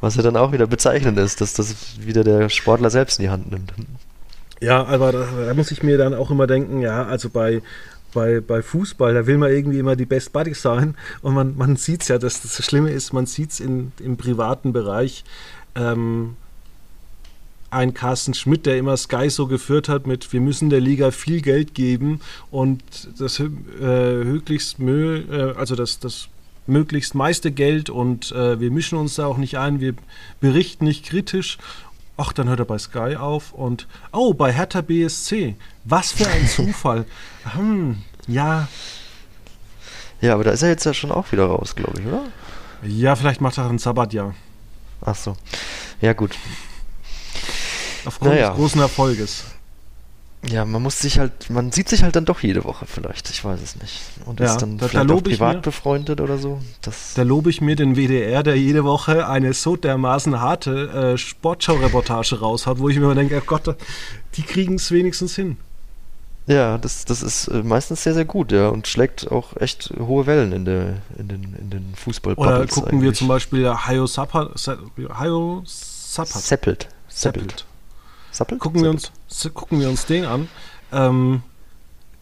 Was 0.00 0.16
ja 0.16 0.22
dann 0.22 0.36
auch 0.36 0.50
wieder 0.50 0.66
bezeichnend 0.66 1.20
ist, 1.20 1.40
dass 1.40 1.54
das 1.54 2.00
wieder 2.00 2.24
der 2.24 2.48
Sportler 2.48 2.90
selbst 2.90 3.20
in 3.20 3.26
die 3.26 3.30
Hand 3.30 3.52
nimmt. 3.52 3.72
Ja, 4.62 4.84
aber 4.84 5.10
da, 5.10 5.26
da, 5.46 5.54
muss 5.54 5.72
ich 5.72 5.82
mir 5.82 5.98
dann 5.98 6.14
auch 6.14 6.30
immer 6.30 6.46
denken, 6.46 6.80
ja, 6.80 7.04
also 7.04 7.28
bei, 7.28 7.62
bei, 8.14 8.40
bei 8.40 8.62
Fußball, 8.62 9.12
da 9.12 9.26
will 9.26 9.36
man 9.36 9.50
irgendwie 9.50 9.80
immer 9.80 9.96
die 9.96 10.06
Best 10.06 10.32
Buddies 10.32 10.62
sein 10.62 10.94
und 11.20 11.34
man, 11.34 11.56
man 11.56 11.74
sieht 11.74 12.02
es 12.02 12.08
ja, 12.08 12.18
dass 12.18 12.42
das 12.42 12.64
Schlimme 12.64 12.90
ist, 12.90 13.12
man 13.12 13.26
sieht 13.26 13.50
es 13.50 13.58
im 13.58 14.16
privaten 14.16 14.72
Bereich. 14.72 15.24
Ähm, 15.74 16.36
ein 17.70 17.92
Carsten 17.92 18.34
Schmidt, 18.34 18.66
der 18.66 18.78
immer 18.78 18.96
Sky 18.96 19.30
so 19.30 19.48
geführt 19.48 19.88
hat 19.88 20.06
mit, 20.06 20.32
wir 20.32 20.40
müssen 20.40 20.70
der 20.70 20.80
Liga 20.80 21.10
viel 21.10 21.40
Geld 21.40 21.74
geben 21.74 22.20
und 22.52 22.82
das 23.18 23.40
äh, 23.40 23.48
höchlichst, 23.80 24.78
äh, 24.78 25.54
also 25.56 25.74
das, 25.74 25.98
das 25.98 26.28
möglichst 26.68 27.16
meiste 27.16 27.50
Geld 27.50 27.90
und 27.90 28.30
äh, 28.30 28.60
wir 28.60 28.70
mischen 28.70 28.98
uns 28.98 29.16
da 29.16 29.26
auch 29.26 29.38
nicht 29.38 29.58
ein, 29.58 29.80
wir 29.80 29.94
berichten 30.40 30.84
nicht 30.84 31.04
kritisch 31.04 31.58
ach, 32.16 32.32
dann 32.32 32.48
hört 32.48 32.58
er 32.60 32.64
bei 32.64 32.78
Sky 32.78 33.16
auf 33.16 33.52
und, 33.52 33.86
oh, 34.12 34.34
bei 34.34 34.52
Hertha 34.52 34.80
BSC. 34.80 35.56
Was 35.84 36.12
für 36.12 36.28
ein 36.28 36.46
Zufall. 36.56 37.04
hm, 37.54 38.02
Ja. 38.26 38.68
Ja, 40.20 40.34
aber 40.34 40.44
da 40.44 40.52
ist 40.52 40.62
er 40.62 40.68
jetzt 40.68 40.84
ja 40.86 40.94
schon 40.94 41.10
auch 41.10 41.32
wieder 41.32 41.46
raus, 41.46 41.74
glaube 41.74 42.00
ich, 42.00 42.06
oder? 42.06 42.22
Ja, 42.82 43.16
vielleicht 43.16 43.40
macht 43.40 43.58
er 43.58 43.68
ein 43.68 43.78
Sabbatjahr. 43.78 44.34
Ach 45.04 45.16
so. 45.16 45.36
Ja, 46.00 46.12
gut. 46.12 46.36
Aufgrund 48.04 48.32
Naja. 48.34 48.48
des 48.50 48.56
großen 48.56 48.80
Erfolges. 48.80 49.44
Ja, 50.48 50.64
man 50.64 50.82
muss 50.82 50.98
sich 50.98 51.20
halt, 51.20 51.50
man 51.50 51.70
sieht 51.70 51.88
sich 51.88 52.02
halt 52.02 52.16
dann 52.16 52.24
doch 52.24 52.40
jede 52.40 52.64
Woche 52.64 52.84
vielleicht, 52.86 53.30
ich 53.30 53.44
weiß 53.44 53.60
es 53.62 53.76
nicht. 53.76 54.00
Und 54.26 54.40
Ja, 54.40 54.46
ist 54.46 54.56
dann 54.58 54.76
da- 54.76 54.86
da 54.86 54.88
vielleicht 54.88 55.10
auch 55.10 55.14
lobe 55.14 55.30
ich 55.30 55.38
privat 55.38 55.54
mir- 55.56 55.62
befreundet 55.62 56.20
oder 56.20 56.36
so. 56.36 56.60
Das, 56.80 57.14
Da 57.14 57.22
lobe 57.22 57.48
ich 57.50 57.60
mir 57.60 57.76
den 57.76 57.94
WDR, 57.94 58.42
der 58.42 58.56
jede 58.56 58.82
Woche 58.82 59.28
eine 59.28 59.52
so 59.52 59.76
dermaßen 59.76 60.40
harte 60.40 61.12
äh, 61.14 61.16
Sportschau-Reportage 61.18 62.40
raushaut, 62.40 62.80
wo 62.80 62.88
ich 62.88 62.96
mir 62.96 63.04
immer 63.04 63.14
denke, 63.14 63.38
oh 63.40 63.44
Gott, 63.46 63.76
die 64.34 64.42
kriegen 64.42 64.74
es 64.74 64.90
wenigstens 64.90 65.36
hin. 65.36 65.58
ja, 66.48 66.76
das, 66.76 67.04
das 67.04 67.22
ist 67.22 67.46
äh, 67.46 67.62
meistens 67.62 68.02
sehr, 68.02 68.14
sehr 68.14 68.24
gut, 68.24 68.50
ja, 68.50 68.68
und 68.68 68.88
schlägt 68.88 69.30
auch 69.30 69.56
echt 69.58 69.92
hohe 69.96 70.26
Wellen 70.26 70.50
in, 70.50 70.64
der, 70.64 70.94
in 71.18 71.28
den, 71.28 71.54
in 71.56 71.70
den 71.70 71.94
fußball 71.94 72.34
Oder 72.34 72.66
gucken 72.66 73.00
wir 73.00 73.14
zum 73.14 73.28
Beispiel 73.28 73.68
Hayo 73.72 74.08
Sappat. 74.08 74.50
Hayo 75.14 75.62
Sappat. 75.66 76.42
Seppelt. 76.42 76.88
Seppelt. 77.08 77.64
Sappelt? 78.32 78.60
Gucken 78.60 78.82
wir, 78.82 78.90
Seppelt. 78.90 79.12
uns, 79.28 79.54
gucken 79.54 79.80
wir 79.80 79.88
uns 79.88 80.06
den 80.06 80.24
an. 80.24 80.48
Ähm, 80.90 81.42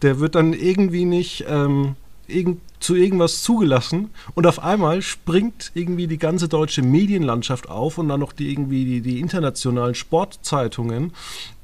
der 0.01 0.19
wird 0.19 0.35
dann 0.35 0.53
irgendwie 0.53 1.05
nicht 1.05 1.45
ähm, 1.47 1.95
irgend, 2.27 2.61
zu 2.79 2.95
irgendwas 2.95 3.43
zugelassen 3.43 4.09
und 4.33 4.47
auf 4.47 4.59
einmal 4.59 5.01
springt 5.01 5.71
irgendwie 5.73 6.07
die 6.07 6.17
ganze 6.17 6.47
deutsche 6.47 6.81
Medienlandschaft 6.81 7.69
auf 7.69 7.97
und 7.97 8.09
dann 8.09 8.19
noch 8.19 8.33
die 8.33 8.51
irgendwie 8.51 8.85
die, 8.85 9.01
die 9.01 9.19
internationalen 9.19 9.93
Sportzeitungen 9.95 11.13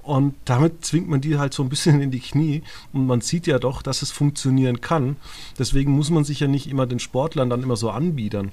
und 0.04 0.36
damit 0.46 0.86
zwingt 0.86 1.10
man 1.10 1.22
die 1.22 1.38
halt 1.38 1.54
so 1.54 1.64
ein 1.64 1.70
bisschen 1.70 2.00
in 2.02 2.12
die 2.12 2.20
Knie 2.20 2.62
und 2.94 3.08
man 3.08 3.22
sieht 3.22 3.48
ja 3.48 3.60
doch, 3.60 3.82
dass 3.82 4.02
es 4.02 4.12
funktionieren 4.12 4.80
kann. 4.80 5.18
Deswegen 5.58 5.92
muss 5.92 6.10
man 6.10 6.24
sich 6.24 6.40
ja 6.40 6.48
nicht 6.48 6.68
immer 6.68 6.86
den 6.86 7.00
Sportlern 7.00 7.50
dann 7.50 7.64
immer 7.64 7.76
so 7.76 7.90
anbiedern. 7.90 8.52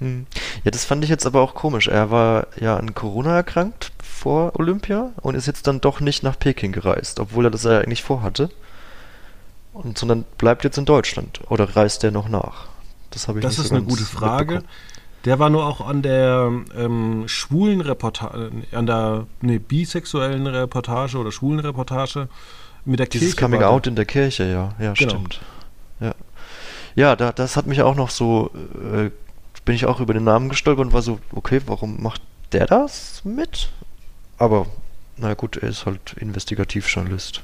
Hm. 0.00 0.26
Ja, 0.64 0.70
das 0.70 0.84
fand 0.84 1.02
ich 1.04 1.10
jetzt 1.10 1.26
aber 1.26 1.40
auch 1.40 1.54
komisch. 1.54 1.88
Er 1.88 2.10
war 2.10 2.46
ja 2.58 2.76
an 2.76 2.94
Corona 2.94 3.34
erkrankt 3.36 3.92
vor 4.02 4.58
Olympia 4.58 5.12
und 5.22 5.34
ist 5.34 5.46
jetzt 5.46 5.66
dann 5.66 5.80
doch 5.80 6.00
nicht 6.00 6.22
nach 6.22 6.38
Peking 6.38 6.72
gereist, 6.72 7.20
obwohl 7.20 7.46
er 7.46 7.50
das 7.50 7.64
ja 7.64 7.78
eigentlich 7.78 8.02
vorhatte. 8.02 8.50
Und 9.72 9.98
sondern 9.98 10.24
bleibt 10.38 10.64
jetzt 10.64 10.78
in 10.78 10.84
Deutschland 10.84 11.40
oder 11.50 11.76
reist 11.76 12.02
er 12.04 12.10
noch 12.10 12.28
nach? 12.28 12.66
Das 13.10 13.28
habe 13.28 13.38
ich 13.38 13.42
Das 13.44 13.58
nicht 13.58 13.64
ist 13.64 13.68
so 13.70 13.76
eine 13.76 13.84
gute 13.84 14.02
Frage. 14.04 14.62
Der 15.24 15.38
war 15.38 15.50
nur 15.50 15.66
auch 15.66 15.80
an 15.86 16.02
der 16.02 16.50
ähm, 16.76 17.24
schwulen 17.26 17.80
Reportage, 17.80 18.50
an 18.72 18.86
der 18.86 19.26
nee, 19.40 19.58
bisexuellen 19.58 20.46
Reportage 20.46 21.16
oder 21.18 21.32
schwulen 21.32 21.60
Reportage 21.60 22.28
mit 22.84 22.98
der 23.00 23.06
Dieses 23.06 23.36
Kirche. 23.36 23.44
Coming 23.44 23.60
war 23.60 23.68
der. 23.68 23.74
Out 23.74 23.86
in 23.88 23.96
der 23.96 24.04
Kirche, 24.04 24.44
ja, 24.44 24.74
ja, 24.78 24.92
Genau. 24.94 25.10
stimmt. 25.10 25.40
Ja, 26.00 26.14
ja 26.94 27.16
da, 27.16 27.32
das 27.32 27.56
hat 27.56 27.66
mich 27.66 27.82
auch 27.82 27.96
noch 27.96 28.10
so, 28.10 28.50
äh, 28.94 29.10
bin 29.68 29.74
ich 29.74 29.84
auch 29.84 30.00
über 30.00 30.14
den 30.14 30.24
Namen 30.24 30.48
gestolpert 30.48 30.86
und 30.86 30.92
war 30.94 31.02
so, 31.02 31.20
okay, 31.30 31.60
warum 31.66 32.02
macht 32.02 32.22
der 32.52 32.64
das 32.64 33.20
mit? 33.22 33.68
Aber, 34.38 34.64
naja 35.18 35.34
gut, 35.34 35.58
er 35.58 35.68
ist 35.68 35.84
halt 35.84 36.14
Investigativjournalist. 36.14 37.42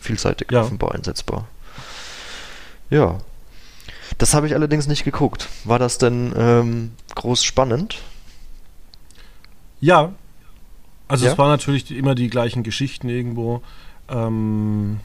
Vielseitig 0.00 0.50
Ja. 0.50 0.62
offenbar 0.62 0.96
einsetzbar. 0.96 1.46
Ja. 2.90 3.20
Das 4.18 4.34
habe 4.34 4.48
ich 4.48 4.54
allerdings 4.56 4.88
nicht 4.88 5.04
geguckt. 5.04 5.48
War 5.62 5.78
das 5.78 5.98
denn 5.98 6.34
ähm, 6.36 6.90
groß 7.14 7.44
spannend? 7.44 8.02
Ja. 9.80 10.10
Also 11.06 11.26
Ja? 11.26 11.30
es 11.32 11.38
waren 11.38 11.50
natürlich 11.50 11.88
immer 11.92 12.16
die 12.16 12.30
gleichen 12.30 12.64
Geschichten 12.64 13.08
irgendwo. 13.08 13.62
Ähm, 14.08 14.98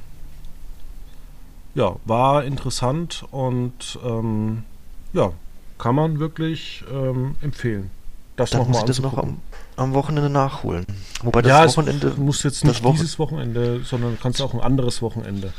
ja, 1.76 1.96
war 2.06 2.44
interessant 2.44 3.24
und 3.30 4.00
ähm, 4.04 4.64
ja, 5.14 5.32
kann 5.80 5.96
man 5.96 6.20
wirklich 6.20 6.84
ähm, 6.92 7.36
empfehlen. 7.42 7.90
Das 8.36 8.52
Dann 8.52 8.60
muss 8.60 8.68
nochmal 8.68 8.82
ich 8.82 8.88
das 8.88 9.00
noch 9.02 9.18
am, 9.18 9.42
am 9.76 9.94
Wochenende 9.94 10.30
nachholen. 10.30 10.86
Wobei 11.24 11.42
das 11.42 11.50
ja, 11.50 11.66
Wochenende... 11.66 12.14
muss 12.18 12.44
jetzt 12.44 12.64
nicht 12.64 12.84
Wochen- 12.84 12.96
dieses 12.96 13.18
Wochenende, 13.18 13.82
sondern 13.84 14.20
kannst 14.22 14.42
auch 14.42 14.54
ein 14.54 14.62
anderes 14.62 15.02
Wochenende. 15.02 15.54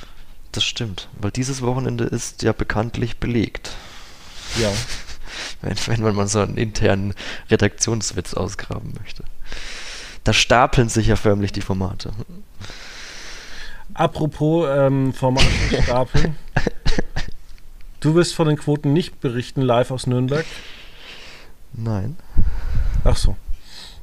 Das 0.52 0.64
stimmt, 0.64 1.08
weil 1.20 1.30
dieses 1.30 1.62
Wochenende 1.62 2.04
ist 2.04 2.42
ja 2.42 2.52
bekanntlich 2.52 3.18
belegt. 3.18 3.72
Ja. 4.60 4.70
Wenn, 5.62 5.76
wenn 5.86 6.02
man 6.02 6.14
mal 6.16 6.26
so 6.26 6.40
einen 6.40 6.56
internen 6.56 7.14
Redaktionswitz 7.50 8.34
ausgraben 8.34 8.94
möchte. 9.00 9.24
Da 10.24 10.32
stapeln 10.32 10.88
sich 10.88 11.06
ja 11.06 11.16
förmlich 11.16 11.52
die 11.52 11.60
Formate. 11.60 12.12
Apropos 13.94 14.68
ähm, 14.70 15.12
Formate 15.12 15.46
stapeln. 15.82 16.36
Du 18.00 18.14
wirst 18.14 18.34
von 18.34 18.48
den 18.48 18.56
Quoten 18.56 18.92
nicht 18.92 19.20
berichten, 19.20 19.60
live 19.60 19.90
aus 19.90 20.06
Nürnberg. 20.06 20.46
Nein. 21.72 22.16
Ach 23.04 23.16
so. 23.16 23.36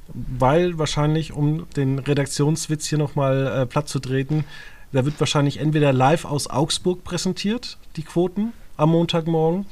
Weil 0.08 0.78
wahrscheinlich, 0.78 1.34
um 1.34 1.68
den 1.72 2.00
Redaktionswitz 2.00 2.88
hier 2.88 2.98
nochmal 2.98 3.48
äh, 3.48 3.66
platt 3.66 3.90
zu 3.90 4.00
treten, 4.00 4.46
da 4.94 5.04
wird 5.04 5.20
wahrscheinlich 5.20 5.60
entweder 5.60 5.92
live 5.92 6.26
aus 6.26 6.48
Augsburg 6.48 7.04
präsentiert, 7.04 7.78
die 7.98 8.04
Quoten, 8.04 8.54
am 8.78 8.92
Montagmorgen, 8.92 9.66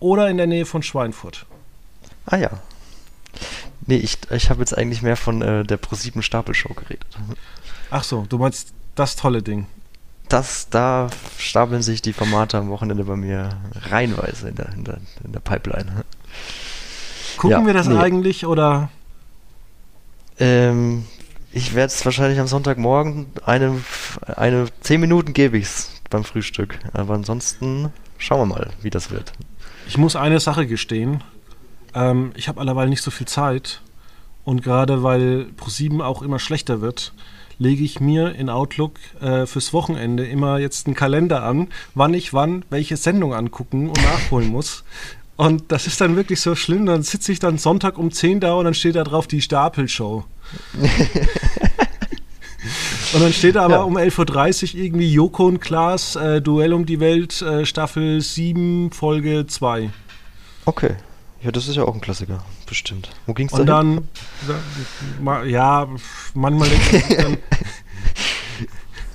oder 0.00 0.28
in 0.28 0.38
der 0.38 0.46
Nähe 0.46 0.66
von 0.66 0.82
Schweinfurt. 0.82 1.46
Ah 2.26 2.36
ja. 2.36 2.50
Nee, 3.86 3.96
ich, 3.96 4.18
ich 4.30 4.50
habe 4.50 4.60
jetzt 4.60 4.76
eigentlich 4.76 5.02
mehr 5.02 5.16
von 5.16 5.42
äh, 5.42 5.64
der 5.64 5.76
ProSieben 5.76 6.22
Stapelshow 6.22 6.74
geredet. 6.74 7.06
Ach 7.90 8.04
so, 8.04 8.24
du 8.28 8.38
meinst 8.38 8.72
das 8.94 9.16
tolle 9.16 9.42
Ding. 9.42 9.66
Das, 10.30 10.68
da 10.70 11.08
stapeln 11.38 11.82
sich 11.82 12.00
die 12.02 12.12
Formate 12.12 12.56
am 12.56 12.70
Wochenende 12.70 13.04
bei 13.04 13.16
mir 13.16 13.50
reihenweise 13.74 14.48
in 14.48 14.54
der, 14.54 14.72
in 14.72 14.84
der, 14.84 14.98
in 15.24 15.32
der 15.32 15.40
Pipeline. 15.40 16.04
Gucken 17.36 17.50
Ja, 17.60 17.66
wir 17.66 17.74
das 17.74 17.88
nee. 17.88 17.98
eigentlich 17.98 18.46
oder 18.46 18.90
Ähm, 20.38 21.04
ich 21.52 21.74
werde 21.74 21.92
es 21.92 22.04
wahrscheinlich 22.04 22.38
am 22.38 22.46
Sonntagmorgen 22.46 23.26
eine, 23.44 23.80
eine 24.36 24.66
10 24.80 25.00
Minuten 25.00 25.32
gebe 25.32 25.58
ich's 25.58 26.00
beim 26.10 26.24
Frühstück. 26.24 26.78
Aber 26.92 27.14
ansonsten 27.14 27.92
schauen 28.18 28.48
wir 28.48 28.54
mal, 28.54 28.70
wie 28.82 28.90
das 28.90 29.10
wird. 29.10 29.32
Ich 29.88 29.98
muss 29.98 30.14
eine 30.14 30.38
Sache 30.38 30.66
gestehen. 30.66 31.24
Ähm, 31.94 32.32
ich 32.36 32.48
habe 32.48 32.60
allerweil 32.60 32.88
nicht 32.88 33.02
so 33.02 33.10
viel 33.10 33.26
Zeit. 33.26 33.82
Und 34.44 34.62
gerade 34.62 35.02
weil 35.02 35.46
ProSieben 35.56 36.00
auch 36.00 36.22
immer 36.22 36.38
schlechter 36.38 36.80
wird, 36.80 37.12
lege 37.60 37.84
ich 37.84 38.00
mir 38.00 38.34
in 38.34 38.48
Outlook 38.50 38.94
äh, 39.20 39.46
fürs 39.46 39.72
Wochenende 39.72 40.24
immer 40.26 40.58
jetzt 40.58 40.86
einen 40.86 40.96
Kalender 40.96 41.44
an, 41.44 41.68
wann 41.94 42.14
ich 42.14 42.32
wann 42.32 42.64
welche 42.70 42.96
Sendung 42.96 43.34
angucken 43.34 43.88
und 43.88 44.02
nachholen 44.02 44.48
muss. 44.52 44.82
Und 45.36 45.70
das 45.70 45.86
ist 45.86 46.00
dann 46.00 46.16
wirklich 46.16 46.40
so 46.40 46.54
schlimm. 46.56 46.86
Dann 46.86 47.02
sitze 47.02 47.30
ich 47.32 47.38
dann 47.38 47.56
Sonntag 47.58 47.96
um 47.98 48.10
10 48.10 48.40
da 48.40 48.54
und 48.54 48.64
dann 48.64 48.74
steht 48.74 48.96
da 48.96 49.04
drauf 49.04 49.26
die 49.26 49.40
Stapelshow. 49.40 50.24
und 53.14 53.22
dann 53.22 53.32
steht 53.32 53.56
da 53.56 53.62
aber 53.64 53.74
Ja. 53.76 53.82
um 53.82 53.96
11.30 53.96 54.74
Uhr 54.74 54.80
irgendwie 54.84 55.12
Joko 55.12 55.46
und 55.46 55.60
Klaas, 55.60 56.16
äh, 56.16 56.42
Duell 56.42 56.72
um 56.74 56.84
die 56.86 57.00
Welt, 57.00 57.40
äh, 57.42 57.64
Staffel 57.64 58.20
7, 58.20 58.90
Folge 58.92 59.46
2. 59.46 59.90
Okay. 60.66 60.94
Ja, 61.42 61.50
das 61.50 61.68
ist 61.68 61.76
ja 61.76 61.84
auch 61.84 61.94
ein 61.94 62.00
Klassiker, 62.00 62.44
bestimmt. 62.66 63.10
Wo 63.26 63.32
ging's 63.32 63.52
Und 63.52 63.66
da 63.66 63.82
dann, 63.82 64.08
ja, 65.48 65.88
manchmal 66.34 66.68
denkt 66.68 66.92
man 66.92 67.00
sich 67.00 67.16
dann, 67.16 67.38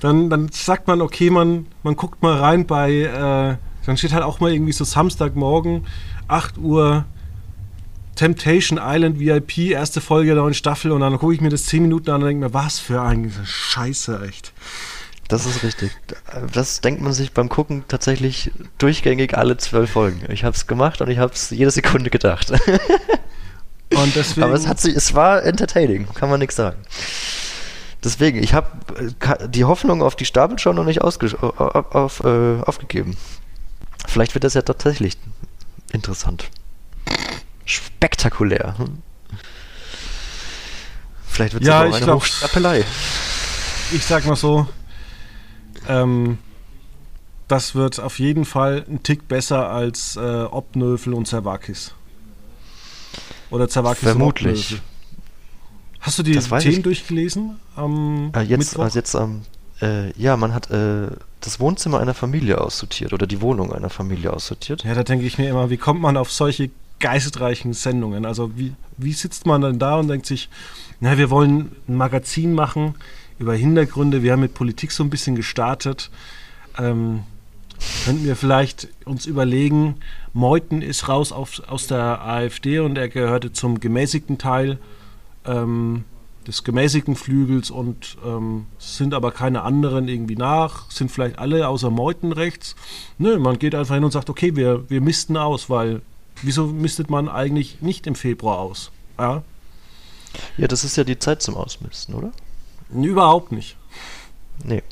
dann, 0.00 0.30
dann 0.30 0.48
sagt 0.50 0.88
man, 0.88 1.00
okay, 1.02 1.30
man, 1.30 1.66
man 1.84 1.94
guckt 1.94 2.22
mal 2.22 2.36
rein 2.36 2.66
bei, 2.66 2.92
äh, 2.92 3.56
dann 3.86 3.96
steht 3.96 4.12
halt 4.12 4.24
auch 4.24 4.40
mal 4.40 4.52
irgendwie 4.52 4.72
so 4.72 4.84
Samstagmorgen, 4.84 5.86
8 6.26 6.58
Uhr, 6.58 7.04
Temptation 8.16 8.80
Island 8.82 9.20
VIP, 9.20 9.58
erste 9.70 10.00
Folge 10.00 10.34
der 10.34 10.42
neuen 10.42 10.54
Staffel 10.54 10.90
und 10.90 11.02
dann 11.02 11.18
gucke 11.18 11.34
ich 11.34 11.40
mir 11.40 11.50
das 11.50 11.66
10 11.66 11.82
Minuten 11.82 12.10
an 12.10 12.22
und 12.22 12.28
denke 12.28 12.46
mir, 12.46 12.54
was 12.54 12.80
für 12.80 13.02
ein 13.02 13.32
Scheiße, 13.44 14.26
echt. 14.26 14.52
Das 15.28 15.44
ist 15.46 15.62
richtig. 15.64 15.90
Das 16.52 16.80
denkt 16.80 17.00
man 17.02 17.12
sich 17.12 17.32
beim 17.32 17.48
Gucken 17.48 17.84
tatsächlich 17.88 18.52
durchgängig 18.78 19.36
alle 19.36 19.56
zwölf 19.56 19.90
Folgen. 19.90 20.22
Ich 20.30 20.44
habe 20.44 20.54
es 20.54 20.66
gemacht 20.68 21.00
und 21.00 21.10
ich 21.10 21.18
habe 21.18 21.32
es 21.32 21.50
jede 21.50 21.70
Sekunde 21.70 22.10
gedacht. 22.10 22.52
Deswegen, 24.14 24.42
Aber 24.44 24.54
es 24.54 24.66
hat 24.66 24.80
sich, 24.80 24.94
es 24.96 25.14
war 25.14 25.42
entertaining, 25.44 26.06
kann 26.14 26.28
man 26.28 26.38
nichts 26.40 26.56
sagen. 26.56 26.76
Deswegen, 28.04 28.42
ich 28.42 28.54
habe 28.54 28.68
die 29.48 29.64
Hoffnung 29.64 30.02
auf 30.02 30.14
die 30.16 30.24
Stapelshow 30.26 30.72
noch 30.72 30.84
nicht 30.84 31.02
auf, 31.02 31.18
auf, 31.40 32.20
äh, 32.24 32.60
aufgegeben. 32.62 33.16
Vielleicht 34.06 34.34
wird 34.34 34.44
das 34.44 34.54
ja 34.54 34.62
tatsächlich 34.62 35.16
interessant. 35.92 36.50
Spektakulär. 37.64 38.74
Hm? 38.78 39.02
Vielleicht 41.28 41.54
wird 41.54 41.62
es 41.64 41.68
Ja, 41.68 41.80
auch 41.82 41.92
eine 41.94 42.04
glaub- 42.04 42.20
Hochstapelei. 42.20 42.84
ich 43.92 44.04
sag 44.04 44.24
mal 44.26 44.36
so, 44.36 44.68
ähm, 45.88 46.38
das 47.48 47.74
wird 47.74 48.00
auf 48.00 48.18
jeden 48.18 48.44
Fall 48.44 48.84
ein 48.88 49.02
Tick 49.02 49.28
besser 49.28 49.70
als 49.70 50.16
äh, 50.16 50.20
Obnöfel 50.44 51.14
und 51.14 51.26
Zervakis. 51.26 51.94
Oder 53.50 53.68
Zervakis 53.68 54.00
Vermutlich. 54.02 54.72
und. 54.72 54.82
Hast 56.00 56.18
du 56.18 56.22
die 56.22 56.38
Themen 56.38 56.82
durchgelesen 56.82 57.56
am 57.74 58.30
Ah, 58.32 58.40
jetzt, 58.42 58.58
Mittwoch? 58.58 58.84
also 58.84 58.98
jetzt 58.98 59.16
am, 59.16 59.42
äh, 59.82 60.12
ja, 60.12 60.36
man 60.36 60.54
hat, 60.54 60.70
äh, 60.70 61.08
das 61.40 61.58
Wohnzimmer 61.58 61.98
einer 62.00 62.14
Familie 62.14 62.60
aussortiert 62.60 63.12
oder 63.12 63.26
die 63.26 63.40
Wohnung 63.40 63.72
einer 63.72 63.90
Familie 63.90 64.32
aussortiert. 64.32 64.84
Ja, 64.84 64.94
da 64.94 65.02
denke 65.02 65.24
ich 65.26 65.38
mir 65.38 65.48
immer, 65.48 65.68
wie 65.70 65.76
kommt 65.76 66.00
man 66.00 66.16
auf 66.16 66.30
solche 66.30 66.70
geistreichen 67.00 67.72
Sendungen? 67.72 68.24
Also 68.24 68.56
wie, 68.56 68.72
wie 68.96 69.12
sitzt 69.12 69.46
man 69.46 69.60
dann 69.62 69.78
da 69.78 69.96
und 69.96 70.08
denkt 70.08 70.26
sich, 70.26 70.48
na, 71.00 71.18
wir 71.18 71.30
wollen 71.30 71.72
ein 71.88 71.96
Magazin 71.96 72.52
machen 72.52 72.94
über 73.38 73.54
Hintergründe, 73.54 74.22
wir 74.22 74.32
haben 74.32 74.40
mit 74.40 74.54
Politik 74.54 74.92
so 74.92 75.02
ein 75.02 75.10
bisschen 75.10 75.36
gestartet. 75.36 76.10
Ähm, 76.78 77.22
könnten 78.04 78.24
wir 78.24 78.36
vielleicht 78.36 78.88
uns 79.04 79.26
überlegen, 79.26 79.96
Meuthen 80.32 80.82
ist 80.82 81.08
raus 81.08 81.32
auf, 81.32 81.62
aus 81.68 81.86
der 81.86 82.22
AfD 82.24 82.78
und 82.78 82.96
er 82.96 83.08
gehörte 83.08 83.52
zum 83.52 83.80
gemäßigten 83.80 84.38
Teil 84.38 84.78
ähm, 85.44 86.04
des 86.46 86.64
gemäßigten 86.64 87.16
Flügels 87.16 87.70
und 87.70 88.16
ähm, 88.24 88.66
sind 88.78 89.14
aber 89.14 89.32
keine 89.32 89.62
anderen 89.62 90.08
irgendwie 90.08 90.36
nach, 90.36 90.90
sind 90.90 91.10
vielleicht 91.10 91.38
alle 91.38 91.68
außer 91.68 91.90
Meuthen 91.90 92.32
rechts. 92.32 92.76
Nö, 93.18 93.38
man 93.38 93.58
geht 93.58 93.74
einfach 93.74 93.94
hin 93.94 94.04
und 94.04 94.12
sagt, 94.12 94.30
okay, 94.30 94.54
wir, 94.56 94.88
wir 94.88 95.00
misten 95.00 95.36
aus, 95.36 95.68
weil 95.68 96.02
wieso 96.42 96.66
mistet 96.66 97.10
man 97.10 97.28
eigentlich 97.28 97.82
nicht 97.82 98.06
im 98.06 98.14
Februar 98.14 98.58
aus? 98.58 98.90
Ja, 99.18 99.42
ja 100.56 100.68
das 100.68 100.84
ist 100.84 100.96
ja 100.96 101.04
die 101.04 101.18
Zeit 101.18 101.42
zum 101.42 101.56
Ausmisten, 101.56 102.14
oder? 102.14 102.32
Überhaupt 102.90 103.52
nicht. 103.52 103.76
Nee. 104.64 104.82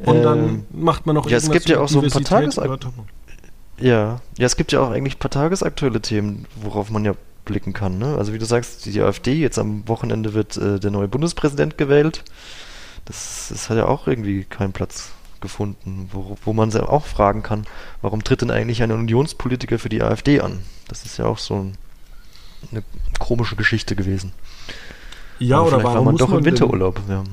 Und 0.00 0.22
dann 0.22 0.38
ähm, 0.38 0.66
macht 0.72 1.06
man 1.06 1.14
noch 1.14 1.28
Ja, 1.28 1.36
es 1.36 1.50
gibt 1.50 1.68
ja 1.68 1.80
auch 1.80 1.88
so 1.88 2.00
ein 2.00 2.10
paar 2.10 2.22
Tagesaktuelle. 2.22 2.78
Ja. 3.78 4.20
ja, 4.38 4.46
es 4.46 4.56
gibt 4.56 4.72
ja 4.72 4.80
auch 4.80 4.90
eigentlich 4.90 5.16
ein 5.16 5.18
paar 5.18 5.30
tagesaktuelle 5.30 6.00
Themen, 6.00 6.46
worauf 6.56 6.90
man 6.90 7.04
ja 7.04 7.14
blicken 7.44 7.72
kann. 7.72 7.98
Ne? 7.98 8.16
Also 8.16 8.32
wie 8.32 8.38
du 8.38 8.44
sagst, 8.44 8.86
die 8.86 9.00
AfD, 9.00 9.34
jetzt 9.34 9.58
am 9.58 9.86
Wochenende 9.88 10.34
wird 10.34 10.56
äh, 10.56 10.78
der 10.78 10.90
neue 10.90 11.08
Bundespräsident 11.08 11.76
gewählt. 11.76 12.24
Das, 13.04 13.48
das 13.50 13.68
hat 13.68 13.76
ja 13.76 13.86
auch 13.86 14.06
irgendwie 14.06 14.44
keinen 14.44 14.72
Platz 14.72 15.10
gefunden, 15.40 16.08
wo, 16.12 16.36
wo 16.42 16.52
man 16.52 16.70
sich 16.70 16.80
auch 16.80 17.04
fragen 17.04 17.42
kann, 17.42 17.66
warum 18.00 18.24
tritt 18.24 18.40
denn 18.40 18.50
eigentlich 18.50 18.82
ein 18.82 18.92
Unionspolitiker 18.92 19.78
für 19.78 19.90
die 19.90 20.02
AfD 20.02 20.40
an? 20.40 20.64
Das 20.88 21.04
ist 21.04 21.18
ja 21.18 21.26
auch 21.26 21.38
so 21.38 21.56
ein, 21.56 21.76
eine 22.70 22.82
komische 23.18 23.56
Geschichte 23.56 23.94
gewesen. 23.94 24.32
Ja, 25.38 25.60
oder 25.60 25.82
warum 25.82 25.84
war 25.84 26.02
man 26.02 26.12
muss 26.12 26.20
doch 26.20 26.28
man 26.28 26.38
im 26.38 26.44
Winterurlaub. 26.44 27.00
Den, 27.06 27.10
ja. 27.10 27.24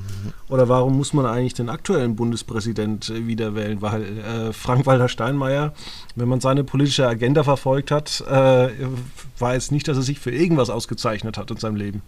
Oder 0.48 0.68
warum 0.68 0.96
muss 0.98 1.12
man 1.12 1.24
eigentlich 1.24 1.54
den 1.54 1.70
aktuellen 1.70 2.14
Bundespräsident 2.14 3.08
äh, 3.08 3.26
wieder 3.26 3.54
wählen? 3.54 3.80
Weil 3.80 4.02
äh, 4.02 4.52
Frank-Walter 4.52 5.08
Steinmeier, 5.08 5.72
wenn 6.14 6.28
man 6.28 6.40
seine 6.40 6.62
politische 6.62 7.08
Agenda 7.08 7.42
verfolgt 7.42 7.90
hat, 7.90 8.22
äh, 8.28 8.68
war 9.38 9.54
es 9.54 9.70
nicht, 9.70 9.88
dass 9.88 9.96
er 9.96 10.02
sich 10.02 10.18
für 10.18 10.30
irgendwas 10.30 10.68
ausgezeichnet 10.68 11.38
hat 11.38 11.50
in 11.50 11.56
seinem 11.56 11.76
Leben. 11.76 12.02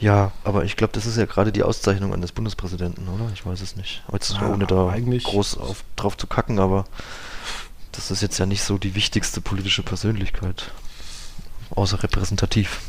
Ja, 0.00 0.32
aber 0.44 0.64
ich 0.64 0.76
glaube, 0.76 0.92
das 0.94 1.06
ist 1.06 1.16
ja 1.16 1.26
gerade 1.26 1.52
die 1.52 1.62
Auszeichnung 1.62 2.12
eines 2.12 2.32
Bundespräsidenten, 2.32 3.06
oder? 3.08 3.30
Ich 3.32 3.46
weiß 3.46 3.60
es 3.60 3.76
nicht. 3.76 4.02
Jetzt, 4.12 4.32
ja, 4.32 4.48
ohne 4.48 4.66
da 4.66 4.94
groß 4.98 5.58
auf, 5.58 5.84
drauf 5.96 6.16
zu 6.16 6.26
kacken, 6.26 6.58
aber 6.58 6.84
das 7.92 8.10
ist 8.10 8.20
jetzt 8.20 8.38
ja 8.38 8.46
nicht 8.46 8.64
so 8.64 8.78
die 8.78 8.94
wichtigste 8.94 9.40
politische 9.40 9.82
Persönlichkeit. 9.82 10.72
Außer 11.70 12.02
repräsentativ. 12.02 12.80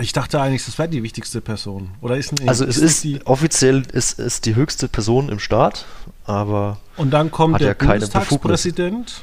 Ich 0.00 0.12
dachte 0.12 0.40
eigentlich, 0.40 0.64
das 0.64 0.78
wäre 0.78 0.88
die 0.88 1.02
wichtigste 1.02 1.40
Person. 1.40 1.90
Oder 2.00 2.16
ist 2.16 2.32
nee, 2.32 2.48
Also 2.48 2.64
es 2.64 2.76
ist, 2.76 2.82
ist 2.82 3.04
die 3.04 3.26
offiziell 3.26 3.82
ist 3.92 4.18
es 4.18 4.40
die 4.40 4.54
höchste 4.54 4.88
Person 4.88 5.28
im 5.28 5.38
Staat, 5.38 5.86
aber 6.24 6.78
und 6.96 7.10
dann 7.10 7.30
kommt 7.30 7.60
der 7.60 7.68
ja 7.68 7.74
Bundestagspräsident. 7.74 9.22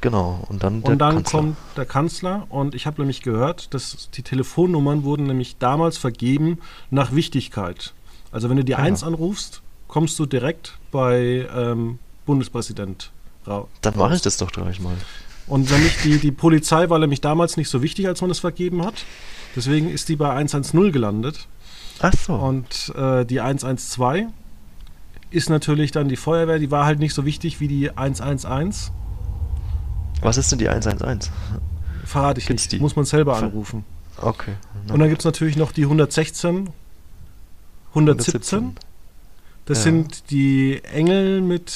Genau, 0.00 0.44
und 0.48 0.62
dann 0.62 0.82
der 0.82 0.92
Und 0.92 0.98
dann 0.98 1.14
Kanzler. 1.14 1.38
kommt 1.40 1.56
der 1.76 1.86
Kanzler 1.86 2.46
und 2.50 2.74
ich 2.74 2.86
habe 2.86 3.00
nämlich 3.00 3.22
gehört, 3.22 3.72
dass 3.72 4.10
die 4.12 4.22
Telefonnummern 4.22 5.02
wurden 5.04 5.26
nämlich 5.26 5.56
damals 5.56 5.96
vergeben 5.96 6.58
nach 6.90 7.12
Wichtigkeit. 7.14 7.94
Also 8.30 8.50
wenn 8.50 8.58
du 8.58 8.64
die 8.64 8.74
ah, 8.74 8.80
1 8.80 9.02
anrufst, 9.02 9.62
kommst 9.88 10.18
du 10.18 10.26
direkt 10.26 10.76
bei 10.90 11.48
ähm, 11.56 11.98
Bundespräsident 12.26 13.12
raus. 13.46 13.68
Dann 13.80 13.96
mache 13.96 14.16
ich 14.16 14.22
das 14.22 14.36
doch 14.36 14.50
gleich 14.52 14.80
mal. 14.80 14.94
Und 15.46 15.70
nämlich 15.70 15.96
die, 16.02 16.18
die 16.18 16.32
Polizei 16.32 16.90
war 16.90 16.98
nämlich 16.98 17.20
damals 17.20 17.56
nicht 17.56 17.68
so 17.68 17.80
wichtig, 17.80 18.06
als 18.06 18.20
man 18.20 18.30
es 18.30 18.40
vergeben 18.40 18.84
hat. 18.84 19.04
Deswegen 19.56 19.90
ist 19.90 20.08
die 20.08 20.16
bei 20.16 20.30
110 20.30 20.92
gelandet. 20.92 21.46
Ach 22.00 22.12
so. 22.12 22.34
Und 22.34 22.92
äh, 22.96 23.24
die 23.24 23.40
112 23.40 24.26
ist 25.30 25.50
natürlich 25.50 25.90
dann 25.90 26.08
die 26.08 26.16
Feuerwehr, 26.16 26.58
die 26.58 26.70
war 26.70 26.86
halt 26.86 26.98
nicht 26.98 27.14
so 27.14 27.24
wichtig 27.24 27.60
wie 27.60 27.68
die 27.68 27.90
111. 27.96 28.90
Was 30.22 30.36
ist 30.36 30.50
denn 30.52 30.58
die 30.58 30.68
111? 30.68 31.30
Verrate 32.04 32.40
ich 32.40 32.46
Gibt's 32.46 32.64
nicht. 32.64 32.72
Die? 32.72 32.78
Muss 32.78 32.96
man 32.96 33.04
selber 33.04 33.36
anrufen. 33.36 33.84
Okay. 34.16 34.54
Und 34.88 35.00
dann 35.00 35.08
gibt 35.08 35.20
es 35.22 35.24
natürlich 35.24 35.56
noch 35.56 35.72
die 35.72 35.82
116, 35.82 36.70
117. 37.90 38.54
117. 38.54 38.76
Das 39.66 39.78
ja. 39.78 39.84
sind 39.84 40.30
die 40.30 40.82
Engel 40.84 41.40
mit 41.40 41.72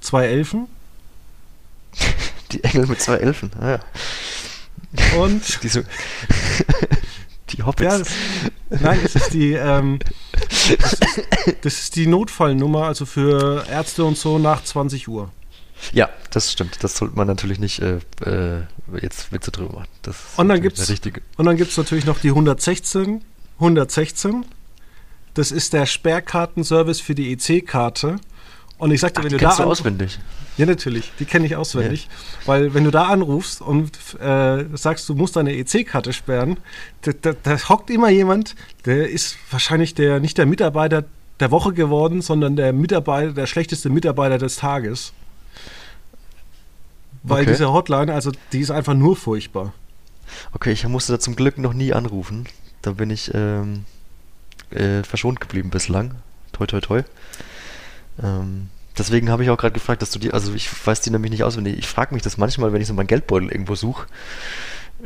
zwei 0.00 0.26
Elfen. 0.26 0.66
Die 2.52 2.64
Engel 2.64 2.86
mit 2.86 2.98
zwei 2.98 3.16
Elfen, 3.16 3.50
ah, 3.60 3.70
ja. 3.72 3.80
Und 5.18 5.58
Diese, 5.62 5.84
die 7.50 7.62
Hobbits. 7.62 7.82
Ja, 7.82 7.98
das, 7.98 8.80
nein, 8.82 9.00
das 9.02 9.14
ist 9.14 9.34
die 9.34 9.52
ähm, 9.52 9.98
das, 10.80 10.96
das, 11.62 11.78
ist 11.78 11.96
die 11.96 12.06
Notfallnummer, 12.06 12.84
also 12.86 13.06
für 13.06 13.66
Ärzte 13.68 14.04
und 14.04 14.16
so 14.16 14.38
nach 14.38 14.62
20 14.62 15.08
Uhr. 15.08 15.30
Ja, 15.92 16.08
das 16.30 16.52
stimmt. 16.52 16.82
Das 16.82 16.96
sollte 16.96 17.16
man 17.16 17.26
natürlich 17.26 17.58
nicht 17.58 17.80
äh, 17.80 17.98
äh, 18.24 18.62
jetzt 19.00 19.32
Witze 19.32 19.50
drüber 19.50 19.74
machen. 19.74 19.88
Das 20.02 20.16
und 21.36 21.46
dann 21.46 21.56
gibt 21.56 21.70
es 21.70 21.76
natürlich 21.76 22.04
noch 22.04 22.18
die 22.18 22.28
116. 22.28 23.22
116. 23.54 24.44
Das 25.34 25.52
ist 25.52 25.72
der 25.72 25.86
Sperrkartenservice 25.86 27.00
für 27.00 27.14
die 27.14 27.32
EC-Karte. 27.32 28.16
Und 28.78 28.92
ich 28.92 29.00
sagte, 29.00 29.24
wenn 29.24 29.30
du 29.30 29.38
da. 29.38 29.54
Du 29.54 29.64
auswendig. 29.64 30.18
Ja, 30.56 30.64
natürlich. 30.64 31.12
Die 31.18 31.24
kenne 31.24 31.46
ich 31.46 31.56
auswendig. 31.56 32.04
Ja. 32.04 32.46
Weil 32.46 32.74
wenn 32.74 32.84
du 32.84 32.90
da 32.92 33.08
anrufst 33.08 33.60
und 33.60 33.90
äh, 34.20 34.64
sagst, 34.74 35.08
du 35.08 35.14
musst 35.14 35.36
deine 35.36 35.52
EC-Karte 35.56 36.12
sperren, 36.12 36.58
da, 37.02 37.12
da, 37.12 37.32
da, 37.42 37.58
hockt 37.68 37.90
immer 37.90 38.08
jemand, 38.08 38.54
der 38.84 39.10
ist 39.10 39.36
wahrscheinlich 39.50 39.94
der, 39.94 40.20
nicht 40.20 40.38
der 40.38 40.46
Mitarbeiter 40.46 41.04
der 41.40 41.50
Woche 41.50 41.72
geworden, 41.72 42.22
sondern 42.22 42.56
der 42.56 42.72
Mitarbeiter, 42.72 43.32
der 43.32 43.46
schlechteste 43.46 43.90
Mitarbeiter 43.90 44.38
des 44.38 44.56
Tages. 44.56 45.12
Weil 47.24 47.42
okay. 47.42 47.52
diese 47.52 47.72
Hotline, 47.72 48.14
also 48.14 48.32
die 48.52 48.60
ist 48.60 48.70
einfach 48.70 48.94
nur 48.94 49.16
furchtbar. 49.16 49.72
Okay, 50.52 50.72
ich 50.72 50.86
musste 50.86 51.12
da 51.12 51.20
zum 51.20 51.36
Glück 51.36 51.58
noch 51.58 51.74
nie 51.74 51.92
anrufen. 51.92 52.46
Da 52.82 52.92
bin 52.92 53.10
ich 53.10 53.32
ähm, 53.34 53.84
äh, 54.70 55.02
verschont 55.02 55.40
geblieben 55.40 55.70
bislang. 55.70 56.14
Toi, 56.52 56.66
toi, 56.66 56.80
toi. 56.80 57.02
Ähm, 58.22 58.68
deswegen 58.96 59.30
habe 59.30 59.44
ich 59.44 59.50
auch 59.50 59.56
gerade 59.56 59.74
gefragt, 59.74 60.02
dass 60.02 60.10
du 60.10 60.18
die, 60.18 60.32
also 60.32 60.54
ich 60.54 60.68
weiß 60.86 61.00
die 61.00 61.10
nämlich 61.10 61.30
nicht 61.30 61.44
auswendig. 61.44 61.78
Ich 61.78 61.86
frage 61.86 62.14
mich 62.14 62.22
das 62.22 62.36
manchmal, 62.36 62.72
wenn 62.72 62.80
ich 62.80 62.88
so 62.88 62.94
meinen 62.94 63.06
Geldbeutel 63.06 63.50
irgendwo 63.50 63.74
suche, 63.74 64.06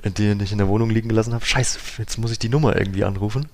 den 0.05 0.41
ich 0.41 0.53
in 0.53 0.59
der 0.59 0.69
Wohnung 0.69 0.91
liegen 0.91 1.09
gelassen 1.09 1.35
habe. 1.35 1.45
Scheiße, 1.45 1.79
jetzt 1.99 2.19
muss 2.19 2.33
ich 2.33 2.39
die 2.39 2.49
Nummer 2.49 2.77
irgendwie 2.77 3.05
anrufen. 3.05 3.49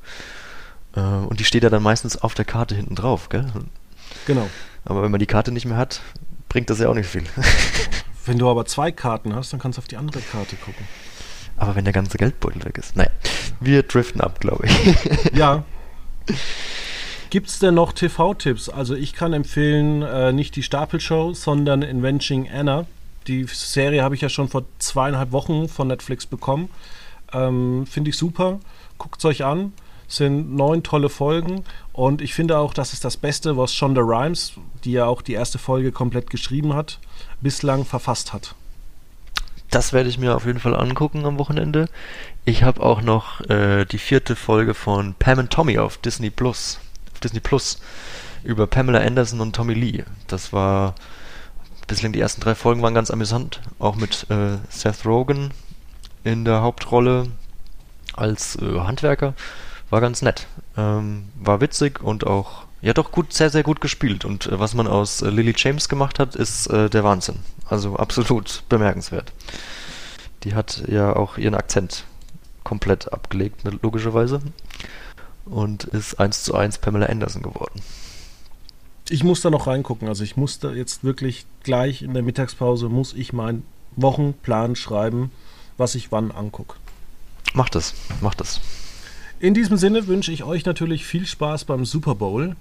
Äh, 0.94 1.00
und 1.00 1.40
die 1.40 1.44
steht 1.44 1.62
ja 1.62 1.70
dann 1.70 1.82
meistens 1.82 2.16
auf 2.16 2.34
der 2.34 2.44
Karte 2.44 2.74
hinten 2.74 2.94
drauf, 2.94 3.28
gell? 3.28 3.46
Genau. 4.26 4.48
Aber 4.84 5.02
wenn 5.02 5.10
man 5.10 5.20
die 5.20 5.26
Karte 5.26 5.52
nicht 5.52 5.66
mehr 5.66 5.76
hat, 5.76 6.00
bringt 6.48 6.70
das 6.70 6.78
ja 6.78 6.88
auch 6.88 6.94
nicht 6.94 7.08
viel. 7.08 7.24
wenn 8.24 8.38
du 8.38 8.48
aber 8.48 8.64
zwei 8.64 8.92
Karten 8.92 9.34
hast, 9.34 9.52
dann 9.52 9.60
kannst 9.60 9.78
du 9.78 9.80
auf 9.80 9.88
die 9.88 9.96
andere 9.96 10.20
Karte 10.20 10.56
gucken. 10.56 10.86
Aber 11.56 11.74
wenn 11.74 11.84
der 11.84 11.92
ganze 11.92 12.18
Geldbeutel 12.18 12.64
weg 12.64 12.78
ist. 12.78 12.96
Naja, 12.96 13.10
wir 13.58 13.82
driften 13.82 14.20
ab, 14.20 14.40
glaube 14.40 14.66
ich. 14.66 15.32
Ja. 15.32 15.64
Gibt 17.30 17.48
es 17.48 17.58
denn 17.58 17.74
noch 17.74 17.92
TV-Tipps? 17.92 18.70
Also 18.70 18.94
ich 18.94 19.12
kann 19.12 19.34
empfehlen, 19.34 20.00
äh, 20.00 20.32
nicht 20.32 20.56
die 20.56 20.62
Stapelshow, 20.62 21.34
sondern 21.34 21.82
Inventing 21.82 22.48
Anna. 22.50 22.86
Die 23.26 23.44
Serie 23.44 24.02
habe 24.02 24.14
ich 24.14 24.22
ja 24.22 24.30
schon 24.30 24.48
vor 24.48 24.64
zweieinhalb 24.78 25.30
Wochen 25.32 25.68
von 25.68 25.88
Netflix 25.88 26.24
bekommen. 26.24 26.70
Ähm, 27.34 27.86
finde 27.86 28.10
ich 28.10 28.16
super. 28.16 28.60
Guckt 28.96 29.18
es 29.18 29.26
euch 29.26 29.44
an. 29.44 29.74
Sind 30.06 30.54
neun 30.54 30.82
tolle 30.82 31.10
Folgen. 31.10 31.64
Und 31.92 32.22
ich 32.22 32.32
finde 32.32 32.56
auch, 32.56 32.72
das 32.72 32.94
ist 32.94 33.04
das 33.04 33.18
Beste, 33.18 33.58
was 33.58 33.74
Shonda 33.74 34.00
Rhimes, 34.00 34.54
die 34.84 34.92
ja 34.92 35.04
auch 35.04 35.20
die 35.20 35.34
erste 35.34 35.58
Folge 35.58 35.92
komplett 35.92 36.30
geschrieben 36.30 36.72
hat, 36.72 36.98
bislang 37.42 37.84
verfasst 37.84 38.32
hat. 38.32 38.54
Das 39.70 39.92
werde 39.92 40.08
ich 40.08 40.16
mir 40.16 40.34
auf 40.34 40.46
jeden 40.46 40.60
Fall 40.60 40.74
angucken 40.74 41.26
am 41.26 41.38
Wochenende. 41.38 41.90
Ich 42.46 42.62
habe 42.62 42.82
auch 42.82 43.02
noch 43.02 43.42
äh, 43.50 43.84
die 43.84 43.98
vierte 43.98 44.34
Folge 44.34 44.72
von 44.72 45.12
Pam 45.18 45.40
and 45.40 45.50
Tommy 45.50 45.78
auf 45.78 45.98
Disney 45.98 46.30
Plus 46.30 46.80
Disney 47.20 47.40
Plus 47.40 47.78
über 48.44 48.66
Pamela 48.66 49.00
Anderson 49.00 49.40
und 49.40 49.54
Tommy 49.54 49.74
Lee. 49.74 50.04
Das 50.26 50.52
war 50.52 50.94
bislang 51.86 52.12
die 52.12 52.20
ersten 52.20 52.40
drei 52.40 52.54
Folgen 52.54 52.82
waren 52.82 52.94
ganz 52.94 53.10
amüsant, 53.10 53.60
auch 53.78 53.96
mit 53.96 54.26
äh, 54.30 54.58
Seth 54.68 55.04
Rogen 55.04 55.50
in 56.22 56.44
der 56.44 56.60
Hauptrolle 56.60 57.28
als 58.14 58.56
äh, 58.56 58.80
Handwerker. 58.80 59.34
War 59.90 60.00
ganz 60.00 60.22
nett. 60.22 60.46
Ähm, 60.76 61.28
war 61.40 61.60
witzig 61.60 62.02
und 62.02 62.26
auch 62.26 62.64
ja 62.80 62.92
doch 62.92 63.10
gut, 63.10 63.32
sehr, 63.32 63.50
sehr 63.50 63.62
gut 63.62 63.80
gespielt. 63.80 64.24
Und 64.24 64.46
äh, 64.46 64.60
was 64.60 64.74
man 64.74 64.86
aus 64.86 65.22
äh, 65.22 65.30
Lily 65.30 65.54
James 65.56 65.88
gemacht 65.88 66.18
hat, 66.18 66.36
ist 66.36 66.68
äh, 66.68 66.88
der 66.88 67.04
Wahnsinn. 67.04 67.40
Also 67.68 67.96
absolut 67.96 68.62
bemerkenswert. 68.68 69.32
Die 70.44 70.54
hat 70.54 70.84
ja 70.86 71.16
auch 71.16 71.38
ihren 71.38 71.54
Akzent 71.54 72.04
komplett 72.62 73.12
abgelegt, 73.12 73.62
logischerweise 73.82 74.40
und 75.50 75.84
ist 75.84 76.18
1 76.20 76.44
zu 76.44 76.54
1 76.54 76.78
Pamela 76.78 77.06
Anderson 77.06 77.42
geworden. 77.42 77.80
ich 79.10 79.24
muss 79.24 79.40
da 79.40 79.50
noch 79.50 79.66
reingucken. 79.66 80.08
Also 80.08 80.24
ich 80.24 80.36
muss 80.36 80.58
da 80.58 80.72
jetzt 80.72 81.04
wirklich 81.04 81.46
gleich 81.62 82.02
in 82.02 82.14
der 82.14 82.22
Mittagspause, 82.22 82.88
muss 82.88 83.14
ich 83.14 83.32
meinen 83.32 83.64
Wochenplan 83.96 84.76
schreiben, 84.76 85.30
was 85.76 85.94
ich 85.94 86.12
wann 86.12 86.30
angucke. 86.30 86.76
Mach 87.54 87.68
das, 87.68 87.94
mach 88.20 88.34
das. 88.34 88.60
In 89.40 89.54
diesem 89.54 89.76
Sinne 89.76 90.06
wünsche 90.06 90.32
ich 90.32 90.44
euch 90.44 90.64
natürlich 90.66 91.06
viel 91.06 91.26
Spaß 91.26 91.64
beim 91.64 91.84
Super 91.84 92.14
Bowl. 92.14 92.56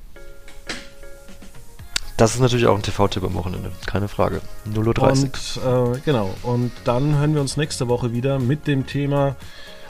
Das 2.18 2.34
ist 2.34 2.42
natürlich 2.42 2.66
auch 2.66 2.76
ein 2.76 2.82
TV-Tipp 2.82 3.24
am 3.24 3.36
Wochenende, 3.36 3.72
keine 3.86 4.08
Frage. 4.08 4.42
0.30 4.68 5.60
Uhr. 5.60 5.92
Und 5.92 5.98
äh, 5.98 6.02
genau, 6.04 6.34
und 6.42 6.72
dann 6.84 7.16
hören 7.16 7.36
wir 7.36 7.42
uns 7.42 7.58
nächste 7.58 7.88
Woche 7.88 8.12
wieder 8.12 8.40
mit 8.40 8.66
dem 8.66 8.88
Thema, 8.88 9.36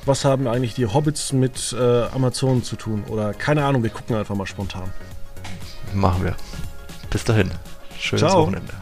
was 0.08 0.26
haben 0.26 0.48
eigentlich 0.48 0.74
die 0.74 0.86
Hobbits 0.86 1.34
mit 1.34 1.76
äh, 1.78 2.04
Amazon 2.06 2.64
zu 2.64 2.76
tun? 2.76 3.04
Oder 3.10 3.34
keine 3.34 3.66
Ahnung, 3.66 3.84
wir 3.84 3.90
gucken 3.90 4.16
einfach 4.16 4.36
mal 4.36 4.48
spontan. 4.48 4.92
Machen 5.94 6.24
wir. 6.24 6.36
Bis 7.10 7.24
dahin. 7.24 7.52
Schönes 7.98 8.22
Ciao. 8.22 8.44
Wochenende. 8.44 8.74